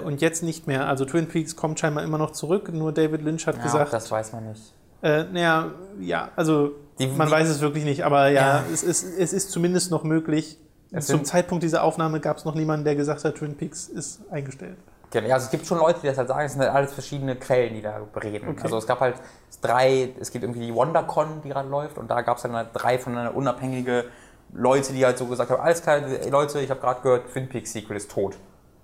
und 0.03 0.19
jetzt 0.21 0.41
nicht 0.41 0.65
mehr. 0.65 0.87
Also 0.87 1.05
Twin 1.05 1.27
Peaks 1.27 1.55
kommt 1.55 1.79
scheinbar 1.79 2.03
immer 2.03 2.17
noch 2.17 2.31
zurück, 2.31 2.73
nur 2.73 2.91
David 2.91 3.21
Lynch 3.21 3.45
hat 3.45 3.57
ja, 3.57 3.63
gesagt. 3.63 3.93
Das 3.93 4.09
weiß 4.09 4.33
man 4.33 4.49
nicht. 4.49 4.73
Äh, 5.01 5.25
naja, 5.31 5.71
ja, 5.99 6.29
also 6.35 6.71
die, 6.99 7.07
man 7.07 7.27
die, 7.27 7.33
weiß 7.33 7.49
es 7.49 7.61
wirklich 7.61 7.83
nicht, 7.83 8.03
aber 8.03 8.27
ja, 8.27 8.59
ja, 8.59 8.63
Es, 8.71 8.83
ist, 8.83 9.03
es 9.03 9.33
ist 9.33 9.51
zumindest 9.51 9.91
noch 9.91 10.03
möglich. 10.03 10.57
Zum 10.99 11.23
Zeitpunkt 11.23 11.63
dieser 11.63 11.83
Aufnahme 11.83 12.19
gab 12.19 12.37
es 12.37 12.45
noch 12.45 12.55
niemanden, 12.55 12.83
der 12.83 12.95
gesagt 12.95 13.23
hat, 13.23 13.35
Twin 13.35 13.55
Peaks 13.55 13.87
ist 13.87 14.21
eingestellt. 14.31 14.77
Genau, 15.11 15.27
ja, 15.27 15.35
also 15.35 15.45
es 15.45 15.51
gibt 15.51 15.65
schon 15.65 15.79
Leute, 15.79 15.99
die 16.01 16.07
das 16.07 16.17
halt 16.17 16.27
sagen, 16.27 16.45
es 16.45 16.51
sind 16.53 16.61
halt 16.61 16.71
alles 16.71 16.93
verschiedene 16.93 17.35
Quellen, 17.35 17.73
die 17.73 17.81
da 17.81 18.01
reden. 18.21 18.49
Okay. 18.49 18.61
Also 18.63 18.77
es 18.77 18.85
gab 18.85 18.99
halt 18.99 19.15
drei, 19.61 20.13
es 20.19 20.31
gibt 20.31 20.43
irgendwie 20.43 20.67
die 20.67 20.73
WonderCon, 20.73 21.41
die 21.43 21.49
gerade 21.49 21.69
läuft, 21.69 21.97
und 21.97 22.09
da 22.09 22.21
gab 22.21 22.37
es 22.37 22.43
dann 22.43 22.53
halt 22.53 22.69
drei 22.73 22.99
von 22.99 23.17
einer 23.17 23.35
unabhängige 23.35 24.05
Leute, 24.53 24.93
die 24.93 25.05
halt 25.05 25.17
so 25.17 25.25
gesagt 25.25 25.49
haben, 25.51 25.61
alles 25.61 25.81
klar, 25.81 26.01
Leute, 26.29 26.59
ich 26.59 26.69
habe 26.69 26.79
gerade 26.79 27.01
gehört, 27.01 27.31
Twin 27.31 27.49
Peaks 27.49 27.71
Sequel 27.71 27.97
ist 27.97 28.11
tot. 28.11 28.35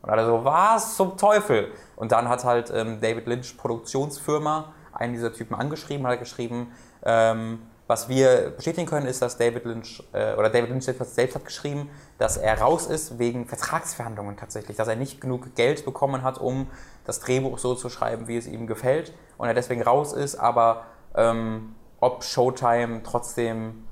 Und 0.01 0.09
alle 0.09 0.25
so, 0.25 0.43
was 0.45 0.95
zum 0.95 1.17
Teufel? 1.17 1.71
Und 1.95 2.11
dann 2.11 2.29
hat 2.29 2.43
halt 2.43 2.71
ähm, 2.73 2.99
David 3.01 3.25
Lynch 3.25 3.57
Produktionsfirma 3.57 4.73
einen 4.93 5.13
dieser 5.13 5.33
Typen 5.33 5.55
angeschrieben, 5.55 6.05
hat 6.05 6.19
geschrieben, 6.19 6.71
ähm, 7.03 7.59
was 7.87 8.09
wir 8.09 8.51
bestätigen 8.55 8.87
können, 8.87 9.05
ist, 9.05 9.21
dass 9.21 9.37
David 9.37 9.65
Lynch, 9.65 10.03
äh, 10.11 10.33
oder 10.33 10.49
David 10.49 10.69
Lynch 10.69 10.85
selbst 10.85 11.35
hat 11.35 11.45
geschrieben, 11.45 11.89
dass 12.17 12.37
er 12.37 12.59
raus 12.59 12.87
ist 12.87 13.19
wegen 13.19 13.45
Vertragsverhandlungen 13.45 14.37
tatsächlich, 14.37 14.75
dass 14.77 14.87
er 14.87 14.95
nicht 14.95 15.21
genug 15.21 15.55
Geld 15.55 15.85
bekommen 15.85 16.23
hat, 16.23 16.39
um 16.39 16.67
das 17.05 17.19
Drehbuch 17.19 17.59
so 17.59 17.75
zu 17.75 17.89
schreiben, 17.89 18.27
wie 18.27 18.37
es 18.37 18.47
ihm 18.47 18.65
gefällt 18.65 19.13
und 19.37 19.47
er 19.47 19.53
deswegen 19.53 19.83
raus 19.83 20.13
ist, 20.13 20.35
aber 20.35 20.85
ähm, 21.15 21.75
ob 21.99 22.23
Showtime 22.23 23.01
trotzdem 23.03 23.85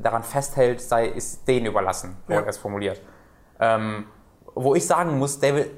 daran 0.00 0.22
festhält, 0.22 0.80
sei, 0.80 1.06
ist 1.06 1.46
denen 1.46 1.66
überlassen, 1.66 2.16
so 2.26 2.34
ja. 2.34 2.40
er 2.40 2.46
es 2.48 2.58
formuliert. 2.58 3.00
Ähm, 3.60 4.06
wo 4.54 4.74
ich 4.74 4.86
sagen 4.86 5.18
muss, 5.18 5.38
David, 5.38 5.70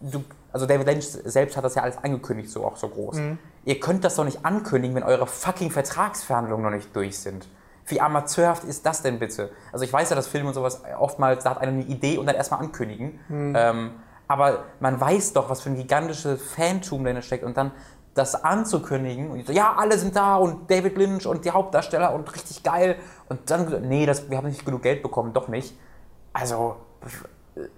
du, 0.00 0.24
also 0.52 0.66
David 0.66 0.86
Lynch 0.86 1.04
selbst 1.04 1.56
hat 1.56 1.64
das 1.64 1.76
ja 1.76 1.82
alles 1.82 1.98
angekündigt, 1.98 2.50
so 2.50 2.64
auch 2.64 2.76
so 2.76 2.88
groß. 2.88 3.16
Mhm. 3.16 3.38
Ihr 3.64 3.80
könnt 3.80 4.04
das 4.04 4.16
doch 4.16 4.24
nicht 4.24 4.44
ankündigen, 4.44 4.94
wenn 4.96 5.02
eure 5.02 5.26
fucking 5.26 5.70
Vertragsverhandlungen 5.70 6.64
noch 6.64 6.70
nicht 6.70 6.94
durch 6.94 7.18
sind. 7.18 7.48
Wie 7.86 8.00
amateurhaft 8.00 8.64
ist 8.64 8.86
das 8.86 9.02
denn 9.02 9.18
bitte? 9.18 9.50
Also 9.72 9.84
ich 9.84 9.92
weiß 9.92 10.10
ja, 10.10 10.16
dass 10.16 10.26
Filme 10.26 10.48
und 10.48 10.54
sowas 10.54 10.82
oftmals, 10.98 11.44
da 11.44 11.50
hat 11.50 11.58
einer 11.58 11.72
eine 11.72 11.82
Idee 11.82 12.18
und 12.18 12.26
dann 12.26 12.36
erstmal 12.36 12.60
ankündigen. 12.60 13.20
Mhm. 13.28 13.54
Ähm, 13.56 13.90
aber 14.26 14.64
man 14.80 15.00
weiß 15.00 15.34
doch, 15.34 15.50
was 15.50 15.60
für 15.60 15.70
ein 15.70 15.76
gigantisches 15.76 16.42
Fantum 16.42 17.04
dahinter 17.04 17.22
steckt 17.22 17.44
und 17.44 17.56
dann 17.56 17.72
das 18.14 18.42
anzukündigen 18.42 19.30
und 19.30 19.46
so, 19.46 19.52
ja, 19.52 19.74
alle 19.76 19.98
sind 19.98 20.14
da 20.14 20.36
und 20.36 20.70
David 20.70 20.96
Lynch 20.96 21.26
und 21.26 21.44
die 21.44 21.50
Hauptdarsteller 21.50 22.14
und 22.14 22.32
richtig 22.32 22.62
geil 22.62 22.96
und 23.28 23.50
dann, 23.50 23.88
nee, 23.88 24.06
das, 24.06 24.30
wir 24.30 24.36
haben 24.36 24.48
nicht 24.48 24.64
genug 24.64 24.82
Geld 24.82 25.02
bekommen, 25.02 25.32
doch 25.32 25.48
nicht. 25.48 25.76
Also, 26.32 26.76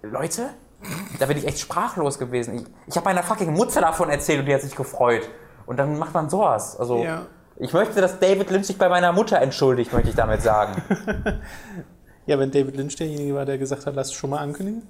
Leute, 0.03 0.51
da 1.18 1.27
bin 1.27 1.38
ich 1.38 1.46
echt 1.46 1.59
sprachlos 1.59 2.18
gewesen. 2.18 2.55
Ich, 2.55 2.64
ich 2.87 2.96
habe 2.96 3.07
meiner 3.07 3.22
fucking 3.22 3.53
Mutter 3.53 3.81
davon 3.81 4.11
erzählt 4.11 4.40
und 4.40 4.46
die 4.46 4.55
hat 4.55 4.61
sich 4.61 4.77
gefreut. 4.77 5.29
Und 5.66 5.79
dann 5.79 5.98
macht 5.98 6.14
man 6.14 6.31
sowas. 6.31 6.79
Also, 6.79 7.03
ja. 7.03 7.26
ich 7.57 7.72
möchte, 7.72 8.01
dass 8.01 8.18
David 8.18 8.51
Lynch 8.51 8.66
sich 8.66 8.78
bei 8.78 8.88
meiner 8.88 9.12
Mutter 9.12 9.40
entschuldigt, 9.40 9.93
möchte 9.93 10.11
ich 10.11 10.16
damit 10.16 10.43
sagen. 10.43 10.82
ja, 12.26 12.38
wenn 12.38 12.51
David 12.51 12.76
Lynch 12.76 12.97
derjenige 12.97 13.34
war, 13.34 13.45
der 13.45 13.59
gesagt 13.59 13.86
hat, 13.86 13.95
lass 13.95 14.09
es 14.09 14.14
schon 14.14 14.30
mal 14.30 14.38
ankündigen. 14.38 14.82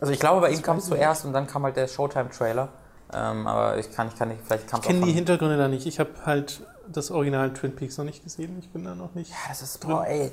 Also 0.00 0.12
ich 0.12 0.20
glaube, 0.20 0.40
bei 0.40 0.50
ihm 0.50 0.62
kam 0.62 0.78
es 0.78 0.86
zuerst 0.86 1.24
und 1.24 1.32
dann 1.32 1.46
kam 1.46 1.64
halt 1.64 1.76
der 1.76 1.88
Showtime-Trailer. 1.88 2.68
Ähm, 3.12 3.46
aber 3.46 3.78
ich 3.78 3.90
kann, 3.92 4.08
ich 4.08 4.16
kann 4.16 4.28
nicht, 4.28 4.40
vielleicht 4.44 4.68
kam 4.68 4.80
Ich 4.80 4.86
kenne 4.86 5.06
die 5.06 5.12
Hintergründe 5.12 5.56
da 5.56 5.68
nicht. 5.68 5.86
Ich 5.86 6.00
habe 6.00 6.10
halt 6.24 6.62
das 6.88 7.10
Original 7.10 7.52
Twin 7.52 7.74
Peaks 7.74 7.96
noch 7.98 8.04
nicht 8.04 8.22
gesehen. 8.22 8.58
Ich 8.58 8.70
bin 8.70 8.84
da 8.84 8.94
noch 8.94 9.14
nicht. 9.14 9.30
Ja, 9.30 9.36
das 9.48 9.62
ist, 9.62 9.80
boah, 9.80 10.06
ey. 10.06 10.32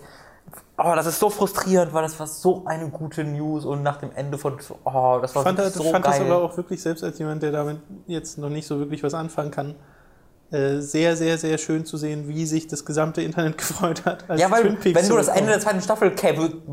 Oh, 0.78 0.94
das 0.96 1.06
ist 1.06 1.20
so 1.20 1.30
frustrierend, 1.30 1.94
weil 1.94 2.02
das 2.04 2.20
war 2.20 2.26
so 2.26 2.64
eine 2.66 2.90
gute 2.90 3.24
News 3.24 3.66
und 3.66 3.84
nach 3.84 3.98
dem 3.98 4.12
Ende 4.16 4.38
von, 4.38 4.58
oh, 4.84 5.20
das 5.22 5.36
war 5.36 5.42
ich 5.44 5.48
fand, 5.48 5.60
das, 5.60 5.74
so 5.76 5.84
fand 5.84 6.04
geil. 6.06 6.20
das 6.20 6.22
aber 6.22 6.42
auch 6.42 6.58
wirklich, 6.58 6.82
selbst 6.82 7.04
als 7.04 7.20
jemand, 7.20 7.44
der 7.44 7.52
damit 7.52 7.78
jetzt 8.08 8.38
noch 8.38 8.50
nicht 8.50 8.66
so 8.66 8.80
wirklich 8.80 9.04
was 9.04 9.14
anfangen 9.14 9.52
kann, 9.52 9.76
äh, 10.52 10.80
sehr, 10.80 11.16
sehr, 11.16 11.38
sehr 11.38 11.58
schön 11.58 11.86
zu 11.86 11.98
sehen, 11.98 12.28
wie 12.28 12.46
sich 12.46 12.68
das 12.68 12.84
gesamte 12.84 13.22
Internet 13.22 13.58
gefreut 13.60 14.06
hat. 14.06 14.26
ja, 14.38 14.50
weil 14.50 14.78
wenn 14.84 15.08
du 15.08 15.16
das 15.18 15.28
Ende 15.28 15.52
der 15.52 15.60
zweiten 15.60 15.82
Staffel 15.82 16.12
kennen 16.12 16.64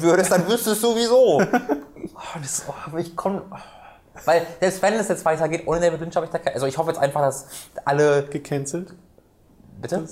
würdest, 0.00 0.30
dann 0.30 0.46
wüsstest 0.46 0.82
du 0.82 0.88
sowieso. 0.92 1.40
oh, 1.42 2.38
das, 2.40 2.64
oh, 2.68 2.96
ich 2.96 3.16
komme... 3.16 3.42
Oh. 3.50 3.56
Weil 4.24 4.46
selbst 4.60 4.82
wenn 4.82 4.94
es 4.94 5.08
jetzt 5.08 5.24
weitergeht, 5.24 5.62
ohne 5.66 5.80
David 5.80 6.00
Lynch 6.00 6.16
habe 6.16 6.26
ich 6.26 6.32
da 6.32 6.38
keine. 6.38 6.54
Also 6.54 6.66
ich 6.66 6.76
hoffe 6.76 6.90
jetzt 6.90 7.00
einfach, 7.00 7.20
dass 7.20 7.46
alle. 7.84 8.24
Gecancelt? 8.24 8.94
Bitte? 9.80 10.04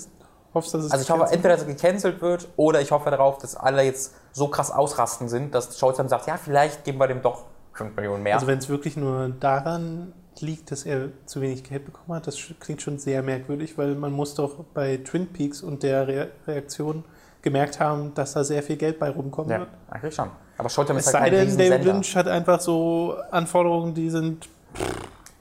Hoffst, 0.53 0.73
dass 0.73 0.85
es 0.85 0.91
Also 0.91 1.03
ich 1.03 1.09
hoffe 1.09 1.31
entweder, 1.31 1.55
dass 1.55 1.61
es 1.61 1.67
gecancelt 1.67 2.21
wird 2.21 2.47
oder 2.55 2.81
ich 2.81 2.91
hoffe 2.91 3.11
darauf, 3.11 3.37
dass 3.37 3.55
alle 3.55 3.83
jetzt 3.83 4.15
so 4.31 4.47
krass 4.47 4.71
ausrasten 4.71 5.29
sind, 5.29 5.53
dass 5.53 5.77
Showtime 5.77 6.09
sagt, 6.09 6.27
ja, 6.27 6.37
vielleicht 6.37 6.83
geben 6.83 6.99
wir 6.99 7.07
dem 7.07 7.21
doch 7.21 7.45
5 7.73 7.95
Millionen 7.95 8.23
mehr. 8.23 8.35
Also 8.35 8.47
wenn 8.47 8.57
es 8.57 8.67
wirklich 8.69 8.97
nur 8.97 9.29
daran 9.29 10.13
liegt, 10.39 10.71
dass 10.71 10.85
er 10.85 11.09
zu 11.25 11.41
wenig 11.41 11.63
Geld 11.63 11.85
bekommen 11.85 12.15
hat, 12.15 12.27
das 12.27 12.37
klingt 12.59 12.81
schon 12.81 12.97
sehr 12.97 13.21
merkwürdig, 13.21 13.77
weil 13.77 13.95
man 13.95 14.11
muss 14.11 14.35
doch 14.35 14.63
bei 14.73 14.97
Twin 14.97 15.27
Peaks 15.27 15.61
und 15.61 15.83
der 15.83 16.07
Re 16.07 16.27
Reaktion 16.47 17.03
gemerkt 17.41 17.79
haben, 17.79 18.13
dass 18.15 18.33
da 18.33 18.43
sehr 18.43 18.63
viel 18.63 18.77
Geld 18.77 18.99
bei 18.99 19.09
rumkommen 19.09 19.51
ja, 19.51 19.59
wird. 19.59 19.69
eigentlich 19.89 20.15
schon. 20.15 20.29
Aber 20.57 20.69
Showtime 20.69 20.99
Es 20.99 21.07
ist 21.07 21.13
halt 21.13 21.25
sei 21.25 21.29
denn, 21.29 21.47
David 21.49 21.59
Riesensender. 21.61 21.93
Lynch 21.93 22.15
hat 22.15 22.27
einfach 22.27 22.59
so 22.59 23.15
Anforderungen, 23.31 23.93
die 23.93 24.09
sind 24.09 24.49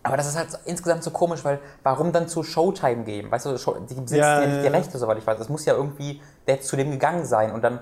Aber 0.09 0.17
das 0.17 0.29
ist 0.29 0.37
halt 0.37 0.49
insgesamt 0.65 1.05
so 1.05 1.11
komisch, 1.11 1.45
weil 1.45 1.61
warum 1.83 2.13
dann 2.13 2.29
zu 2.29 2.43
Showtime 2.43 3.05
geben? 3.05 3.31
Weißt 3.31 3.47
du, 3.47 3.51
die 3.53 3.95
besitzen 3.95 4.17
Ja, 4.17 4.41
ja, 4.43 4.47
nicht 4.47 4.65
die. 4.65 4.69
Rechte, 4.69 4.99
soweit 4.99 5.19
ich 5.19 5.27
weiß. 5.27 5.39
Es 5.39 5.49
muss 5.49 5.65
ja 5.65 5.75
irgendwie 5.75 6.21
der 6.47 6.61
zu 6.61 6.77
dem 6.77 6.91
gegangen 6.91 7.25
sein 7.25 7.53
und 7.53 7.63
dann 7.63 7.81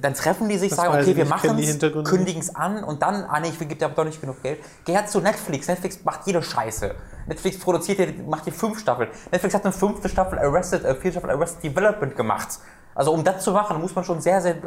dann 0.00 0.14
treffen 0.14 0.48
die 0.48 0.56
sich, 0.56 0.70
Das 0.70 0.78
sagen, 0.78 0.94
okay, 0.94 1.14
wir 1.14 1.26
machen 1.26 1.58
es, 1.58 1.78
kündigen 2.04 2.40
es 2.40 2.54
an 2.54 2.82
und 2.82 3.02
dann, 3.02 3.24
ah 3.24 3.38
nee, 3.40 3.48
ich 3.48 3.58
gebe 3.58 3.74
dir 3.76 3.84
aber 3.86 3.96
doch 3.96 4.04
nicht 4.04 4.20
genug 4.20 4.42
Geld. 4.42 4.60
Geh 4.84 4.96
halt 4.96 5.10
zu 5.10 5.20
Netflix. 5.20 5.68
Netflix 5.68 6.02
macht 6.04 6.26
jede 6.26 6.42
Scheiße. 6.42 6.94
Netflix 7.26 7.58
produziert 7.58 7.98
hier, 7.98 8.14
macht 8.26 8.44
hier 8.44 8.52
fünf 8.52 8.78
Staffeln. 8.78 9.10
Netflix 9.30 9.54
hat 9.54 9.64
eine 9.64 9.72
fünfte 9.72 10.08
Staffel 10.08 10.38
Arrested, 10.38 10.84
äh, 10.84 10.94
vierte 10.94 11.18
Staffel 11.18 11.30
Arrested 11.30 11.64
Development 11.64 12.16
gemacht. 12.16 12.60
Also 12.94 13.12
um 13.12 13.22
das 13.22 13.44
zu 13.44 13.52
machen, 13.52 13.80
muss 13.80 13.94
man 13.94 14.04
schon 14.04 14.20
sehr, 14.22 14.40
sehr, 14.40 14.56
äh, 14.56 14.58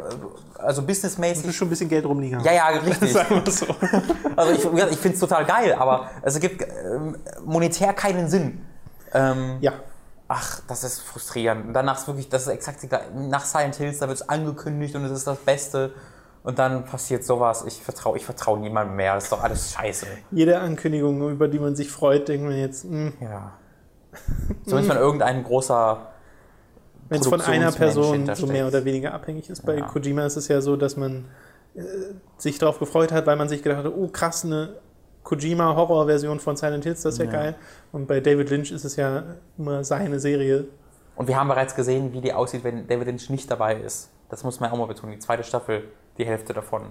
also 0.58 0.82
businessmäßig 0.82 1.46
muss 1.46 1.54
schon 1.56 1.66
ein 1.66 1.70
bisschen 1.70 1.88
Geld 1.88 2.06
rumliegen. 2.06 2.38
haben. 2.38 2.46
ja, 2.46 2.52
ja, 2.52 2.66
richtig. 2.68 3.12
Sagen 3.12 3.42
wir 3.44 3.52
so. 3.52 3.66
Also 4.36 4.52
ich, 4.52 4.92
ich 4.92 4.98
finde 4.98 5.14
es 5.14 5.20
total 5.20 5.44
geil, 5.44 5.74
aber 5.74 6.08
es 6.22 6.38
gibt 6.40 6.62
ähm, 6.62 7.18
monetär 7.44 7.92
keinen 7.92 8.28
Sinn. 8.28 8.64
Ähm, 9.12 9.58
Ja. 9.60 9.72
Ach, 10.34 10.60
das 10.66 10.82
ist 10.82 11.00
frustrierend. 11.00 11.66
Und 11.66 11.74
danach 11.74 11.98
ist 11.98 12.06
wirklich, 12.06 12.30
das 12.30 12.42
ist 12.42 12.48
exakt 12.48 12.86
nach 13.14 13.44
Silent 13.44 13.74
Hills, 13.76 13.98
da 13.98 14.08
wird 14.08 14.16
es 14.18 14.26
angekündigt 14.26 14.94
und 14.96 15.04
es 15.04 15.12
ist 15.12 15.26
das 15.26 15.36
Beste. 15.38 15.92
Und 16.42 16.58
dann 16.58 16.86
passiert 16.86 17.22
sowas. 17.22 17.64
Ich 17.66 17.82
vertraue 17.82 18.16
ich 18.16 18.24
vertrau 18.24 18.56
niemandem 18.56 18.96
mehr. 18.96 19.14
Das 19.14 19.24
ist 19.24 19.32
doch 19.32 19.42
alles 19.42 19.72
scheiße. 19.72 20.06
Jede 20.30 20.58
Ankündigung, 20.58 21.30
über 21.30 21.48
die 21.48 21.58
man 21.58 21.76
sich 21.76 21.90
freut, 21.90 22.28
denkt 22.28 22.46
man 22.46 22.56
jetzt, 22.56 22.84
hm, 22.84 23.12
Ja. 23.20 23.52
Zumindest 24.64 24.94
wenn 24.94 25.02
irgendein 25.02 25.44
großer. 25.44 26.12
wenn 27.10 27.20
es 27.20 27.26
von 27.26 27.42
einer 27.42 27.70
Person 27.70 28.34
so 28.34 28.46
mehr 28.46 28.66
oder 28.66 28.86
weniger 28.86 29.12
abhängig 29.12 29.50
ist. 29.50 29.66
Bei 29.66 29.76
Ja. 29.76 29.86
Kojima 29.86 30.24
ist 30.24 30.36
es 30.36 30.48
ja 30.48 30.62
so, 30.62 30.76
dass 30.76 30.96
man 30.96 31.26
äh, 31.74 31.82
sich 32.38 32.58
darauf 32.58 32.78
gefreut 32.78 33.12
hat, 33.12 33.26
weil 33.26 33.36
man 33.36 33.50
sich 33.50 33.62
gedacht 33.62 33.84
hat, 33.84 33.92
oh 33.94 34.08
krass, 34.08 34.46
eine 34.46 34.76
Kojima-Horror-Version 35.24 36.40
von 36.40 36.56
Silent 36.56 36.84
Hills, 36.84 37.02
das 37.02 37.14
ist 37.14 37.18
ja, 37.18 37.24
Ja. 37.26 37.30
geil. 37.30 37.54
Und 37.92 38.06
bei 38.06 38.20
David 38.20 38.50
Lynch 38.50 38.70
ist 38.72 38.84
es 38.84 38.96
ja 38.96 39.22
immer 39.58 39.84
seine 39.84 40.18
Serie. 40.20 40.64
Und 41.16 41.28
wir 41.28 41.36
haben 41.38 41.48
bereits 41.48 41.74
gesehen, 41.74 42.12
wie 42.12 42.20
die 42.20 42.32
aussieht, 42.32 42.64
wenn 42.64 42.86
David 42.86 43.06
Lynch 43.06 43.28
nicht 43.30 43.50
dabei 43.50 43.76
ist. 43.76 44.10
Das 44.28 44.44
muss 44.44 44.60
man 44.60 44.70
auch 44.70 44.78
mal 44.78 44.86
betonen. 44.86 45.12
Die 45.12 45.18
zweite 45.18 45.44
Staffel, 45.44 45.84
die 46.18 46.24
Hälfte 46.24 46.52
davon. 46.54 46.84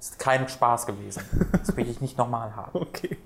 Ist 0.00 0.18
kein 0.18 0.48
Spaß 0.48 0.86
gewesen. 0.86 1.22
Das 1.58 1.76
will 1.76 1.88
ich 1.88 2.00
nicht 2.00 2.18
nochmal 2.18 2.54
haben. 2.56 2.70
Okay. 2.80 3.16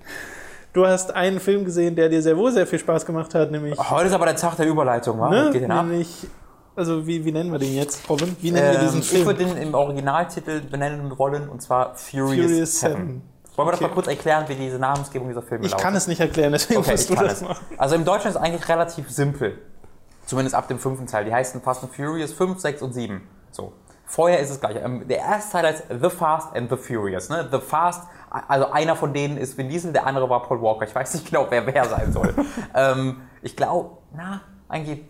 Du 0.73 0.85
hast 0.85 1.15
einen 1.15 1.39
Film 1.39 1.63
gesehen, 1.63 1.95
der 1.95 2.09
dir 2.09 2.21
sehr 2.21 2.35
wohl 2.35 2.51
sehr 2.51 2.67
viel 2.67 2.79
Spaß 2.79 3.05
gemacht 3.05 3.33
hat, 3.33 3.49
nämlich, 3.49 3.79
Heute 3.89 4.07
ist 4.07 4.13
aber 4.13 4.25
der 4.25 4.35
Tag 4.35 4.57
der 4.57 4.67
Überleitung, 4.67 5.17
wa? 5.21 5.29
ne? 5.29 5.49
Geht 5.53 5.61
denn 5.61 5.71
ab? 5.71 5.85
nämlich 5.85 6.27
also 6.75 7.07
wie, 7.07 7.23
wie 7.23 7.31
nennen 7.31 7.49
wir 7.53 7.59
den 7.59 7.73
jetzt, 7.73 8.09
Robin? 8.09 8.35
Wie 8.41 8.51
nennen 8.51 8.71
wir 8.73 8.79
Ähm, 8.79 8.85
diesen 8.85 8.99
ich 8.99 9.09
Film? 9.09 9.25
würde 9.25 9.45
den 9.45 9.55
im 9.55 9.73
Originaltitel 9.73 10.59
benennen 10.59 11.17
wollen, 11.17 11.47
und 11.47 11.61
zwar 11.61 11.95
Furious, 11.95 12.45
Furious 12.51 12.79
7. 12.81 12.93
7. 12.97 13.21
Wollen 13.55 13.67
wir 13.67 13.71
das 13.71 13.79
Okay. 13.81 13.87
mal 13.89 13.93
kurz 13.93 14.07
erklären, 14.07 14.45
wie 14.47 14.55
diese 14.55 14.77
Namensgebung 14.79 15.27
dieser 15.29 15.41
Filme 15.41 15.65
Ich 15.65 15.71
lautet? 15.71 15.83
kann 15.83 15.95
es 15.95 16.07
nicht 16.07 16.19
erklären, 16.19 16.51
deswegen 16.51 16.79
Okay, 16.81 16.91
musst 16.91 17.09
ich 17.09 17.15
du 17.17 17.23
das 17.23 17.33
es. 17.33 17.41
machen. 17.41 17.65
Also 17.77 17.95
im 17.95 18.05
Deutschen 18.05 18.29
ist 18.29 18.35
es 18.35 18.41
eigentlich 18.41 18.67
relativ 18.69 19.09
simpel. 19.09 19.57
Zumindest 20.25 20.55
ab 20.55 20.67
dem 20.67 20.79
fünften 20.79 21.07
Teil. 21.07 21.25
Die 21.25 21.33
heißen 21.33 21.61
Fast 21.61 21.83
and 21.83 21.93
Furious 21.95 22.33
5, 22.33 22.59
6 22.59 22.81
und 22.81 22.93
7. 22.93 23.21
So. 23.51 23.73
Vorher 24.07 24.39
ist 24.39 24.49
es 24.51 24.59
gleich. 24.59 24.75
Ähm, 24.83 25.07
Der 25.07 25.19
erste 25.19 25.51
Teil 25.53 25.65
heißt 25.67 25.83
The 26.01 26.09
Fast 26.09 26.55
and 26.55 26.69
the 26.69 26.77
Furious. 26.77 27.29
Ne? 27.29 27.47
The 27.51 27.59
Fast, 27.59 28.03
also 28.29 28.71
einer 28.71 28.95
von 28.95 29.13
denen 29.13 29.37
ist 29.37 29.57
Vin 29.57 29.69
Diesel, 29.69 29.93
der 29.93 30.05
andere 30.05 30.29
war 30.29 30.43
Paul 30.43 30.61
Walker. 30.61 30.85
Ich 30.85 30.93
weiß 30.93 31.13
nicht 31.15 31.29
genau, 31.29 31.47
wer 31.49 31.65
wer 31.65 31.85
sein 31.85 32.11
soll. 32.11 32.33
ähm, 32.75 33.21
ich 33.41 33.55
glaube, 33.55 33.97
na, 34.15 34.41
eigentlich 34.67 35.01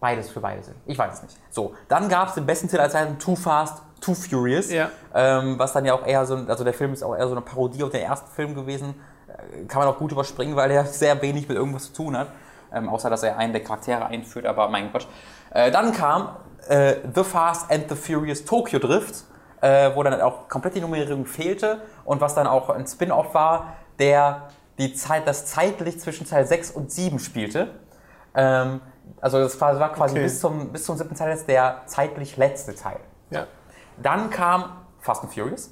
beides 0.00 0.30
für 0.30 0.40
beide 0.40 0.62
sind. 0.62 0.76
Ich 0.86 0.98
weiß 0.98 1.14
es 1.14 1.22
nicht. 1.22 1.36
So, 1.50 1.74
dann 1.88 2.08
gab 2.08 2.28
es 2.28 2.34
den 2.34 2.44
besten 2.46 2.68
Titel 2.68 2.80
als 2.82 2.94
Too 3.18 3.36
Fast, 3.36 3.82
Too 4.02 4.14
Furious. 4.14 4.70
Ja. 4.70 4.90
Ähm, 5.14 5.58
was 5.58 5.72
dann 5.72 5.86
ja 5.86 5.94
auch 5.94 6.06
eher 6.06 6.26
so, 6.26 6.34
also 6.34 6.64
der 6.64 6.74
Film 6.74 6.92
ist 6.92 7.02
auch 7.02 7.16
eher 7.16 7.26
so 7.26 7.32
eine 7.32 7.40
Parodie 7.40 7.82
auf 7.82 7.90
den 7.90 8.02
ersten 8.02 8.30
Film 8.30 8.54
gewesen. 8.54 8.94
Äh, 9.28 9.64
Kann 9.66 9.80
man 9.80 9.88
auch 9.88 9.98
gut 9.98 10.12
überspringen, 10.12 10.56
weil 10.56 10.70
er 10.70 10.84
sehr 11.02 11.22
wenig 11.22 11.48
mit 11.48 11.56
irgendwas 11.56 11.84
zu 11.84 11.94
tun 11.94 12.18
hat. 12.18 12.28
Ähm, 12.74 12.88
außer, 12.88 13.08
dass 13.08 13.22
er 13.22 13.38
einen 13.38 13.52
der 13.52 13.62
Charaktere 13.62 14.04
einführt, 14.06 14.44
aber 14.44 14.68
mein 14.68 14.92
Gott. 14.92 15.06
Äh, 15.50 15.70
dann 15.70 15.92
kam 15.92 16.36
äh, 16.68 16.96
The 17.14 17.22
Fast 17.24 17.70
and 17.70 17.88
the 17.88 17.94
Furious 17.94 18.44
Tokyo 18.44 18.78
Drift, 18.78 19.24
äh, 19.60 19.90
wo 19.94 20.02
dann 20.02 20.20
auch 20.20 20.48
komplett 20.48 20.74
die 20.74 20.80
Nummerierung 20.80 21.24
fehlte 21.26 21.82
und 22.04 22.20
was 22.20 22.34
dann 22.34 22.46
auch 22.46 22.70
ein 22.70 22.86
Spin-off 22.86 23.34
war, 23.34 23.74
der 23.98 24.48
die 24.78 24.94
Zeit, 24.94 25.28
das 25.28 25.46
zeitlich 25.46 26.00
zwischen 26.00 26.26
Teil 26.26 26.46
6 26.46 26.70
und 26.72 26.90
7 26.90 27.18
spielte. 27.18 27.68
Ähm, 28.34 28.80
also 29.20 29.38
das 29.38 29.60
war 29.60 29.78
war 29.78 29.92
quasi 29.92 30.14
Okay. 30.14 30.22
bis, 30.24 30.40
zum, 30.40 30.72
bis 30.72 30.84
zum 30.84 30.96
siebten 30.96 31.14
Teil 31.14 31.30
jetzt 31.30 31.46
der 31.46 31.82
zeitlich 31.86 32.36
letzte 32.36 32.74
Teil. 32.74 32.96
Dann 34.02 34.30
kam 34.30 34.64
Fast 35.02 35.24
and 35.24 35.32
Furious, 35.34 35.70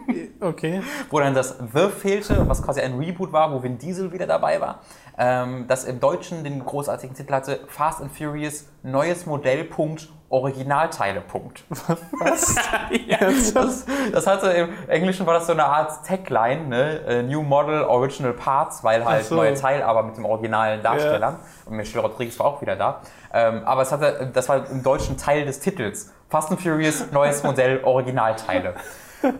Okay. 0.40 0.82
wo 1.08 1.20
dann 1.20 1.34
das 1.34 1.56
The 1.72 1.88
fehlte, 1.88 2.48
was 2.48 2.62
quasi 2.62 2.80
ein 2.80 2.98
Reboot 2.98 3.32
war, 3.32 3.52
wo 3.52 3.62
Vin 3.62 3.78
Diesel 3.78 4.12
wieder 4.12 4.26
dabei 4.26 4.60
war. 4.60 4.80
Ähm, 5.16 5.66
das 5.68 5.84
im 5.84 6.00
Deutschen 6.00 6.42
den 6.42 6.64
großartigen 6.64 7.14
Titel 7.14 7.32
hatte 7.32 7.60
Fast 7.68 8.00
and 8.00 8.10
Furious, 8.10 8.66
neues 8.82 9.24
Modellpunkt, 9.26 10.08
Originalteile, 10.30 11.20
Punkt. 11.20 11.64
Was? 11.68 12.56
ja, 13.06 13.18
das, 13.18 13.84
das 14.12 14.26
hatte 14.26 14.50
im 14.50 14.68
Englischen 14.88 15.26
war 15.26 15.34
das 15.34 15.46
so 15.46 15.52
eine 15.52 15.64
Art 15.64 16.06
Tagline, 16.06 16.66
ne? 16.66 17.22
New 17.24 17.42
Model, 17.42 17.82
Original 17.82 18.32
Parts, 18.32 18.82
weil 18.82 19.04
halt 19.04 19.24
so. 19.24 19.36
neue 19.36 19.54
Teil, 19.54 19.82
aber 19.82 20.04
mit 20.04 20.16
dem 20.16 20.24
originalen 20.24 20.82
Darstellern. 20.82 21.36
Und 21.66 21.76
Michelle 21.76 22.02
Rodriguez 22.02 22.38
war 22.38 22.46
auch 22.46 22.62
wieder 22.62 22.76
da. 22.76 23.00
Ähm, 23.32 23.62
aber 23.64 23.82
es 23.82 23.92
hatte, 23.92 24.30
das 24.32 24.48
war 24.48 24.70
im 24.70 24.82
Deutschen 24.82 25.16
Teil 25.16 25.44
des 25.44 25.60
Titels. 25.60 26.12
Fast 26.30 26.50
and 26.52 26.60
Furious, 26.60 27.10
neues 27.10 27.42
Modell, 27.42 27.82
Originalteile. 27.82 28.74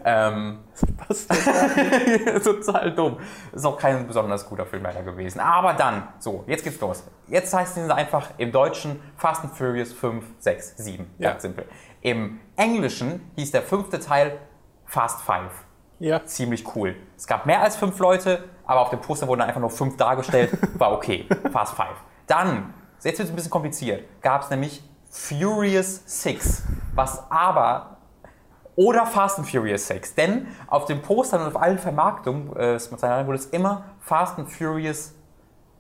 ähm, 0.05 0.59
Was? 1.07 1.27
total 2.45 2.93
dumm. 2.93 3.19
Ist 3.53 3.65
auch 3.65 3.79
kein 3.79 4.07
besonders 4.09 4.47
guter 4.47 4.67
Film 4.67 4.83
leider 4.83 5.03
gewesen. 5.05 5.39
Aber 5.41 5.73
dann, 5.73 6.09
so, 6.19 6.45
jetzt 6.49 6.65
geht's 6.65 6.81
los. 6.81 7.05
Jetzt 7.29 7.55
heißt 7.55 7.79
es 7.79 7.91
einfach 7.91 8.31
im 8.39 8.51
Deutschen 8.51 9.01
Fast 9.17 9.45
and 9.45 9.55
Furious 9.55 9.93
5, 9.93 10.25
6, 10.41 10.77
7. 10.79 11.07
Ja. 11.19 11.31
Ganz 11.31 11.43
simpel. 11.43 11.65
Im 12.03 12.41
Englischen 12.57 13.31
hieß 13.37 13.53
der 13.53 13.63
fünfte 13.63 14.01
Teil 14.01 14.39
Fast 14.85 15.23
Five. 15.23 15.53
Ja. 16.01 16.25
Ziemlich 16.25 16.65
cool. 16.75 16.97
Es 17.17 17.27
gab 17.27 17.47
mehr 17.47 17.63
als 17.63 17.77
fünf 17.77 17.99
Leute, 18.01 18.45
aber 18.67 18.81
auf 18.81 18.91
dem 18.91 19.01
Poster 19.01 19.29
wurden 19.29 19.43
einfach 19.43 19.61
nur 19.61 19.71
fünf 19.71 19.97
dargestellt. 19.97 20.51
War 20.79 20.93
okay. 20.93 21.29
Fast 21.53 21.77
Five. 21.77 21.97
Dann, 22.27 22.75
jetzt 22.97 23.05
wird 23.05 23.21
es 23.21 23.31
ein 23.31 23.37
bisschen 23.37 23.51
kompliziert, 23.51 24.05
gab 24.23 24.43
es 24.43 24.51
nämlich 24.51 24.83
Furious 25.11 26.03
6, 26.07 26.63
was 26.95 27.31
aber 27.31 27.97
oder 28.77 29.05
Fast 29.05 29.39
and 29.39 29.49
Furious 29.51 29.87
6. 29.89 30.15
Denn 30.15 30.47
auf 30.69 30.85
den 30.87 31.03
Postern 31.03 31.43
und 31.43 31.49
auf 31.49 31.61
allen 31.61 31.79
Vermarktungen 31.79 32.57
äh, 32.57 32.79
wurde 33.27 33.35
es 33.35 33.47
immer 33.47 33.85
Fast 34.01 34.39
and 34.39 34.51
Furious 34.51 35.13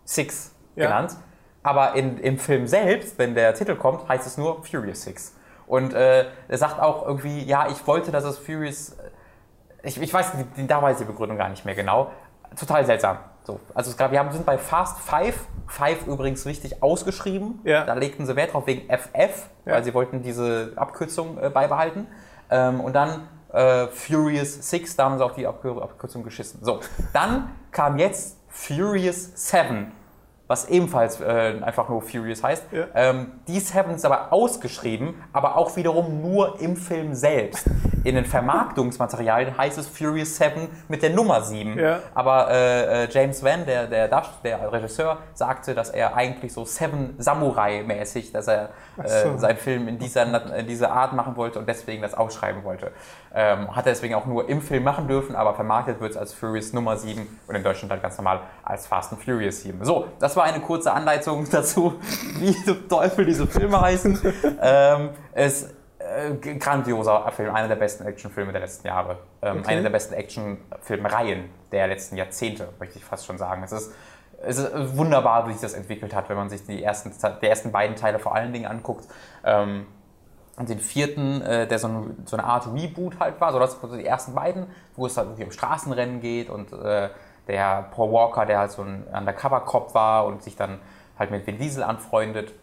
6 0.04 0.54
Ja. 0.74 0.86
genannt. 0.86 1.16
Aber 1.62 1.94
in, 1.94 2.18
im 2.18 2.38
Film 2.38 2.66
selbst, 2.66 3.18
wenn 3.18 3.34
der 3.34 3.54
Titel 3.54 3.76
kommt, 3.76 4.08
heißt 4.08 4.26
es 4.26 4.36
nur 4.36 4.64
Furious 4.64 5.02
6. 5.02 5.34
Und 5.66 5.94
äh, 5.94 6.26
er 6.48 6.58
sagt 6.58 6.80
auch 6.80 7.06
irgendwie, 7.06 7.44
ja, 7.44 7.68
ich 7.68 7.86
wollte, 7.86 8.10
dass 8.10 8.24
es 8.24 8.38
Furious. 8.38 8.96
Ich, 9.82 10.00
ich 10.00 10.12
weiß 10.12 10.32
die, 10.32 10.44
die, 10.62 10.66
da 10.66 10.82
weiß 10.82 11.00
ich 11.00 11.06
die 11.06 11.12
Begründung 11.12 11.38
gar 11.38 11.48
nicht 11.48 11.64
mehr 11.64 11.74
genau. 11.76 12.10
Total 12.58 12.84
seltsam. 12.84 13.18
So, 13.44 13.58
also 13.74 13.90
es 13.90 13.96
gab, 13.96 14.12
wir 14.12 14.18
haben, 14.18 14.30
sind 14.32 14.46
bei 14.46 14.58
Fast 14.58 14.98
Five. 15.00 15.38
Five 15.66 16.06
übrigens 16.06 16.46
richtig 16.46 16.82
ausgeschrieben. 16.82 17.60
Ja. 17.64 17.84
Da 17.84 17.94
legten 17.94 18.26
sie 18.26 18.36
Wert 18.36 18.52
drauf 18.52 18.66
wegen 18.66 18.88
FF, 18.88 19.48
Ja. 19.64 19.74
weil 19.74 19.84
sie 19.84 19.94
wollten 19.94 20.22
diese 20.22 20.72
Abkürzung 20.76 21.38
äh, 21.42 21.48
beibehalten. 21.48 22.06
Ähm, 22.50 22.80
und 22.80 22.92
dann 22.94 23.28
äh, 23.52 23.86
Furious 23.88 24.68
6, 24.70 24.96
da 24.96 25.04
haben 25.04 25.18
sie 25.18 25.24
auch 25.24 25.32
die 25.32 25.46
Abkür 25.46 25.80
Abkürzung 25.82 26.22
geschissen. 26.22 26.60
So, 26.62 26.80
dann 27.12 27.50
kam 27.70 27.98
jetzt 27.98 28.36
Furious 28.48 29.30
7. 29.34 29.92
was 30.50 30.68
ebenfalls 30.68 31.20
äh, 31.20 31.54
einfach 31.62 31.88
nur 31.88 32.02
Furious 32.02 32.42
heißt. 32.42 32.64
Ja. 32.72 32.86
Ähm, 32.92 33.30
die 33.46 33.60
Seven 33.60 33.94
ist 33.94 34.04
aber 34.04 34.32
ausgeschrieben, 34.32 35.14
aber 35.32 35.56
auch 35.56 35.76
wiederum 35.76 36.22
nur 36.22 36.60
im 36.60 36.76
Film 36.76 37.14
selbst. 37.14 37.70
In 38.02 38.16
den 38.16 38.24
Vermarktungsmaterialien 38.24 39.56
heißt 39.56 39.78
es 39.78 39.86
Furious 39.86 40.36
7 40.36 40.66
mit 40.88 41.04
der 41.04 41.10
Nummer 41.10 41.42
7. 41.42 41.78
Ja. 41.78 42.00
Aber 42.14 42.50
äh, 42.50 43.04
äh, 43.04 43.08
James 43.12 43.44
Van, 43.44 43.64
der, 43.64 43.86
der, 43.86 44.08
der 44.08 44.72
Regisseur, 44.72 45.18
sagte, 45.34 45.72
dass 45.72 45.90
er 45.90 46.16
eigentlich 46.16 46.52
so 46.52 46.64
Seven 46.64 47.14
Samurai-mäßig, 47.18 48.32
dass 48.32 48.48
er 48.48 48.70
Ach 48.98 49.06
so. 49.06 49.28
äh, 49.28 49.38
seinen 49.38 49.58
Film 49.58 49.86
in 49.86 50.00
dieser, 50.00 50.56
in 50.56 50.66
dieser 50.66 50.90
Art 50.90 51.12
machen 51.12 51.36
wollte 51.36 51.60
und 51.60 51.68
deswegen 51.68 52.02
das 52.02 52.14
ausschreiben 52.14 52.64
wollte. 52.64 52.90
Ähm, 53.32 53.76
hat 53.76 53.86
er 53.86 53.92
deswegen 53.92 54.14
auch 54.14 54.26
nur 54.26 54.48
im 54.48 54.62
Film 54.62 54.82
machen 54.82 55.06
dürfen, 55.06 55.36
aber 55.36 55.54
vermarktet 55.54 56.00
wird 56.00 56.10
es 56.10 56.16
als 56.16 56.32
Furious 56.32 56.72
Nummer 56.72 56.96
7 56.96 57.38
und 57.46 57.54
in 57.54 57.62
Deutschland 57.62 57.92
halt 57.92 58.02
ganz 58.02 58.18
normal 58.18 58.40
als 58.64 58.88
Fast 58.88 59.12
and 59.12 59.22
Furious 59.22 59.60
7. 59.60 59.84
So, 59.84 60.08
das 60.18 60.36
war 60.36 60.39
eine 60.42 60.60
kurze 60.60 60.92
Anleitung 60.92 61.48
dazu, 61.50 61.94
wie 62.38 62.54
zum 62.64 62.88
Teufel 62.88 63.24
diese 63.24 63.46
Filme 63.46 63.80
heißen. 63.80 64.18
ähm, 64.60 65.10
es 65.32 65.70
äh, 66.00 66.34
grandioser 66.34 67.30
Film, 67.32 67.54
einer 67.54 67.68
der 67.68 67.76
besten 67.76 68.04
Actionfilme 68.06 68.52
der 68.52 68.62
letzten 68.62 68.86
Jahre. 68.86 69.18
Ähm, 69.42 69.58
Okay. 69.58 69.72
Eine 69.72 69.82
der 69.82 69.90
besten 69.90 70.14
Actionfilmreihen 70.14 71.50
der 71.72 71.86
letzten 71.88 72.16
Jahrzehnte, 72.16 72.68
möchte 72.78 72.98
ich 72.98 73.04
fast 73.04 73.26
schon 73.26 73.38
sagen. 73.38 73.62
Es 73.62 73.72
ist, 73.72 73.92
es 74.42 74.58
ist 74.58 74.96
wunderbar, 74.96 75.46
wie 75.48 75.52
sich 75.52 75.60
das 75.60 75.74
entwickelt 75.74 76.14
hat, 76.14 76.28
wenn 76.28 76.36
man 76.36 76.48
sich 76.48 76.64
die 76.64 76.82
ersten, 76.82 77.12
die 77.42 77.46
ersten 77.46 77.72
beiden 77.72 77.96
Teile 77.96 78.18
vor 78.18 78.34
allen 78.34 78.52
Dingen 78.52 78.66
anguckt. 78.66 79.06
Ähm, 79.44 79.86
und 80.56 80.68
den 80.68 80.78
vierten, 80.78 81.40
äh, 81.42 81.66
der 81.66 81.78
so, 81.78 81.88
ein, 81.88 82.16
so 82.26 82.36
eine 82.36 82.44
Art 82.44 82.66
Reboot 82.66 83.18
halt 83.18 83.40
war, 83.40 83.52
so 83.52 83.58
das 83.58 83.78
die 83.80 84.04
ersten 84.04 84.34
beiden, 84.34 84.66
wo 84.94 85.06
es 85.06 85.16
halt 85.16 85.28
irgendwie 85.28 85.44
um 85.44 85.52
Straßenrennen 85.52 86.20
geht 86.20 86.50
und 86.50 86.72
äh, 86.72 87.08
der 87.50 87.88
Paul 87.90 88.12
Walker, 88.12 88.46
der 88.46 88.58
halt 88.58 88.70
so 88.70 88.82
ein 88.82 89.04
Undercover-Cop 89.12 89.94
war 89.94 90.26
und 90.26 90.42
sich 90.42 90.56
dann 90.56 90.78
halt 91.18 91.30
mit 91.30 91.46
Vin 91.46 91.58
Diesel 91.58 91.82
anfreundet 91.82 92.54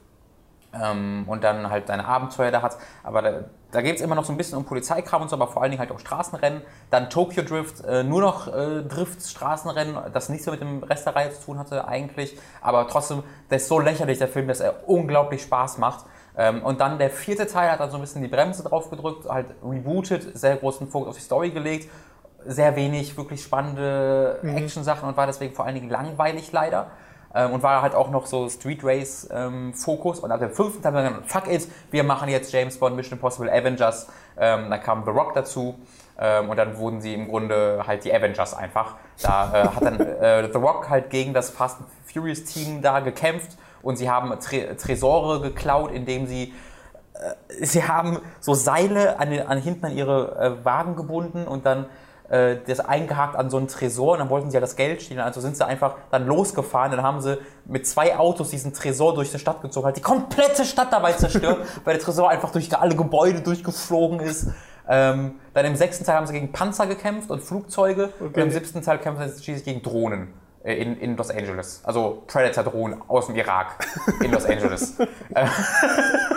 ähm, 0.73 1.25
und 1.27 1.43
dann 1.43 1.69
halt 1.69 1.87
seine 1.87 2.05
Abenteuer 2.05 2.51
da 2.51 2.61
hat. 2.61 2.77
Aber 3.03 3.21
da, 3.21 3.31
da 3.71 3.81
geht 3.81 3.97
es 3.97 4.01
immer 4.01 4.15
noch 4.15 4.23
so 4.23 4.31
ein 4.31 4.37
bisschen 4.37 4.57
um 4.57 4.65
Polizeikram 4.65 5.21
und 5.21 5.29
so, 5.29 5.35
aber 5.35 5.47
vor 5.47 5.61
allen 5.61 5.71
Dingen 5.71 5.81
halt 5.81 5.91
auch 5.91 5.99
Straßenrennen. 5.99 6.61
Dann 6.89 7.09
Tokyo 7.09 7.43
Drift, 7.43 7.83
äh, 7.83 8.03
nur 8.03 8.21
noch 8.21 8.47
äh, 8.47 8.83
Drifts, 8.83 9.29
Straßenrennen, 9.31 9.97
das 10.13 10.29
nichts 10.29 10.45
mehr 10.45 10.53
mit 10.53 10.61
dem 10.61 10.83
Rest 10.83 11.05
der 11.05 11.15
Reihe 11.15 11.31
zu 11.31 11.43
tun 11.43 11.59
hatte 11.59 11.85
eigentlich. 11.87 12.37
Aber 12.61 12.87
trotzdem, 12.87 13.23
der 13.49 13.57
ist 13.57 13.67
so 13.67 13.79
lächerlich, 13.79 14.19
der 14.19 14.29
Film, 14.29 14.47
dass 14.47 14.61
er 14.61 14.87
unglaublich 14.87 15.41
Spaß 15.41 15.77
macht. 15.79 16.05
Ähm, 16.37 16.63
und 16.63 16.79
dann 16.79 16.97
der 16.97 17.09
vierte 17.09 17.47
Teil 17.47 17.71
hat 17.71 17.79
dann 17.79 17.91
so 17.91 17.97
ein 17.97 18.01
bisschen 18.01 18.21
die 18.21 18.27
Bremse 18.27 18.63
drauf 18.63 18.89
gedrückt, 18.89 19.27
halt 19.27 19.47
rebootet, 19.63 20.37
sehr 20.37 20.55
großen 20.55 20.87
Fokus 20.87 21.09
auf 21.09 21.15
die 21.15 21.21
Story 21.21 21.49
gelegt. 21.49 21.89
Sehr 22.45 22.75
wenig 22.75 23.17
wirklich 23.17 23.43
spannende 23.43 24.39
Action-Sachen 24.43 25.07
und 25.07 25.17
war 25.17 25.27
deswegen 25.27 25.53
vor 25.53 25.65
allen 25.65 25.75
Dingen 25.75 25.89
langweilig 25.89 26.51
leider. 26.51 26.91
Ähm, 27.35 27.51
und 27.51 27.63
war 27.63 27.81
halt 27.81 27.93
auch 27.93 28.09
noch 28.09 28.25
so 28.25 28.49
Street 28.49 28.83
Race 28.83 29.27
ähm. 29.31 29.73
Und 29.85 30.31
ab 30.31 30.39
dem 30.39 30.51
fünften 30.51 30.83
haben 30.85 30.95
wir 30.95 31.03
gesagt, 31.03 31.31
fuck 31.31 31.47
it, 31.51 31.67
wir 31.91 32.03
machen 32.03 32.29
jetzt 32.29 32.51
James 32.51 32.77
Bond, 32.79 32.95
Mission 32.95 33.17
Impossible, 33.17 33.49
Avengers. 33.49 34.07
Ähm, 34.37 34.69
dann 34.69 34.81
kam 34.81 35.03
The 35.03 35.11
Rock 35.11 35.33
dazu. 35.33 35.75
Ähm, 36.19 36.49
und 36.49 36.57
dann 36.57 36.77
wurden 36.77 37.01
sie 37.01 37.13
im 37.13 37.27
Grunde 37.27 37.83
halt 37.85 38.03
die 38.05 38.13
Avengers 38.13 38.53
einfach. 38.53 38.95
Da 39.21 39.53
äh, 39.53 39.67
hat 39.67 39.83
dann 39.83 39.99
äh, 40.21 40.51
The 40.51 40.57
Rock 40.57 40.89
halt 40.89 41.09
gegen 41.09 41.33
das 41.33 41.49
Fast 41.49 41.79
and 41.79 41.89
Furious 42.11 42.43
Team 42.45 42.81
da 42.81 43.01
gekämpft. 43.01 43.57
Und 43.83 43.97
sie 43.97 44.09
haben 44.09 44.37
Tre 44.39 44.75
Tresore 44.75 45.41
geklaut, 45.41 45.91
indem 45.91 46.25
sie 46.25 46.53
äh, 47.13 47.65
sie 47.65 47.83
haben 47.83 48.19
so 48.39 48.53
Seile 48.53 49.19
an, 49.19 49.29
den, 49.29 49.45
an 49.45 49.59
hinten 49.59 49.85
an 49.85 49.95
ihre 49.95 50.59
äh, 50.61 50.65
Wagen 50.65 50.95
gebunden 50.95 51.47
und 51.47 51.65
dann 51.65 51.85
äh, 52.29 52.57
das 52.67 52.79
eingehakt 52.79 53.35
an 53.35 53.49
so 53.49 53.57
einen 53.57 53.67
Tresor 53.67 54.13
und 54.13 54.19
dann 54.19 54.29
wollten 54.29 54.49
sie 54.51 54.55
ja 54.55 54.61
das 54.61 54.75
Geld 54.75 55.01
stehlen. 55.01 55.19
Also 55.21 55.39
sind 55.41 55.55
sie 55.57 55.65
einfach 55.65 55.95
dann 56.11 56.27
losgefahren. 56.27 56.91
Dann 56.91 57.03
haben 57.03 57.21
sie 57.21 57.37
mit 57.65 57.87
zwei 57.87 58.17
Autos 58.17 58.49
diesen 58.49 58.73
Tresor 58.73 59.13
durch 59.13 59.31
die 59.31 59.39
Stadt 59.39 59.61
gezogen, 59.61 59.87
hat 59.87 59.97
die 59.97 60.01
komplette 60.01 60.65
Stadt 60.65 60.91
dabei 60.91 61.13
zerstört, 61.13 61.65
weil 61.83 61.95
der 61.95 62.03
Tresor 62.03 62.29
einfach 62.29 62.51
durch 62.51 62.75
alle 62.77 62.95
Gebäude 62.95 63.41
durchgeflogen 63.41 64.19
ist. 64.19 64.47
Ähm, 64.89 65.35
dann 65.53 65.65
im 65.65 65.75
sechsten 65.75 66.05
Teil 66.05 66.15
haben 66.15 66.27
sie 66.27 66.33
gegen 66.33 66.51
Panzer 66.53 66.87
gekämpft 66.87 67.29
und 67.29 67.41
Flugzeuge 67.43 68.11
und 68.19 68.27
Okay. 68.27 68.41
im 68.41 68.51
siebten 68.51 68.81
Teil 68.81 68.99
kämpfen 68.99 69.27
sie 69.29 69.43
schließlich 69.43 69.65
gegen 69.65 69.81
Drohnen 69.81 70.33
äh, 70.63 70.75
in, 70.75 70.97
in 70.97 71.17
Los 71.17 71.29
Angeles. 71.29 71.81
Also 71.83 72.23
Predator-Drohnen 72.27 73.01
aus 73.09 73.27
dem 73.27 73.35
Irak 73.35 73.85
in 74.23 74.31
Los 74.31 74.45
Angeles. 74.45 74.95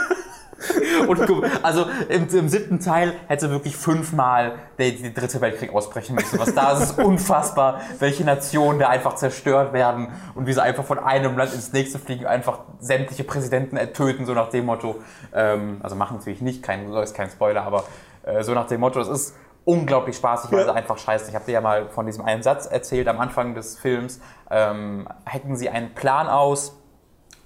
Und 1.07 1.45
also 1.62 1.87
im, 2.09 2.28
im 2.28 2.49
siebten 2.49 2.81
Teil 2.81 3.14
hätte 3.26 3.51
wirklich 3.51 3.76
fünfmal 3.76 4.55
der, 4.78 4.93
der 4.93 5.11
dritte 5.11 5.41
Weltkrieg 5.41 5.72
ausbrechen 5.74 6.14
müssen. 6.14 6.39
Was 6.39 6.55
da 6.55 6.72
ist, 6.72 6.83
ist 6.83 6.99
unfassbar, 6.99 7.81
welche 7.99 8.24
Nationen 8.24 8.78
da 8.78 8.89
einfach 8.89 9.14
zerstört 9.14 9.72
werden 9.72 10.09
und 10.35 10.47
wie 10.47 10.53
sie 10.53 10.62
einfach 10.62 10.85
von 10.85 10.99
einem 10.99 11.37
Land 11.37 11.55
ins 11.55 11.72
nächste 11.72 11.99
fliegen, 11.99 12.26
einfach 12.26 12.61
sämtliche 12.78 13.24
Präsidenten 13.24 13.76
ertöten, 13.76 14.26
so 14.26 14.35
nach 14.35 14.51
dem 14.51 14.66
Motto. 14.66 14.97
Ähm, 15.35 15.81
also 15.83 15.97
machen 15.97 16.18
natürlich 16.18 16.41
nicht, 16.41 16.62
kein, 16.62 16.93
ist 16.93 17.14
kein 17.14 17.31
Spoiler, 17.31 17.62
aber 17.62 17.85
äh, 18.24 18.43
so 18.43 18.55
nach 18.55 18.66
dem 18.66 18.81
Motto, 18.81 19.01
es 19.01 19.09
ist 19.09 19.37
unglaublich 19.64 20.16
spaßig, 20.16 20.51
weil 20.53 20.64
sie 20.64 20.74
einfach 20.74 20.99
scheiße. 20.99 21.28
Ich 21.28 21.35
habe 21.35 21.45
dir 21.45 21.53
ja 21.53 21.61
mal 21.61 21.89
von 21.91 22.07
diesem 22.07 22.24
einen 22.24 22.43
Satz 22.43 22.66
erzählt 22.66 23.09
am 23.09 23.20
Anfang 23.20 23.55
des 23.55 23.78
Films. 23.78 24.20
Ähm, 24.51 25.07
hacken 25.26 25.57
sie 25.57 25.68
einen 25.68 25.95
Plan 25.95 26.28
aus, 26.28 26.81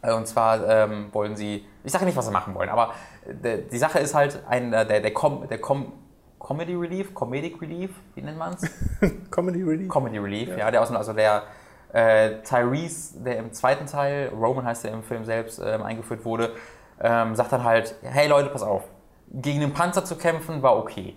äh, 0.05 0.13
Und 0.13 0.27
zwar 0.27 0.67
ähm, 0.69 1.09
wollen 1.13 1.37
sie, 1.37 1.67
ich 1.83 1.93
sage 1.93 2.05
nicht, 2.05 2.17
was 2.17 2.27
sie 2.27 2.33
machen 2.33 2.55
wollen, 2.55 2.69
aber 2.69 2.95
die 3.27 3.79
Sache 3.79 3.99
ist 3.99 4.15
halt, 4.15 4.43
ein, 4.49 4.73
äh, 4.73 4.87
der, 4.87 5.01
der, 5.01 5.13
Com, 5.13 5.49
der 5.49 5.59
Com, 5.59 5.93
Comedy 6.39 6.75
Relief, 6.75 7.15
Comedic 7.15 7.61
Relief, 7.61 7.91
wie 8.15 8.23
nennt 8.23 8.39
man 8.39 8.55
es? 8.55 8.71
Comedy 9.31 9.63
Relief. 9.63 9.89
Comedy 9.89 10.19
Relief, 10.19 10.57
ja, 10.57 10.71
der 10.71 10.83
aus, 10.83 10.91
also 10.91 11.13
der 11.13 11.45
äh, 11.93 12.43
Tyrese, 12.43 13.23
der 13.23 13.39
im 13.39 13.53
zweiten 13.53 13.87
Teil, 13.87 14.29
Roman 14.29 14.67
heißt 14.67 14.85
der 14.85 14.93
im 14.93 15.03
Film 15.03 15.25
selbst, 15.25 15.61
ähm, 15.65 15.83
eingeführt 15.83 16.25
wurde, 16.25 16.53
ähm, 17.01 17.35
sagt 17.35 17.53
dann 17.53 17.65
halt, 17.65 17.95
hey 18.03 18.29
Leute, 18.29 18.51
pass 18.51 18.63
auf, 18.63 18.83
gegen 19.29 19.61
den 19.61 19.73
Panzer 19.73 20.05
zu 20.05 20.17
kämpfen 20.17 20.63
war 20.63 20.77
okay. 20.77 21.17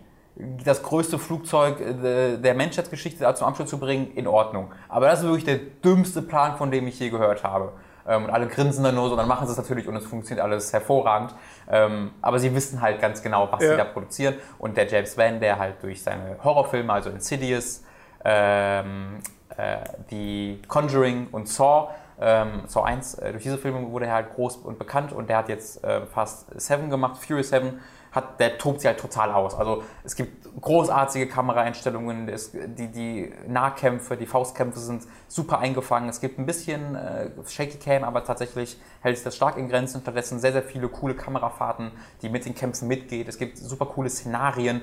Das 0.63 0.83
größte 0.83 1.17
Flugzeug 1.17 1.81
äh, 1.81 2.37
der 2.37 2.53
Menschheitsgeschichte 2.53 3.33
zum 3.33 3.47
Absturz 3.47 3.69
zu 3.69 3.79
bringen, 3.79 4.11
in 4.13 4.27
Ordnung. 4.27 4.71
Aber 4.87 5.07
das 5.07 5.19
ist 5.19 5.25
wirklich 5.25 5.45
der 5.45 5.57
dümmste 5.57 6.21
Plan, 6.21 6.57
von 6.57 6.71
dem 6.71 6.87
ich 6.87 6.99
je 6.99 7.09
gehört 7.09 7.43
habe. 7.43 7.73
Ähm, 8.07 8.25
und 8.25 8.29
alle 8.31 8.47
grinsen 8.47 8.83
dann 8.83 8.95
nur 8.95 9.09
so, 9.09 9.15
dann 9.15 9.27
machen 9.27 9.45
sie 9.47 9.51
es 9.51 9.57
natürlich 9.57 9.87
und 9.87 9.95
es 9.95 10.05
funktioniert 10.05 10.43
alles 10.43 10.71
hervorragend. 10.73 11.35
Ähm, 11.69 12.11
aber 12.21 12.39
sie 12.39 12.53
wissen 12.55 12.81
halt 12.81 13.01
ganz 13.01 13.21
genau, 13.21 13.47
was 13.51 13.61
Ja. 13.63 13.71
sie 13.71 13.77
da 13.77 13.83
produzieren. 13.83 14.35
Und 14.59 14.77
der 14.77 14.87
James 14.87 15.17
Van, 15.17 15.39
der 15.39 15.59
halt 15.59 15.81
durch 15.83 16.01
seine 16.01 16.37
Horrorfilme, 16.43 16.91
also 16.93 17.09
Insidious, 17.09 17.83
ähm, 18.23 19.19
äh, 19.55 19.77
die 20.11 20.61
Conjuring 20.67 21.27
und 21.31 21.47
Saw, 21.47 21.89
ähm, 22.19 22.61
Saw 22.67 22.83
1, 22.85 23.15
äh, 23.15 23.31
durch 23.31 23.43
diese 23.43 23.57
Filme 23.57 23.81
wurde 23.91 24.05
er 24.07 24.13
halt 24.13 24.33
groß 24.35 24.57
und 24.57 24.79
bekannt 24.79 25.13
und 25.13 25.29
der 25.29 25.37
hat 25.37 25.49
jetzt 25.49 25.83
äh, 25.83 26.01
fast 26.05 26.47
Seven 26.59 26.89
gemacht, 26.89 27.17
Furious 27.17 27.49
7, 27.49 27.79
hat, 28.17 28.39
der 28.39 28.57
tobt 28.57 28.81
sich 28.81 28.87
halt 28.87 28.99
total 28.99 29.31
aus. 29.31 29.55
Also 29.55 29.83
es 30.03 30.15
gibt 30.15 30.47
großartige 30.59 31.27
Kameraeinstellungen, 31.27 32.27
es, 32.27 32.51
die, 32.51 32.87
die 32.91 33.33
Nahkämpfe, 33.47 34.17
die 34.17 34.25
Faustkämpfe 34.25 34.79
sind 34.79 35.03
super 35.27 35.59
eingefangen. 35.59 36.09
Es 36.09 36.19
gibt 36.19 36.39
ein 36.39 36.45
bisschen 36.45 36.95
äh, 36.95 37.29
Shaky 37.47 37.77
Cam, 37.77 38.03
aber 38.03 38.23
tatsächlich 38.23 38.77
hält 39.01 39.15
sich 39.15 39.23
das 39.23 39.35
stark 39.35 39.57
in 39.57 39.69
Grenzen. 39.69 40.01
Stattdessen 40.01 40.39
sehr, 40.39 40.51
sehr 40.51 40.63
viele 40.63 40.89
coole 40.89 41.13
Kamerafahrten, 41.13 41.91
die 42.21 42.29
mit 42.29 42.45
den 42.45 42.55
Kämpfen 42.55 42.87
mitgeht. 42.87 43.27
Es 43.27 43.37
gibt 43.37 43.57
super 43.57 43.85
coole 43.85 44.09
Szenarien. 44.09 44.81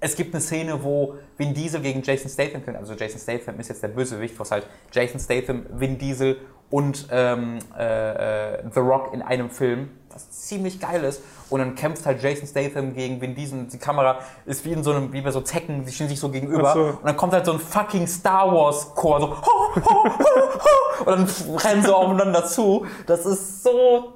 Es 0.00 0.14
gibt 0.14 0.34
eine 0.34 0.42
Szene, 0.42 0.82
wo 0.82 1.14
Vin 1.36 1.54
Diesel 1.54 1.80
gegen 1.80 2.02
Jason 2.02 2.30
Statham 2.30 2.62
kämpft. 2.64 2.80
Also 2.80 2.94
Jason 2.94 3.20
Statham 3.20 3.58
ist 3.58 3.68
jetzt 3.68 3.82
der 3.82 3.88
Bösewicht, 3.88 4.38
was 4.38 4.50
halt 4.50 4.66
Jason 4.92 5.18
Statham, 5.18 5.64
Vin 5.70 5.98
Diesel 5.98 6.38
und 6.70 7.08
ähm, 7.10 7.58
äh, 7.78 8.54
äh, 8.54 8.62
The 8.74 8.80
Rock 8.80 9.14
in 9.14 9.22
einem 9.22 9.50
Film, 9.50 9.90
was 10.10 10.30
ziemlich 10.30 10.80
geil 10.80 11.04
ist. 11.04 11.22
Und 11.48 11.60
dann 11.60 11.74
kämpft 11.76 12.04
halt 12.04 12.22
Jason 12.22 12.46
Statham 12.46 12.94
gegen 12.94 13.20
Vin 13.20 13.34
Diesel 13.34 13.58
und 13.60 13.72
die 13.72 13.78
Kamera 13.78 14.18
ist 14.44 14.64
wie 14.64 14.72
in 14.72 14.82
so 14.82 14.90
einem, 14.92 15.12
wie 15.12 15.20
bei 15.20 15.30
so 15.30 15.40
Tekken, 15.40 15.84
die 15.84 15.92
stehen 15.92 16.08
sich 16.08 16.20
so 16.20 16.28
gegenüber. 16.28 16.72
So. 16.72 16.80
Und 16.80 17.04
dann 17.04 17.16
kommt 17.16 17.32
halt 17.32 17.46
so 17.46 17.52
ein 17.52 17.60
fucking 17.60 18.06
Star 18.06 18.52
Wars 18.52 18.94
Chor, 18.94 19.20
so 19.20 19.30
ho, 19.30 19.36
ho, 19.36 19.80
ho, 19.84 20.10
ho, 20.14 21.04
und 21.04 21.06
dann 21.06 21.56
rennen 21.58 21.82
sie 21.82 21.94
aufeinander 21.94 22.44
zu. 22.46 22.84
Das 23.06 23.24
ist 23.24 23.62
so 23.62 24.15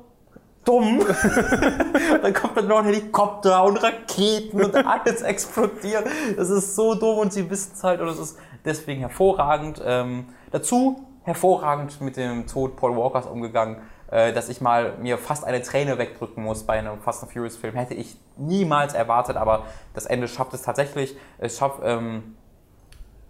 dumm. 0.65 1.01
dann 2.23 2.35
kommt 2.35 2.57
dann 2.57 2.69
noch 2.69 2.79
ein 2.79 2.87
Helikopter 2.87 3.65
und 3.65 3.83
Raketen 3.83 4.63
und 4.63 4.75
alles 4.75 5.23
explodiert. 5.23 6.07
Das 6.37 6.51
ist 6.51 6.75
so 6.75 6.95
dumm 6.95 7.19
und 7.19 7.33
sie 7.33 7.49
wissen 7.51 7.73
es 7.75 7.85
halt 7.85 8.01
und 8.01 8.09
es 8.09 8.19
ist 8.19 8.39
deswegen 8.65 9.01
hervorragend. 9.01 9.83
Ähm, 9.85 10.27
dazu 10.51 11.07
hervorragend 11.23 12.01
mit 12.01 12.17
dem 12.17 12.47
Tod 12.47 12.77
Paul 12.77 12.97
Walkers 12.97 13.27
umgegangen, 13.27 13.77
äh, 14.11 14.33
dass 14.33 14.49
ich 14.49 14.61
mal 14.61 14.97
mir 14.99 15.19
fast 15.19 15.45
eine 15.45 15.63
Träne 15.63 15.99
wegdrücken 15.99 16.43
muss 16.43 16.65
bei 16.65 16.79
einem 16.79 17.01
Fast 17.01 17.23
and 17.23 17.33
Furious 17.33 17.57
Film. 17.57 17.75
Hätte 17.75 17.95
ich 17.95 18.17
niemals 18.37 18.95
erwartet, 18.95 19.37
aber 19.37 19.65
das 19.95 20.07
Ende 20.07 20.29
schafft 20.29 20.55
es 20.55 20.63
tatsächlich. 20.63 21.17
Es 21.39 21.59
schafft, 21.59 21.81
ähm, 21.85 22.37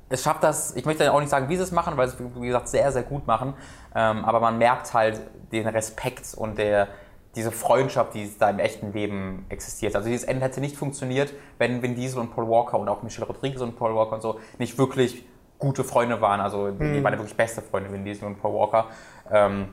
es 0.09 0.23
schafft 0.23 0.43
das, 0.43 0.75
ich 0.75 0.87
möchte 0.87 1.13
auch 1.13 1.21
nicht 1.21 1.31
sagen, 1.31 1.49
wie 1.49 1.57
sie 1.57 1.63
es 1.63 1.73
machen, 1.73 1.97
weil 1.97 2.09
sie 2.09 2.17
es, 2.17 2.41
wie 2.41 2.47
gesagt, 2.47 2.69
sehr, 2.69 2.91
sehr 2.93 3.03
gut 3.03 3.27
machen. 3.27 3.55
Ähm, 3.95 4.25
aber 4.25 4.41
man 4.41 4.59
merkt 4.59 4.95
halt 4.95 5.21
den 5.53 5.69
Respekt 5.69 6.35
und 6.35 6.59
der, 6.59 6.89
diese 7.37 7.53
Freundschaft, 7.53 8.15
die 8.15 8.31
da 8.39 8.51
im 8.51 8.59
echten 8.59 8.93
Leben 8.93 9.47
existiert. 9.49 9.95
Also 9.95 10.09
dieses 10.09 10.25
Ende 10.25 10.45
hätte 10.45 10.61
nicht 10.61 10.77
funktioniert, 10.77 11.33
wenn 11.59 11.83
Vin 11.83 11.95
Diesel 11.95 12.21
und 12.21 12.35
Paul 12.35 12.49
Walker 12.49 12.79
und 12.79 12.89
auch 12.89 13.03
Michelle 13.03 13.27
Rodriguez 13.27 13.61
und 13.61 13.79
Paul 13.79 13.95
Walker 13.95 14.15
und 14.15 14.23
so 14.23 14.41
nicht 14.59 14.79
wirklich 14.79 15.25
gute 15.59 15.85
Freunde 15.85 16.21
waren. 16.21 16.41
Also 16.41 16.71
die, 16.71 16.79
die 16.79 17.05
waren 17.05 17.13
ja 17.13 17.19
wirklich 17.19 17.37
beste 17.37 17.63
Freunde, 17.63 17.93
Vin 17.93 18.05
Diesel 18.05 18.27
und 18.27 18.41
Paul 18.41 18.55
Walker. 18.55 18.87
Ähm, 19.31 19.69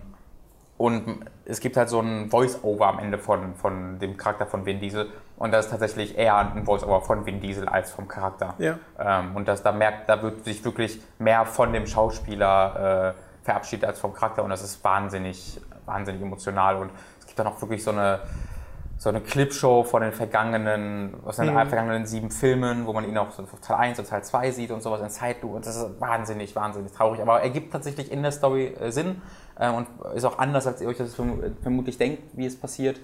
und 0.78 1.26
es 1.46 1.60
gibt 1.60 1.76
halt 1.76 1.90
so 1.90 2.00
ein 2.00 2.30
Voice-Over 2.30 2.88
am 2.88 3.00
Ende 3.00 3.18
von, 3.18 3.56
von 3.56 3.98
dem 3.98 4.16
Charakter 4.16 4.46
von 4.46 4.66
Vin 4.66 4.80
Diesel. 4.80 5.10
Und 5.36 5.52
das 5.52 5.66
ist 5.66 5.72
tatsächlich 5.72 6.16
eher 6.18 6.38
ein 6.38 6.66
Voice-Over 6.66 7.02
von 7.02 7.26
Vin 7.26 7.40
Diesel 7.40 7.68
als 7.68 7.90
vom 7.90 8.08
Charakter. 8.08 8.54
Ja. 8.60 8.78
Ähm, 9.00 9.36
und 9.36 9.48
das, 9.48 9.64
da 9.64 9.72
merkt, 9.72 10.08
da 10.08 10.22
wird 10.22 10.46
sich 10.46 10.64
wirklich 10.64 11.02
mehr 11.18 11.46
von 11.48 11.74
dem 11.74 11.88
Schauspieler 11.88 13.16
äh, 13.16 13.44
verabschiedet 13.44 13.86
als 13.86 14.00
vom 14.00 14.14
Charakter. 14.14 14.44
Und 14.44 14.52
das 14.52 14.62
ist 14.62 14.84
wahnsinnig, 14.84 15.60
wahnsinnig 15.86 16.22
emotional. 16.22 16.76
Und 16.76 16.92
dann 17.38 17.48
auch 17.48 17.62
wirklich 17.62 17.84
so 17.84 17.92
eine, 17.92 18.20
so 18.98 19.10
eine 19.10 19.22
Clipshow 19.22 19.84
von 19.84 20.02
den 20.02 20.12
vergangenen, 20.12 21.14
aus 21.24 21.38
den 21.38 21.54
vergangenen 21.70 22.06
sieben 22.08 22.32
Filmen, 22.32 22.86
wo 22.88 22.94
man 22.94 23.08
ihn 23.08 23.18
auch 23.18 23.32
so 23.32 23.44
Teil 23.62 23.78
1 23.78 24.00
und 24.00 24.08
Teil 24.08 24.24
2 24.24 24.52
sieht 24.52 24.72
und 24.72 24.82
sowas 24.82 25.02
in 25.02 25.10
Zeitlupe. 25.10 25.56
Und 25.56 25.66
das 25.66 25.76
ist 25.76 26.02
wahnsinnig, 26.02 26.56
wahnsinnig 26.56 26.92
traurig. 26.92 27.22
Aber 27.22 27.42
er 27.42 27.50
gibt 27.52 27.72
tatsächlich 27.72 28.12
in 28.12 28.24
der 28.24 28.32
Story 28.32 28.76
äh, 28.80 28.92
Sinn 28.92 29.22
äh, 29.60 29.70
und 29.70 29.88
ist 30.16 30.26
auch 30.26 30.40
anders, 30.40 30.66
als 30.68 30.82
ihr 30.82 30.88
euch 30.88 30.98
das 30.98 31.16
verm- 31.18 31.52
vermutlich 31.62 31.98
denkt, 31.98 32.24
wie 32.34 32.46
es 32.46 32.60
passiert. 32.60 33.00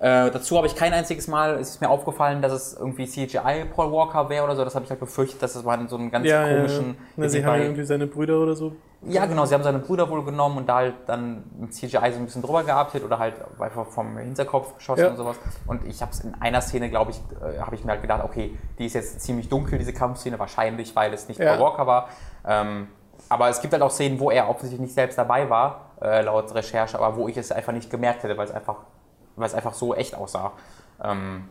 Äh, 0.00 0.30
dazu 0.30 0.56
habe 0.56 0.66
ich 0.66 0.74
kein 0.74 0.94
einziges 0.94 1.28
Mal, 1.28 1.56
es 1.58 1.70
ist 1.70 1.80
mir 1.82 1.90
aufgefallen, 1.90 2.40
dass 2.40 2.52
es 2.52 2.72
irgendwie 2.74 3.06
CGI 3.06 3.66
Paul 3.74 3.92
Walker 3.92 4.30
wäre 4.30 4.44
oder 4.44 4.56
so. 4.56 4.64
Das 4.64 4.74
habe 4.74 4.84
ich 4.86 4.90
halt 4.90 4.98
befürchtet, 4.98 5.42
dass 5.42 5.54
es 5.54 5.62
mal 5.62 5.86
so 5.90 5.96
einen 5.96 6.10
ganz 6.10 6.26
Ja, 6.26 6.46
ja, 6.48 6.56
komischen. 6.56 6.86
ja. 6.88 6.94
Na, 7.16 7.28
sie 7.28 7.44
haben 7.44 7.60
irgendwie 7.60 7.84
seine 7.84 8.06
Brüder 8.06 8.38
oder 8.40 8.54
so. 8.56 8.72
ja, 9.02 9.26
genau, 9.26 9.44
sie 9.44 9.54
haben 9.54 9.62
seine 9.62 9.78
Brüder 9.78 10.08
wohl 10.08 10.24
genommen 10.24 10.56
und 10.56 10.66
da 10.70 10.76
halt 10.76 10.94
dann 11.06 11.44
mit 11.58 11.74
CGI 11.74 11.90
so 11.90 11.98
ein 12.18 12.24
bisschen 12.24 12.40
drüber 12.40 12.64
gearbeitet 12.64 13.04
oder 13.04 13.18
halt 13.18 13.34
einfach 13.58 13.86
vom 13.88 14.16
Hinterkopf 14.16 14.74
geschossen 14.76 15.02
Ja. 15.04 15.10
und 15.10 15.16
sowas. 15.18 15.36
Und 15.66 15.84
ich 15.86 16.00
habe 16.00 16.12
es 16.12 16.20
in 16.20 16.34
einer 16.40 16.62
Szene, 16.62 16.88
glaube 16.88 17.10
ich, 17.10 17.18
äh, 17.42 17.60
habe 17.60 17.74
ich 17.74 17.84
mir 17.84 17.92
halt 17.92 18.00
gedacht, 18.02 18.24
okay, 18.24 18.56
die 18.78 18.86
ist 18.86 18.94
jetzt 18.94 19.20
ziemlich 19.20 19.50
dunkel, 19.50 19.78
diese 19.78 19.92
Kampfszene, 19.92 20.38
wahrscheinlich, 20.38 20.96
weil 20.96 21.12
es 21.12 21.28
nicht 21.28 21.38
Ja. 21.40 21.56
Paul 21.56 21.64
Walker 21.66 21.86
war. 21.86 22.08
Ähm, 22.46 22.88
aber 23.28 23.50
es 23.50 23.60
gibt 23.60 23.74
halt 23.74 23.82
auch 23.82 23.90
Szenen, 23.90 24.18
wo 24.18 24.30
er 24.30 24.48
offensichtlich 24.48 24.80
nicht 24.80 24.94
selbst 24.94 25.18
dabei 25.18 25.50
war, 25.50 25.90
äh, 26.00 26.22
laut 26.22 26.54
Recherche, 26.54 26.98
aber 26.98 27.16
wo 27.18 27.28
ich 27.28 27.36
es 27.36 27.52
einfach 27.52 27.74
nicht 27.74 27.90
gemerkt 27.90 28.22
hätte, 28.22 28.36
weil 28.38 28.46
es 28.46 28.50
einfach, 28.54 28.76
weil 29.36 29.46
es 29.46 29.54
einfach 29.54 29.74
so 29.74 29.94
echt 29.94 30.14
aussah. 30.14 30.52
Ähm, 31.02 31.48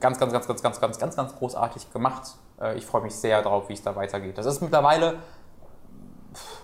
ganz, 0.00 0.18
ganz, 0.18 0.32
ganz, 0.32 0.46
ganz, 0.46 0.62
ganz, 0.62 0.80
ganz, 0.80 0.98
ganz, 0.98 1.16
ganz 1.16 1.36
großartig 1.36 1.92
gemacht. 1.92 2.34
Äh, 2.60 2.76
ich 2.76 2.86
freue 2.86 3.02
mich 3.02 3.14
sehr 3.14 3.42
darauf, 3.42 3.68
wie 3.68 3.74
es 3.74 3.82
da 3.82 3.96
weitergeht. 3.96 4.38
Das 4.38 4.46
ist 4.46 4.60
mittlerweile 4.60 5.18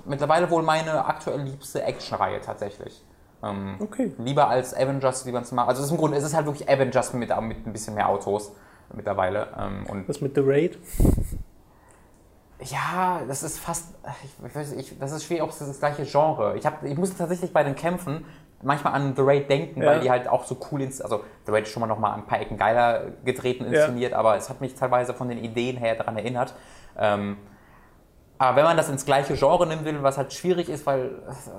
mittlerweile 0.04 0.50
wohl 0.50 0.62
meine 0.62 1.04
aktuell 1.04 1.40
liebste 1.40 1.82
Actionreihe 1.82 2.40
tatsächlich. 2.40 3.04
Ähm, 3.42 3.76
Okay. 3.78 4.12
Lieber 4.18 4.48
als 4.48 4.74
Avengers, 4.74 5.24
es 5.26 5.52
macht. 5.52 5.68
Also 5.68 5.80
es 5.80 5.86
ist 5.86 5.92
im 5.92 5.98
Grunde, 5.98 6.16
es 6.16 6.24
ist 6.24 6.34
halt 6.34 6.46
wirklich 6.46 6.68
Avengers 6.68 7.12
mit, 7.12 7.28
mit 7.42 7.66
ein 7.66 7.72
bisschen 7.72 7.94
mehr 7.94 8.08
Autos 8.08 8.52
mittlerweile. 8.92 9.48
Ähm, 9.58 9.86
und 9.88 10.08
Was 10.08 10.20
mit 10.20 10.34
The 10.34 10.42
Raid? 10.44 10.78
ja, 12.60 13.20
das 13.28 13.42
ist 13.42 13.58
fast, 13.58 13.94
ich, 14.24 14.46
ich 14.46 14.54
weiß, 14.54 14.72
ich, 14.72 14.98
das 14.98 15.12
ist 15.12 15.24
schwierig, 15.24 15.42
ob 15.42 15.50
es 15.50 15.58
das 15.58 15.78
gleiche 15.78 16.04
Genre. 16.04 16.56
Ich, 16.56 16.66
hab, 16.66 16.82
ich 16.82 16.96
musste 16.96 17.16
tatsächlich 17.16 17.52
bei 17.52 17.62
den 17.62 17.76
Kämpfen 17.76 18.24
manchmal 18.62 18.92
an 18.94 19.14
The 19.16 19.22
Raid 19.22 19.48
denken, 19.48 19.82
Ja. 19.82 19.88
weil 19.88 20.00
die 20.00 20.10
halt 20.10 20.28
auch 20.28 20.44
so 20.44 20.56
cool 20.70 20.82
ins, 20.82 21.00
also 21.00 21.22
The 21.46 21.52
Raid 21.52 21.64
ist 21.64 21.70
schon 21.70 21.80
mal 21.80 21.86
noch 21.86 21.98
mal 21.98 22.14
ein 22.14 22.26
paar 22.26 22.40
Ecken 22.40 22.56
geiler 22.56 23.12
gedreht 23.24 23.60
und 23.60 23.72
Ja. 23.72 23.80
inszeniert, 23.84 24.12
aber 24.14 24.36
es 24.36 24.48
hat 24.50 24.60
mich 24.60 24.74
teilweise 24.74 25.14
von 25.14 25.28
den 25.28 25.38
Ideen 25.38 25.76
her 25.76 25.94
daran 25.94 26.16
erinnert. 26.16 26.54
Ähm, 26.98 27.36
aber 28.40 28.56
wenn 28.56 28.64
man 28.64 28.76
das 28.76 28.88
ins 28.88 29.04
gleiche 29.04 29.34
Genre 29.34 29.66
nehmen 29.66 29.84
will, 29.84 30.00
was 30.02 30.16
halt 30.16 30.32
schwierig 30.32 30.68
ist, 30.68 30.86
weil 30.86 31.10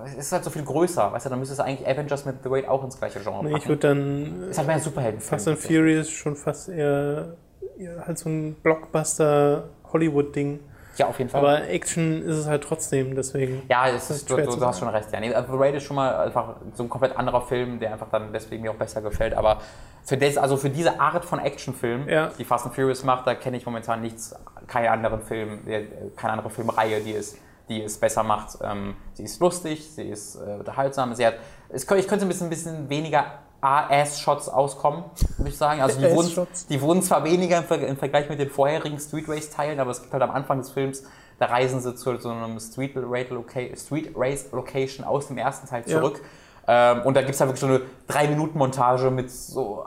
es 0.05 0.15
ist 0.17 0.31
halt 0.31 0.43
so 0.45 0.49
viel 0.49 0.63
größer, 0.63 1.11
weißt 1.11 1.25
du, 1.25 1.29
dann 1.29 1.39
müsste 1.39 1.53
es 1.53 1.59
eigentlich 1.59 1.85
Avengers 1.87 2.25
mit 2.25 2.41
The 2.43 2.49
Raid 2.49 2.67
auch 2.69 2.83
ins 2.85 2.97
gleiche 2.97 3.19
Genre 3.19 3.43
Nee, 3.43 3.49
ich 3.49 3.53
packen. 3.55 3.69
würde 3.69 3.87
dann 3.87 4.49
ist 4.49 4.57
halt 4.57 4.67
mehr 4.67 4.75
ein 4.77 4.81
Superheldenfilm. 4.81 5.29
Fast 5.29 5.47
and 5.49 5.57
Furious 5.57 6.09
schon 6.09 6.35
fast 6.37 6.69
eher, 6.69 7.35
eher 7.77 8.05
halt 8.07 8.17
so 8.17 8.29
ein 8.29 8.55
Blockbuster-Hollywood-Ding. 8.63 10.59
Ja, 10.99 11.07
auf 11.07 11.17
jeden 11.17 11.31
Fall. 11.31 11.41
Aber 11.41 11.67
Action 11.69 12.21
ist 12.23 12.35
es 12.37 12.45
halt 12.45 12.63
trotzdem, 12.63 13.15
deswegen. 13.15 13.63
Ja, 13.69 13.87
es 13.87 14.09
ist, 14.09 14.29
du, 14.29 14.35
du, 14.35 14.43
du 14.55 14.65
hast 14.65 14.79
schon 14.79 14.89
recht. 14.89 15.11
Ja. 15.11 15.19
Nee, 15.19 15.29
The 15.29 15.35
Raid 15.55 15.75
ist 15.75 15.83
schon 15.83 15.95
mal 15.95 16.13
einfach 16.15 16.57
so 16.73 16.83
ein 16.83 16.89
komplett 16.89 17.17
anderer 17.17 17.41
Film, 17.41 17.79
der 17.79 17.93
einfach 17.93 18.09
dann 18.11 18.33
deswegen 18.33 18.61
mir 18.63 18.71
auch 18.71 18.75
besser 18.75 19.01
gefällt. 19.01 19.33
Aber 19.33 19.59
für, 20.03 20.17
das, 20.17 20.37
also 20.37 20.57
für 20.57 20.69
diese 20.69 20.99
Art 20.99 21.23
von 21.25 21.39
Actionfilm, 21.39 22.07
Ja. 22.09 22.31
die 22.37 22.43
Fast 22.43 22.65
and 22.65 22.75
Furious 22.75 23.03
macht, 23.03 23.25
da 23.27 23.33
kenne 23.35 23.57
ich 23.57 23.65
momentan 23.65 24.01
nichts, 24.01 24.35
keinen 24.67 24.87
anderen 24.89 25.21
Film, 25.21 25.65
der, 25.65 25.83
keine 26.15 26.33
andere 26.33 26.49
Filmreihe, 26.49 26.99
die 26.99 27.15
es, 27.15 27.37
die 27.69 27.81
es 27.83 27.97
besser 27.97 28.23
macht. 28.23 28.57
Ähm, 28.63 28.95
sie 29.13 29.23
ist 29.23 29.39
lustig, 29.39 29.89
sie 29.89 30.03
ist 30.09 30.35
äh, 30.35 30.55
unterhaltsam, 30.59 31.15
sie 31.15 31.25
hat, 31.25 31.35
es, 31.69 31.83
ich 31.83 32.07
könnte 32.07 32.25
ein 32.25 32.27
bisschen, 32.27 32.47
ein 32.47 32.49
bisschen 32.49 32.89
weniger 32.89 33.25
Ass-Shots 33.62 34.49
auskommen, 34.49 35.03
würde 35.38 35.49
ich 35.49 35.57
sagen. 35.57 35.82
Also 35.82 35.99
die 35.99 36.12
wurden, 36.16 36.47
die 36.70 36.82
wurden 36.82 37.01
zwar 37.01 37.24
weniger 37.24 37.57
im, 37.57 37.64
Ver 37.66 37.86
im 37.86 37.97
Vergleich 37.97 38.30
mit 38.30 38.39
den 38.39 38.49
vorherigen 38.49 38.99
Street 38.99 39.28
Race-Teilen, 39.28 39.80
aber 39.80 39.91
es 39.91 40.01
gibt 40.01 40.14
halt 40.14 40.24
am 40.24 40.32
Anfang 40.32 40.60
des 40.60 40.72
Films, 40.72 41.03
da 41.39 41.45
reisen 41.45 41.80
sie 41.80 41.95
zu 41.95 42.18
so 42.18 42.30
einem 42.30 42.60
Street, 42.60 42.95
Loca 42.95 43.60
Street 43.76 44.12
Race 44.16 44.47
Location 44.51 45.05
aus 45.05 45.28
dem 45.28 45.38
ersten 45.38 45.68
Teil 45.68 45.84
Ja. 45.86 45.97
zurück. 45.99 46.22
Ähm, 46.68 47.01
und 47.03 47.16
da 47.16 47.22
gibt 47.22 47.34
es 47.34 47.39
halt 47.41 47.49
wirklich 47.49 47.62
so 47.62 47.68
eine 47.68 47.82
3-Minuten-Montage 48.10 49.10
mit 49.10 49.32
so 49.32 49.86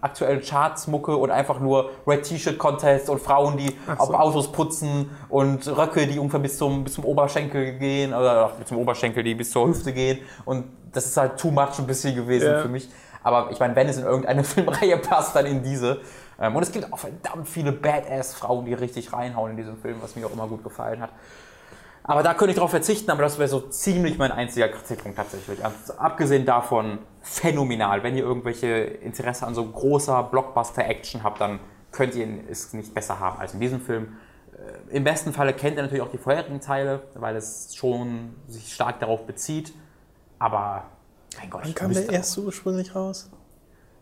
aktuellen 0.00 0.40
Charts-Mucke 0.40 1.16
und 1.16 1.30
einfach 1.30 1.60
nur 1.60 1.90
Red 2.06 2.22
T-Shirt-Contest 2.24 3.10
und 3.10 3.20
Frauen, 3.20 3.56
die 3.56 3.76
Ach 3.86 3.98
auf 4.00 4.08
so. 4.08 4.14
Autos 4.14 4.52
putzen 4.52 5.10
und 5.28 5.66
Röcke, 5.76 6.06
die 6.06 6.18
ungefähr 6.18 6.40
bis 6.40 6.58
zum, 6.58 6.84
bis 6.84 6.94
zum 6.94 7.04
Oberschenkel 7.04 7.78
gehen 7.78 8.12
oder 8.14 8.52
bis 8.58 8.68
zum 8.68 8.78
Oberschenkel, 8.78 9.22
die 9.22 9.34
bis 9.34 9.50
zur 9.50 9.68
Hüfte 9.68 9.92
gehen. 9.92 10.18
Und 10.44 10.64
das 10.92 11.06
ist 11.06 11.16
halt 11.16 11.38
too 11.38 11.50
much 11.50 11.78
ein 11.78 11.86
bisschen 11.86 12.14
gewesen 12.14 12.46
Ja. 12.52 12.60
für 12.62 12.68
mich. 12.68 12.88
Aber 13.22 13.50
ich 13.50 13.60
meine, 13.60 13.76
wenn 13.76 13.88
es 13.88 13.98
in 13.98 14.04
irgendeine 14.04 14.44
Filmreihe 14.44 14.96
passt, 14.98 15.36
dann 15.36 15.46
in 15.46 15.62
diese. 15.62 16.00
Ähm, 16.40 16.56
und 16.56 16.62
es 16.62 16.72
gibt 16.72 16.90
auch 16.92 16.98
verdammt 16.98 17.48
viele 17.48 17.70
Badass-Frauen, 17.72 18.64
die 18.64 18.74
richtig 18.74 19.12
reinhauen 19.12 19.50
in 19.52 19.56
diesem 19.58 19.76
Film, 19.76 19.96
was 20.00 20.16
mir 20.16 20.26
auch 20.26 20.32
immer 20.32 20.46
gut 20.46 20.64
gefallen 20.64 21.00
hat. 21.02 21.10
Aber 22.02 22.22
da 22.22 22.32
könnte 22.32 22.50
ich 22.52 22.56
darauf 22.56 22.70
verzichten, 22.70 23.10
aber 23.10 23.22
das 23.22 23.38
wäre 23.38 23.46
so 23.48 23.60
ziemlich 23.60 24.16
mein 24.16 24.32
einziger 24.32 24.68
Kritikpunkt 24.68 25.18
tatsächlich. 25.18 25.62
Also, 25.62 25.92
abgesehen 25.98 26.46
davon 26.46 26.98
phänomenal. 27.22 28.02
Wenn 28.02 28.16
ihr 28.16 28.24
irgendwelche 28.24 28.66
Interesse 28.68 29.46
an 29.46 29.54
so 29.54 29.64
großer 29.64 30.22
Blockbuster-Action 30.24 31.22
habt, 31.22 31.40
dann 31.40 31.60
könnt 31.92 32.14
ihr 32.14 32.26
es 32.50 32.72
nicht 32.72 32.94
besser 32.94 33.18
haben 33.20 33.38
als 33.38 33.54
in 33.54 33.60
diesem 33.60 33.80
Film. 33.80 34.16
Äh, 34.90 34.96
Im 34.96 35.04
besten 35.04 35.32
Falle 35.32 35.52
kennt 35.52 35.76
ihr 35.76 35.82
natürlich 35.82 36.02
auch 36.02 36.10
die 36.10 36.18
vorherigen 36.18 36.60
Teile, 36.60 37.02
weil 37.14 37.36
es 37.36 37.74
schon 37.74 38.34
sich 38.48 38.72
stark 38.72 39.00
darauf 39.00 39.26
bezieht. 39.26 39.72
Aber, 40.38 40.84
mein 41.38 41.50
Gott, 41.50 41.62
Wann 41.64 41.74
kam 41.74 41.92
der 41.92 42.08
erste 42.10 42.40
ursprünglich 42.42 42.94
raus? 42.94 43.30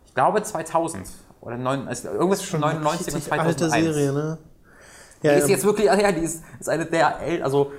ich 0.05 0.15
glaube 0.15 0.41
2000 0.41 1.07
oder 1.41 1.55
neun, 1.57 1.87
also 1.87 2.09
irgendwas 2.09 2.39
zwischen 2.39 2.61
99 2.61 3.07
und 3.07 3.13
Richtig 3.15 3.29
2001. 3.29 3.73
alte 3.73 3.93
Serie, 3.93 4.11
ne? 4.13 4.37
Die 5.21 5.27
Ja, 5.27 5.33
ist 5.33 5.43
ähm, 5.43 5.49
jetzt 5.51 5.65
wirklich, 5.65 5.85
ja, 5.85 6.11
die 6.11 6.21
ist, 6.21 6.43
ist 6.59 6.69
eine 6.69 6.85
der, 6.85 7.19
also 7.43 7.71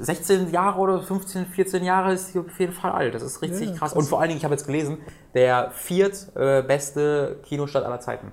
16 0.00 0.50
Jahre 0.50 0.78
oder 0.78 1.00
15, 1.02 1.46
14 1.46 1.84
Jahre 1.84 2.14
ist 2.14 2.34
die 2.34 2.38
auf 2.38 2.58
jeden 2.58 2.72
Fall 2.72 2.92
alt. 2.92 3.14
Das 3.14 3.22
ist 3.22 3.42
richtig 3.42 3.70
Ja, 3.70 3.76
krass. 3.76 3.92
Und 3.92 4.04
vor 4.04 4.20
allen 4.20 4.28
Dingen, 4.28 4.38
ich 4.38 4.44
habe 4.44 4.54
jetzt 4.54 4.66
gelesen, 4.66 4.98
der 5.34 5.70
viert 5.72 6.34
äh, 6.36 7.34
Kinostart 7.42 7.84
aller 7.84 8.00
Zeiten. 8.00 8.32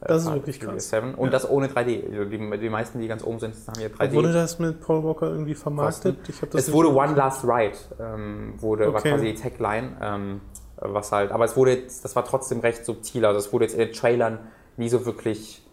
das 0.00 0.24
ist 0.24 0.32
wirklich 0.32 0.60
krass. 0.60 0.90
7. 0.90 1.14
Und 1.14 1.32
das 1.32 1.48
ohne 1.48 1.68
3D. 1.68 2.10
Also 2.10 2.24
Die, 2.24 2.58
die 2.58 2.68
meisten, 2.70 3.00
die 3.00 3.08
ganz 3.08 3.24
oben 3.24 3.38
sind, 3.40 3.54
haben 3.66 3.78
hier 3.78 3.90
3D. 3.90 4.12
Wurde 4.14 4.32
das 4.32 4.58
mit 4.58 4.80
Paul 4.80 5.02
Walker 5.02 5.26
irgendwie 5.28 5.54
vermarktet? 5.54 6.18
Ich 6.28 6.40
hab 6.42 6.50
das 6.50 6.68
es 6.68 6.72
wurde 6.72 6.94
One 6.94 7.14
Last 7.14 7.44
Ride, 7.44 7.76
ähm, 8.00 8.54
wurde, 8.58 8.92
war 8.92 9.00
Okay. 9.00 9.10
quasi 9.10 9.26
die 9.32 9.34
Tagline, 9.34 9.96
ähm, 10.00 10.40
was 10.76 11.10
halt, 11.10 11.32
aber 11.32 11.46
es 11.46 11.56
wurde 11.56 11.72
jetzt, 11.72 12.04
das 12.04 12.14
war 12.14 12.24
trotzdem 12.24 12.60
recht 12.60 12.84
subtil, 12.84 13.24
also 13.24 13.38
es 13.38 13.52
wurde 13.52 13.64
jetzt 13.64 13.72
in 13.74 13.80
den 13.80 13.92
Trailern 13.92 14.38
nie 14.76 14.88
so 14.90 15.06
wirklich 15.06 15.65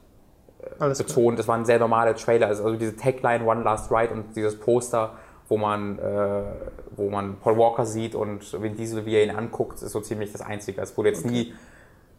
Alles 0.80 0.98
klar. 1.00 1.08
betont, 1.08 1.40
das 1.40 1.48
waren 1.48 1.66
sehr 1.66 1.80
normale 1.80 2.16
Trailer, 2.16 2.48
also 2.48 2.64
also 2.66 2.76
diese 2.78 2.96
Tagline 2.96 3.46
One 3.46 3.64
Last 3.64 3.92
Ride 3.92 4.14
und 4.14 4.36
dieses 4.36 4.60
Poster, 4.60 5.12
wo 5.50 5.58
man, 5.58 6.00
äh, 6.00 6.42
wo 6.96 7.10
man 7.10 7.36
Paul 7.42 7.58
Walker 7.58 7.86
sieht 7.86 8.16
und 8.16 8.62
Vin 8.62 8.76
Diesel, 8.76 9.06
wie 9.06 9.16
er 9.16 9.24
ihn 9.24 9.32
anguckt, 9.36 9.82
ist 9.82 9.92
so 9.92 10.00
ziemlich 10.02 10.32
das 10.32 10.42
Einzige. 10.42 10.82
Es 10.82 10.98
wurde 10.98 11.10
jetzt 11.10 11.26
nie 11.26 11.54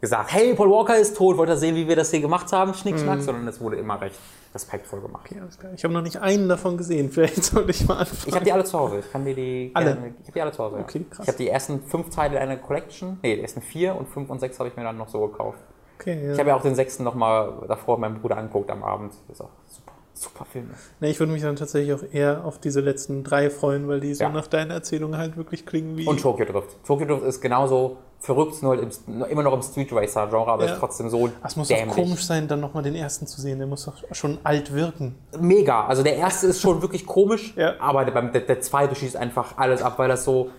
gesagt, 0.01 0.33
hey, 0.33 0.55
Paul 0.55 0.71
Walker 0.71 0.97
ist 0.99 1.17
tot, 1.17 1.39
wollt 1.39 1.49
ihr 1.49 1.57
sehen, 1.57 1.75
wie 1.77 1.89
wir 1.89 1.97
das 1.97 2.11
hier 2.11 2.21
gemacht 2.21 2.53
haben, 2.53 2.75
Schnick, 2.75 2.99
Schnack, 2.99 3.23
sondern 3.23 3.49
es 3.49 3.61
wurde 3.61 3.77
immer 3.77 3.99
recht 4.01 4.17
respektvoll 4.53 5.01
gemacht. 5.01 5.27
Okay, 5.31 5.41
klar. 5.59 5.73
Ich 5.75 5.83
habe 5.83 5.95
noch 5.95 6.03
nicht 6.03 6.21
einen 6.21 6.49
davon 6.49 6.77
gesehen. 6.77 7.11
Vielleicht 7.13 7.43
sollte 7.43 7.71
ich 7.71 7.89
mal 7.89 7.99
anfangen. 7.99 8.23
Ich 8.27 8.35
habe 8.35 8.45
die 8.45 8.53
alle 8.53 8.65
zu 8.65 8.79
Hause. 8.79 8.99
Ich 9.01 9.11
kann 9.11 9.25
dir 9.25 9.35
die 9.35 9.71
Alle? 9.75 9.95
gerne- 9.95 10.15
ich 10.21 10.27
habe 10.27 10.33
die 10.33 10.41
alle 10.43 10.53
zu 10.53 10.63
Hause. 10.63 10.77
ja. 10.77 10.83
Okay, 10.83 11.07
krass. 11.11 11.21
Ich 11.23 11.29
habe 11.29 11.39
die 11.39 11.49
ersten 11.49 11.83
fünf 11.83 12.11
Teile 12.11 12.37
in 12.37 12.43
einer 12.43 12.57
Collection. 12.59 13.19
Nee, 13.23 13.37
die 13.37 13.43
ersten 13.43 13.63
vier 13.63 13.97
und 13.97 14.09
fünf 14.09 14.29
und 14.31 14.39
sechs 14.41 14.59
habe 14.59 14.69
ich 14.69 14.77
mir 14.77 14.85
dann 14.85 14.99
noch 14.99 15.09
so 15.09 15.27
gekauft. 15.27 15.59
Okay, 16.05 16.27
ja. 16.27 16.33
Ich 16.35 16.39
habe 16.39 16.51
ja 16.51 16.57
auch 16.57 16.63
den 16.63 16.75
sechsten 16.75 17.03
nochmal 17.05 17.53
davor 17.67 17.99
meinem 17.99 18.21
Bruder 18.21 18.37
angeguckt 18.37 18.71
am 18.71 18.83
Abend. 18.83 19.13
Das 19.29 19.37
ist 19.37 19.41
auch 19.43 19.49
super, 19.67 19.93
super 20.13 20.45
Film. 20.45 20.71
Nee, 21.01 21.11
ich 21.11 21.19
würde 21.19 21.33
mich 21.33 21.43
dann 21.43 21.57
tatsächlich 21.57 21.95
auch 21.95 22.03
eher 22.13 22.45
auf 22.45 22.59
diese 22.59 22.81
letzten 22.81 23.25
drei 23.25 23.49
freuen, 23.51 23.89
weil 23.89 24.01
die 24.01 24.15
so 24.15 24.25
Ja. 24.25 24.31
nach 24.31 24.47
deiner 24.47 24.75
Erzählung 24.75 25.17
halt 25.17 25.37
wirklich 25.37 25.65
klingen 25.65 25.97
wie. 25.97 26.07
Und 26.07 26.21
Tokyo 26.21 26.45
Drift. 26.45 26.77
Tokyo 26.87 27.07
Drift 27.07 27.25
ist 27.25 27.41
genauso 27.41 27.97
verrückt, 28.21 28.63
nur, 28.63 28.81
im, 28.81 28.89
immer 29.29 29.43
noch 29.43 29.53
im 29.53 29.61
Street 29.63 29.93
Racer 29.93 30.27
Genre, 30.29 30.51
aber 30.51 30.65
Ja. 30.67 30.73
ist 30.75 30.79
trotzdem 30.79 31.09
so 31.11 31.29
Es 31.43 31.57
muss 31.57 31.69
doch 31.69 31.77
dämlich. 31.77 31.95
komisch 31.95 32.25
sein, 32.25 32.49
dann 32.49 32.61
nochmal 32.61 32.83
den 32.83 32.95
ersten 32.95 33.27
zu 33.27 33.41
sehen. 33.41 33.59
Der 33.59 33.67
muss 33.67 33.85
doch 33.85 34.03
schon 34.13 34.39
alt 34.45 34.73
wirken. 34.75 35.15
Mega. 35.39 35.87
Also 35.87 36.03
der 36.03 36.17
erste 36.17 36.47
ist 36.49 36.61
schon 36.61 36.81
wirklich 36.83 37.07
komisch, 37.07 37.55
Ja. 37.57 37.75
aber 37.81 38.05
der, 38.05 38.23
der 38.41 38.61
zweite 38.61 38.95
schießt 38.95 39.17
einfach 39.17 39.59
alles 39.59 39.83
ab, 39.83 39.99
weil 39.99 40.09
das 40.09 40.25
so 40.25 40.51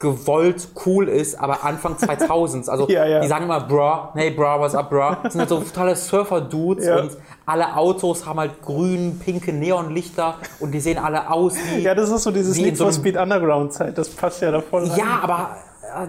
gewollt 0.00 0.68
cool 0.86 1.08
ist, 1.08 1.38
aber 1.38 1.62
Anfang 1.62 1.94
2000s. 1.98 2.68
Also 2.68 2.88
Ja, 2.88 3.04
ja. 3.06 3.20
die 3.20 3.28
sagen 3.28 3.44
immer, 3.44 3.60
bra, 3.60 4.12
hey 4.16 4.30
bra, 4.30 4.58
what's 4.58 4.74
up, 4.74 4.90
bra. 4.90 5.18
Das 5.22 5.32
sind 5.34 5.40
halt 5.40 5.48
so 5.50 5.60
totale 5.60 5.94
Surfer-Dudes 5.94 6.86
Ja. 6.86 7.00
und 7.02 7.16
alle 7.46 7.76
Autos 7.76 8.26
haben 8.26 8.40
halt 8.40 8.62
grün, 8.62 9.20
pinke 9.22 9.52
Neonlichter 9.52 10.34
und 10.58 10.72
die 10.72 10.80
sehen 10.80 10.98
alle 10.98 11.30
aus 11.30 11.54
wie... 11.56 11.80
Ja, 11.82 11.94
das 11.94 12.10
ist 12.10 12.22
so 12.24 12.30
dieses 12.30 12.56
Need 12.56 12.76
so 12.76 12.84
for 12.84 12.92
Speed 12.92 13.16
Underground 13.16 13.72
Zeit. 13.72 13.96
Das 13.98 14.08
passt 14.08 14.40
ja 14.42 14.50
da 14.50 14.60
voll 14.60 14.84
rein. 14.86 14.98
Ja, 14.98 15.20
aber 15.22 15.56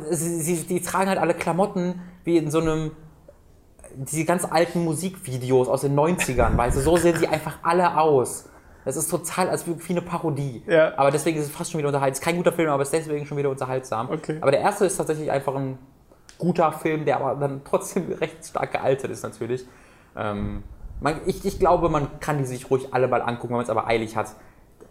äh, 0.10 0.16
sie, 0.16 0.42
sie, 0.42 0.64
die 0.66 0.82
tragen 0.82 1.10
halt 1.10 1.20
alle 1.20 1.34
Klamotten 1.34 2.02
wie 2.24 2.38
in 2.38 2.50
so 2.50 2.60
einem 2.60 2.92
diese 3.94 4.24
ganz 4.24 4.46
alten 4.50 4.86
Musikvideos 4.86 5.68
aus 5.68 5.82
den 5.82 6.00
90ern, 6.00 6.56
weißt 6.56 6.78
du, 6.78 6.82
so 6.82 6.96
sehen 6.96 7.18
sie 7.18 7.28
einfach 7.28 7.56
alle 7.62 7.98
aus. 7.98 8.46
Das 8.86 8.96
ist 8.96 9.10
total 9.10 9.50
als 9.50 9.66
wie 9.68 9.76
eine 9.90 10.02
Parodie. 10.02 10.64
Ja. 10.68 10.98
Aber 10.98 11.12
deswegen 11.12 11.38
ist 11.38 11.46
es 11.46 11.52
fast 11.52 11.72
schon 11.72 11.78
wieder 11.78 11.90
unterhaltsam. 11.90 12.22
Ist 12.22 12.26
kein 12.26 12.38
guter 12.38 12.52
Film, 12.52 12.70
aber 12.70 12.84
ist 12.84 12.94
deswegen 12.94 13.26
schon 13.26 13.38
wieder 13.38 13.50
unterhaltsam. 13.50 14.10
Okay. 14.10 14.38
Aber 14.42 14.52
der 14.52 14.62
erste 14.62 14.86
ist 14.86 14.98
tatsächlich 14.98 15.30
einfach 15.30 15.56
ein 15.56 15.78
guter 16.38 16.72
Film, 16.72 17.06
der 17.06 17.20
aber 17.20 17.40
dann 17.40 17.62
trotzdem 17.64 18.12
recht 18.20 18.46
stark 18.46 18.72
gealtert 18.72 19.12
ist 19.12 19.24
natürlich. 19.24 19.66
Ähm, 20.16 20.64
man, 21.00 21.22
ich, 21.26 21.46
ich 21.46 21.60
glaube, 21.60 21.90
man 21.90 22.20
kann 22.20 22.38
die 22.40 22.46
sich 22.46 22.70
ruhig 22.70 22.88
alle 22.92 23.08
mal 23.08 23.22
angucken, 23.22 23.50
wenn 23.50 23.58
man 23.58 23.64
es 23.64 23.70
aber 23.70 23.88
eilig 23.88 24.16
hat, 24.16 24.36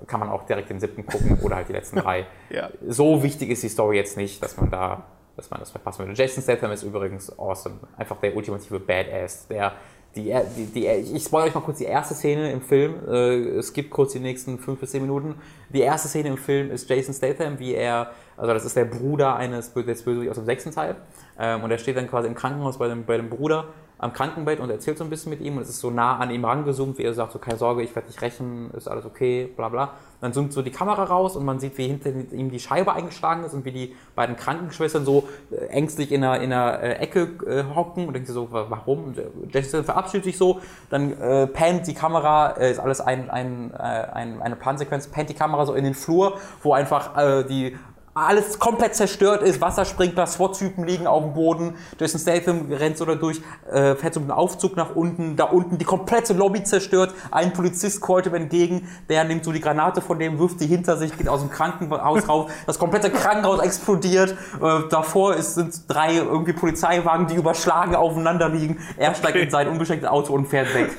kann 0.07 0.21
man 0.21 0.29
auch 0.29 0.45
direkt 0.45 0.71
den 0.71 0.81
siebten 0.81 1.07
gucken 1.07 1.39
oder 1.43 1.57
halt 1.57 1.69
die 1.69 1.73
letzten 1.73 1.97
drei. 2.01 2.27
Ja. 2.49 2.71
So 2.87 3.23
wichtig 3.23 3.51
ist 3.51 3.63
die 3.63 3.69
Story 3.69 3.97
jetzt 3.97 4.17
nicht, 4.17 4.43
dass 4.43 4.57
man 4.57 4.71
da, 4.71 5.05
dass 5.37 5.51
man 5.51 5.61
das 5.61 5.71
verpassen 5.71 6.01
würde. 6.01 6.15
Jason 6.15 6.43
Statham 6.43 6.71
ist 6.73 6.83
übrigens 6.83 7.37
awesome. 7.39 7.77
Einfach 7.97 8.17
der 8.19 8.37
ultimative 8.37 8.81
Badass. 8.81 9.47
Der, 9.49 9.73
die, 10.17 10.35
die, 10.57 10.67
die, 10.67 10.87
ich 10.87 11.23
spoilere 11.23 11.49
euch 11.49 11.55
mal 11.55 11.61
kurz 11.61 11.79
die 11.79 11.85
erste 11.85 12.15
Szene 12.15 12.51
im 12.51 12.61
Film. 12.61 12.95
Äh, 13.09 13.59
Es 13.59 13.73
gibt 13.73 13.91
kurz 13.91 14.13
die 14.13 14.19
nächsten 14.21 14.59
fünf 14.59 14.81
bis 14.81 14.91
zehn 14.91 15.03
Minuten. 15.03 15.37
Die 15.69 15.81
erste 15.81 16.09
Szene 16.09 16.31
im 16.31 16.37
Film 16.37 16.71
ist 16.71 16.89
Jason 16.91 17.15
Statham, 17.15 17.59
wie 17.59 17.75
er, 17.75 18.11
also 18.37 18.53
das 18.53 18.65
ist 18.65 18.77
der 18.77 18.87
Bruder 18.87 19.37
eines 19.37 19.73
des 19.73 20.03
Bösewichts 20.03 20.31
aus 20.31 20.37
dem 20.37 20.47
sechsten 20.47 20.73
Teil. 20.73 20.97
Ähm, 21.39 21.63
Und 21.63 21.71
er 21.71 21.79
steht 21.79 21.97
dann 21.97 22.09
quasi 22.09 22.27
im 22.27 22.35
Krankenhaus 22.35 22.79
bei 22.79 22.89
dem, 22.89 23.05
bei 23.05 23.17
dem 23.17 23.31
Bruder 23.31 23.67
am 24.01 24.13
Krankenbett 24.13 24.61
und 24.61 24.71
erzählt 24.71 24.99
so 24.99 25.05
ein 25.05 25.11
bisschen 25.11 25.31
mit 25.31 25.41
ihm 25.41 25.57
und 25.57 25.63
es 25.63 25.69
ist 25.69 25.81
so 25.81 25.91
nah 25.91 26.17
an 26.17 26.31
ihm 26.31 26.45
rangezoomt, 26.45 26.97
wie 26.99 27.05
er 27.05 27.13
sagt, 27.15 27.33
so 27.33 27.39
keine 27.39 27.59
Sorge, 27.59 27.83
ich 27.83 27.95
werde 27.95 28.09
dich 28.09 28.21
rächen, 28.23 28.71
ist 28.73 28.89
alles 28.89 29.05
okay, 29.05 29.51
bla 29.57 29.69
bla. 29.69 29.91
Dann 30.23 30.35
zoomt 30.35 30.53
so 30.53 30.61
die 30.61 30.71
Kamera 30.71 31.05
raus 31.05 31.35
und 31.37 31.47
man 31.47 31.61
sieht, 31.61 31.79
wie 31.79 31.87
hinter 31.87 32.11
ihm 32.11 32.51
die 32.51 32.61
Scheibe 32.61 32.93
eingeschlagen 32.93 33.43
ist 33.45 33.55
und 33.55 33.65
wie 33.65 33.73
die 33.73 33.97
beiden 34.15 34.37
Krankenschwestern 34.37 35.05
so 35.07 35.29
äh, 35.51 35.67
ängstlich 35.67 36.13
in 36.13 36.23
einer, 36.23 36.43
in 36.43 36.53
einer 36.53 36.83
äh, 36.83 36.93
Ecke 36.97 37.29
äh, 37.47 37.75
hocken 37.75 38.07
und 38.07 38.13
denkt 38.13 38.27
sich 38.27 38.35
so, 38.35 38.53
wa- 38.53 38.67
warum? 38.69 39.05
Und 39.05 39.55
äh, 39.55 39.63
verabschiedet 39.83 40.25
sich 40.25 40.37
so, 40.37 40.61
dann 40.91 41.19
äh, 41.19 41.47
pannt 41.47 41.87
die 41.87 41.95
Kamera, 41.95 42.51
äh, 42.59 42.71
ist 42.71 42.79
alles 42.81 43.01
ein, 43.01 43.31
ein, 43.31 43.75
ein, 43.75 44.43
eine 44.43 44.57
Plansequenz, 44.57 45.09
pannt 45.09 45.31
die 45.31 45.35
Kamera 45.35 45.65
so 45.65 45.73
in 45.75 45.85
den 45.85 45.95
Flur, 45.95 46.39
wo 46.63 46.75
einfach 46.75 47.17
äh, 47.17 47.45
die 47.45 47.77
alles 48.15 48.59
komplett 48.59 48.97
zerstört 48.97 49.43
ist, 49.43 49.61
Wassersprinkler, 49.61 50.27
SWAT-Typen 50.27 50.85
liegen 50.85 51.07
auf 51.07 51.23
dem 51.23 51.33
Boden, 51.33 51.75
Jason 51.99 52.21
Statham 52.21 52.73
rennt 52.73 52.99
so 52.99 53.05
da 53.05 53.15
durch, 53.15 53.41
äh, 53.71 53.95
fährt 53.95 54.15
so 54.15 54.21
mit 54.21 54.31
einem 54.31 54.39
Aufzug 54.39 54.77
nach 54.77 54.97
unten, 54.97 55.37
da 55.37 55.45
unten 55.45 55.79
die 55.79 55.85
komplette 55.85 56.33
Lobby 56.33 56.65
zerstört, 56.65 57.15
ein 57.31 57.53
Polizist 57.53 58.03
callt 58.03 58.27
ihm 58.27 58.35
entgegen, 58.35 58.89
der 59.09 59.23
nimmt 59.25 59.45
so 59.45 59.53
die 59.53 59.61
Granate 59.61 60.01
von 60.01 60.19
dem, 60.19 60.41
wirft 60.41 60.61
die 60.61 60.67
hinter 60.67 60.97
sich, 60.97 61.17
geht 61.17 61.29
aus 61.29 61.41
dem 61.41 61.51
Krankenhaus 61.51 62.29
raus, 62.29 62.51
das 62.67 62.81
komplette 62.81 63.11
Krankenhaus 63.11 63.61
explodiert, 63.61 64.33
äh, 64.61 64.89
davor 64.91 65.37
ist, 65.37 65.55
sind 65.55 65.89
drei 65.89 66.17
irgendwie 66.17 66.53
Polizeiwagen, 66.53 67.29
die 67.29 67.37
überschlagen 67.37 67.95
aufeinander 67.95 68.49
liegen, 68.49 68.79
er 68.97 69.15
steigt 69.15 69.37
in 69.37 69.51
sein 69.51 69.69
unbeschenktes 69.69 70.11
Auto 70.11 70.35
und 70.35 70.47
fährt 70.47 70.75
weg. 70.75 70.91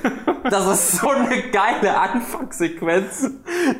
Das 0.48 0.66
ist 0.66 0.98
so 0.98 1.10
eine 1.10 1.50
geile 1.50 1.98
Anfangssequenz, 1.98 3.30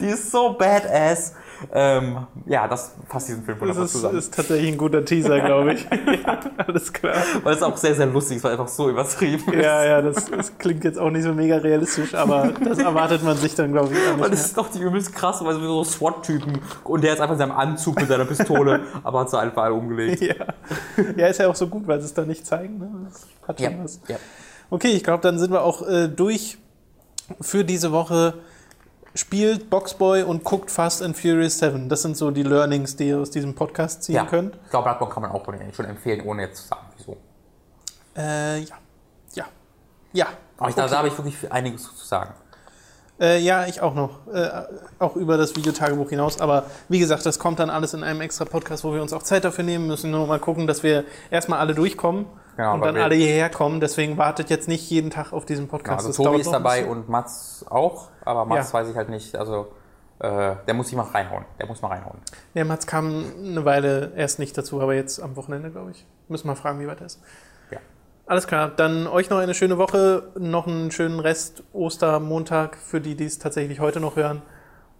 die 0.01 0.07
ist 0.07 0.31
so 0.31 0.53
badass. 0.53 1.35
Ähm, 1.73 2.27
ja, 2.47 2.67
das 2.69 2.93
fasst 3.09 3.29
diesen 3.29 3.45
Film 3.45 3.57
Das 3.59 3.63
wunderbar 3.69 3.85
ist, 3.85 3.93
zusammen. 3.93 4.19
ist 4.19 4.35
tatsächlich 4.35 4.73
ein 4.73 4.79
guter 4.79 5.05
Teaser, 5.05 5.41
glaube 5.41 5.75
ich. 5.75 5.87
Alles 6.67 6.93
klar. 6.93 7.15
Weil 7.43 7.55
es 7.55 7.63
auch 7.63 7.77
sehr, 7.77 7.95
sehr 7.95 8.07
lustig 8.07 8.39
ist, 8.39 8.45
weil 8.45 8.53
einfach 8.53 8.69
so 8.69 8.89
übertrieben 8.91 9.53
ist. 9.53 9.63
Ja, 9.65 9.85
ja, 9.85 10.03
das, 10.03 10.31
das 10.31 10.59
klingt 10.59 10.85
jetzt 10.85 10.99
auch 10.99 11.11
nicht 11.11 11.23
so 11.25 11.33
mega 11.33 11.57
realistisch, 11.59 12.15
aber 12.15 12.53
das 12.65 12.79
erwartet 12.79 13.23
man 13.23 13.37
sich 13.37 13.55
dann, 13.55 13.73
glaube 13.73 13.93
ich, 13.93 13.99
auch 13.99 14.13
Weil 14.21 14.31
nicht. 14.31 14.33
das 14.41 14.47
ist 14.47 14.57
doch 14.59 14.69
die 14.71 14.81
übelst 14.81 15.15
krass, 15.15 15.45
weil 15.45 15.55
so 15.55 15.85
SWAT-Typen 15.85 16.59
und 16.85 17.05
der 17.05 17.13
ist 17.15 17.21
einfach 17.21 17.35
in 17.35 17.39
seinem 17.39 17.53
Anzug 17.53 17.97
mit 18.01 18.09
seiner 18.09 18.25
Pistole, 18.25 18.81
aber 19.05 19.21
hat 19.21 19.31
sie 19.31 19.39
einfach 19.39 19.65
alle 19.65 19.75
umgelegt. 19.75 20.23
Ja. 20.23 20.35
ja, 21.17 21.27
ist 21.29 21.39
ja 21.39 21.49
auch 21.49 21.55
so 21.55 21.67
gut, 21.67 21.87
weil 21.87 22.01
sie 22.01 22.07
es 22.07 22.15
dann 22.15 22.27
nicht 22.29 22.47
zeigen. 22.47 22.79
Ne? 22.79 22.89
Das 23.09 23.27
hat 23.47 23.61
Ja, 23.61 23.71
schon 23.71 23.85
was. 23.85 24.01
ja. 24.09 24.17
Okay, 24.71 24.89
ich 24.89 25.05
glaube, 25.05 25.23
dann 25.23 25.39
sind 25.39 25.53
wir 25.53 25.63
auch 25.63 25.87
äh, 25.87 26.09
durch 26.09 26.59
für 27.41 27.65
diese 27.65 27.93
Woche. 27.93 28.35
Spielt 29.15 29.69
Boxboy 29.69 30.23
und 30.23 30.43
guckt 30.43 30.71
Fast 30.71 31.03
and 31.03 31.17
Furious 31.17 31.59
7. 31.59 31.89
Das 31.91 32.01
sind 32.01 32.17
so 32.17 32.31
die 32.31 32.43
Learnings, 32.43 32.97
die 32.97 33.09
ihr 33.09 33.19
aus 33.19 33.31
diesem 33.31 33.55
Podcast 33.55 34.05
ziehen 34.05 34.15
ja. 34.15 34.25
könnt. 34.25 34.57
Ich 34.65 34.71
glaube, 34.71 34.85
Bloodborne 34.85 35.13
kann 35.13 35.23
man 35.23 35.33
auch 35.33 35.45
schon 35.75 35.85
empfehlen, 35.85 36.23
ohne 36.23 36.43
jetzt 36.43 36.63
zu 36.63 36.69
sagen, 36.69 36.87
wieso. 36.97 37.19
Äh, 38.17 38.61
ja. 38.61 38.77
Ja. 39.35 39.45
Ja. 40.13 40.27
Aber 40.57 40.71
ich, 40.71 40.75
da, 40.75 40.87
da 40.87 40.99
habe 40.99 41.09
ich 41.09 41.19
wirklich 41.19 41.53
einiges 41.53 41.83
zu 41.83 42.07
sagen. 42.07 42.33
Äh, 43.21 43.39
ja, 43.41 43.67
ich 43.67 43.83
auch 43.83 43.95
noch. 43.95 44.27
Äh, 44.33 44.49
auch 44.99 45.17
über 45.17 45.37
das 45.37 45.57
Videotagebuch 45.57 46.09
hinaus. 46.09 46.41
Aber 46.41 46.65
wie 46.89 46.99
gesagt, 46.99 47.27
das 47.27 47.39
kommt 47.39 47.59
dann 47.59 47.69
alles 47.69 47.93
in 47.93 48.03
einem 48.03 48.23
extra 48.23 48.47
Podcast, 48.47 48.83
wo 48.83 48.95
wir 48.95 49.03
uns 49.03 49.13
auch 49.13 49.23
Zeit 49.23 49.45
dafür 49.45 49.65
nehmen 49.65 49.87
müssen. 49.87 50.11
Nur 50.11 50.27
mal 50.27 50.41
gucken, 50.41 50.67
dass 50.67 50.83
wir 50.83 51.05
erstmal 51.31 51.59
alle 51.59 51.75
durchkommen 51.75 52.27
Genau, 52.57 52.75
und 52.75 52.81
dann 52.85 52.97
alle 52.97 53.15
hierher 53.15 53.49
kommen. 53.51 53.81
Deswegen 53.81 54.19
wartet 54.19 54.51
jetzt 54.51 54.69
nicht 54.69 54.89
jeden 54.91 55.11
Tag 55.11 55.33
auf 55.33 55.45
diesen 55.47 55.67
Genau, 55.67 55.79
Podcast. 55.79 56.07
also 56.07 56.09
Das 56.09 56.17
Tobi 56.33 56.41
ist 56.41 56.51
dabei 56.53 56.87
und 56.87 57.09
Mats 57.09 57.65
auch, 57.71 58.09
aber 58.25 58.45
Mats 58.45 58.73
Ja. 58.73 58.79
weiß 58.81 58.89
ich 58.91 58.97
halt 58.97 59.09
nicht, 59.09 59.37
also 59.37 59.73
äh, 60.19 60.55
der 60.67 60.75
muss 60.75 60.89
sich 60.89 60.97
mal 60.97 61.03
reinhauen. 61.05 61.45
Der 61.59 61.67
muss 61.67 61.83
mal 61.83 61.89
reinhauen. 61.89 62.19
Der 62.55 62.65
Mats 62.65 62.87
kam 62.87 63.25
eine 63.43 63.65
Weile 63.65 64.13
erst 64.17 64.39
nicht 64.39 64.57
dazu, 64.57 64.81
aber 64.81 64.95
jetzt 64.95 65.19
am 65.21 65.35
Wochenende, 65.37 65.71
glaube 65.71 65.91
ich. 65.93 66.07
Müssen 66.29 66.47
wir 66.47 66.55
fragen, 66.57 66.79
wie 66.81 66.87
weit 66.87 67.01
er 67.01 67.07
ist. 67.07 67.21
Ja. 67.71 67.79
Alles 68.27 68.47
klar, 68.47 68.69
dann 68.69 69.07
euch 69.09 69.31
noch 69.31 69.39
eine 69.39 69.55
schöne 69.55 69.79
Woche, 69.79 70.25
noch 70.39 70.67
einen 70.67 70.91
schönen 70.93 71.19
Rest 71.19 71.65
Ostermontag 71.73 72.77
für 72.77 73.01
die, 73.01 73.17
die 73.17 73.25
es 73.25 73.39
tatsächlich 73.39 73.81
heute 73.81 73.99
noch 73.99 74.15
hören. 74.17 74.43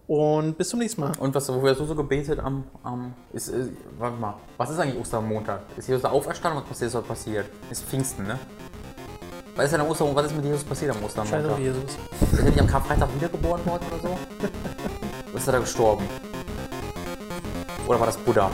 Und 0.07 0.59
bis 0.59 0.69
zum 0.69 0.81
nächsten 0.81 1.01
Mal. 1.01 1.13
Und 1.19 1.35
was, 1.35 1.49
wofür 1.49 1.71
hast 1.71 1.81
du 1.81 1.85
so 1.85 1.95
gebetet 1.95 2.41
am, 2.41 2.65
am 2.83 3.15
ist, 3.33 3.49
ist, 3.49 3.71
warte 3.99 4.17
mal, 4.19 4.35
was 4.57 4.71
ist 4.71 4.79
eigentlich 4.79 5.01
Ostermontag? 5.01 5.63
Ist 5.77 5.89
Jesus 5.89 6.03
der 6.03 6.13
Auferstandung? 6.13 6.65
Was 6.69 6.83
ist 6.83 6.95
dort 6.95 7.07
passiert? 7.07 7.47
Ist 7.71 7.85
Pfingsten, 7.85 8.27
ne? 8.27 8.39
Was 9.55 9.67
ist 9.67 9.73
denn 9.73 9.83
am 9.83 9.89
Oster, 9.89 10.15
was 10.15 10.27
ist 10.27 10.37
mit 10.37 10.45
Jesus 10.45 10.65
passiert 10.65 10.91
am 10.93 10.97
Scheiß 11.03 11.19
Ostermontag? 11.19 11.51
auf 11.53 11.59
Jesus. 11.59 11.85
Ist 12.33 12.39
er 12.39 12.45
nicht 12.45 12.59
am 12.59 12.67
Karfreitag 12.67 13.15
wiedergeboren 13.15 13.65
worden 13.67 13.85
oder 13.91 14.01
so? 14.03 14.09
Oder 15.29 15.39
ist 15.39 15.47
er 15.47 15.53
da 15.53 15.59
gestorben? 15.61 16.05
Oder 17.87 18.01
war 18.01 18.07
das 18.07 18.17
Buddha? 18.19 18.51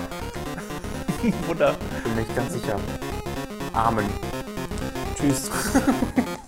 Wunder. 1.46 1.74
Bin 2.04 2.14
mir 2.14 2.20
nicht 2.20 2.36
ganz 2.36 2.52
sicher. 2.52 2.78
Amen. 3.72 4.06
Tschüss. 5.16 5.50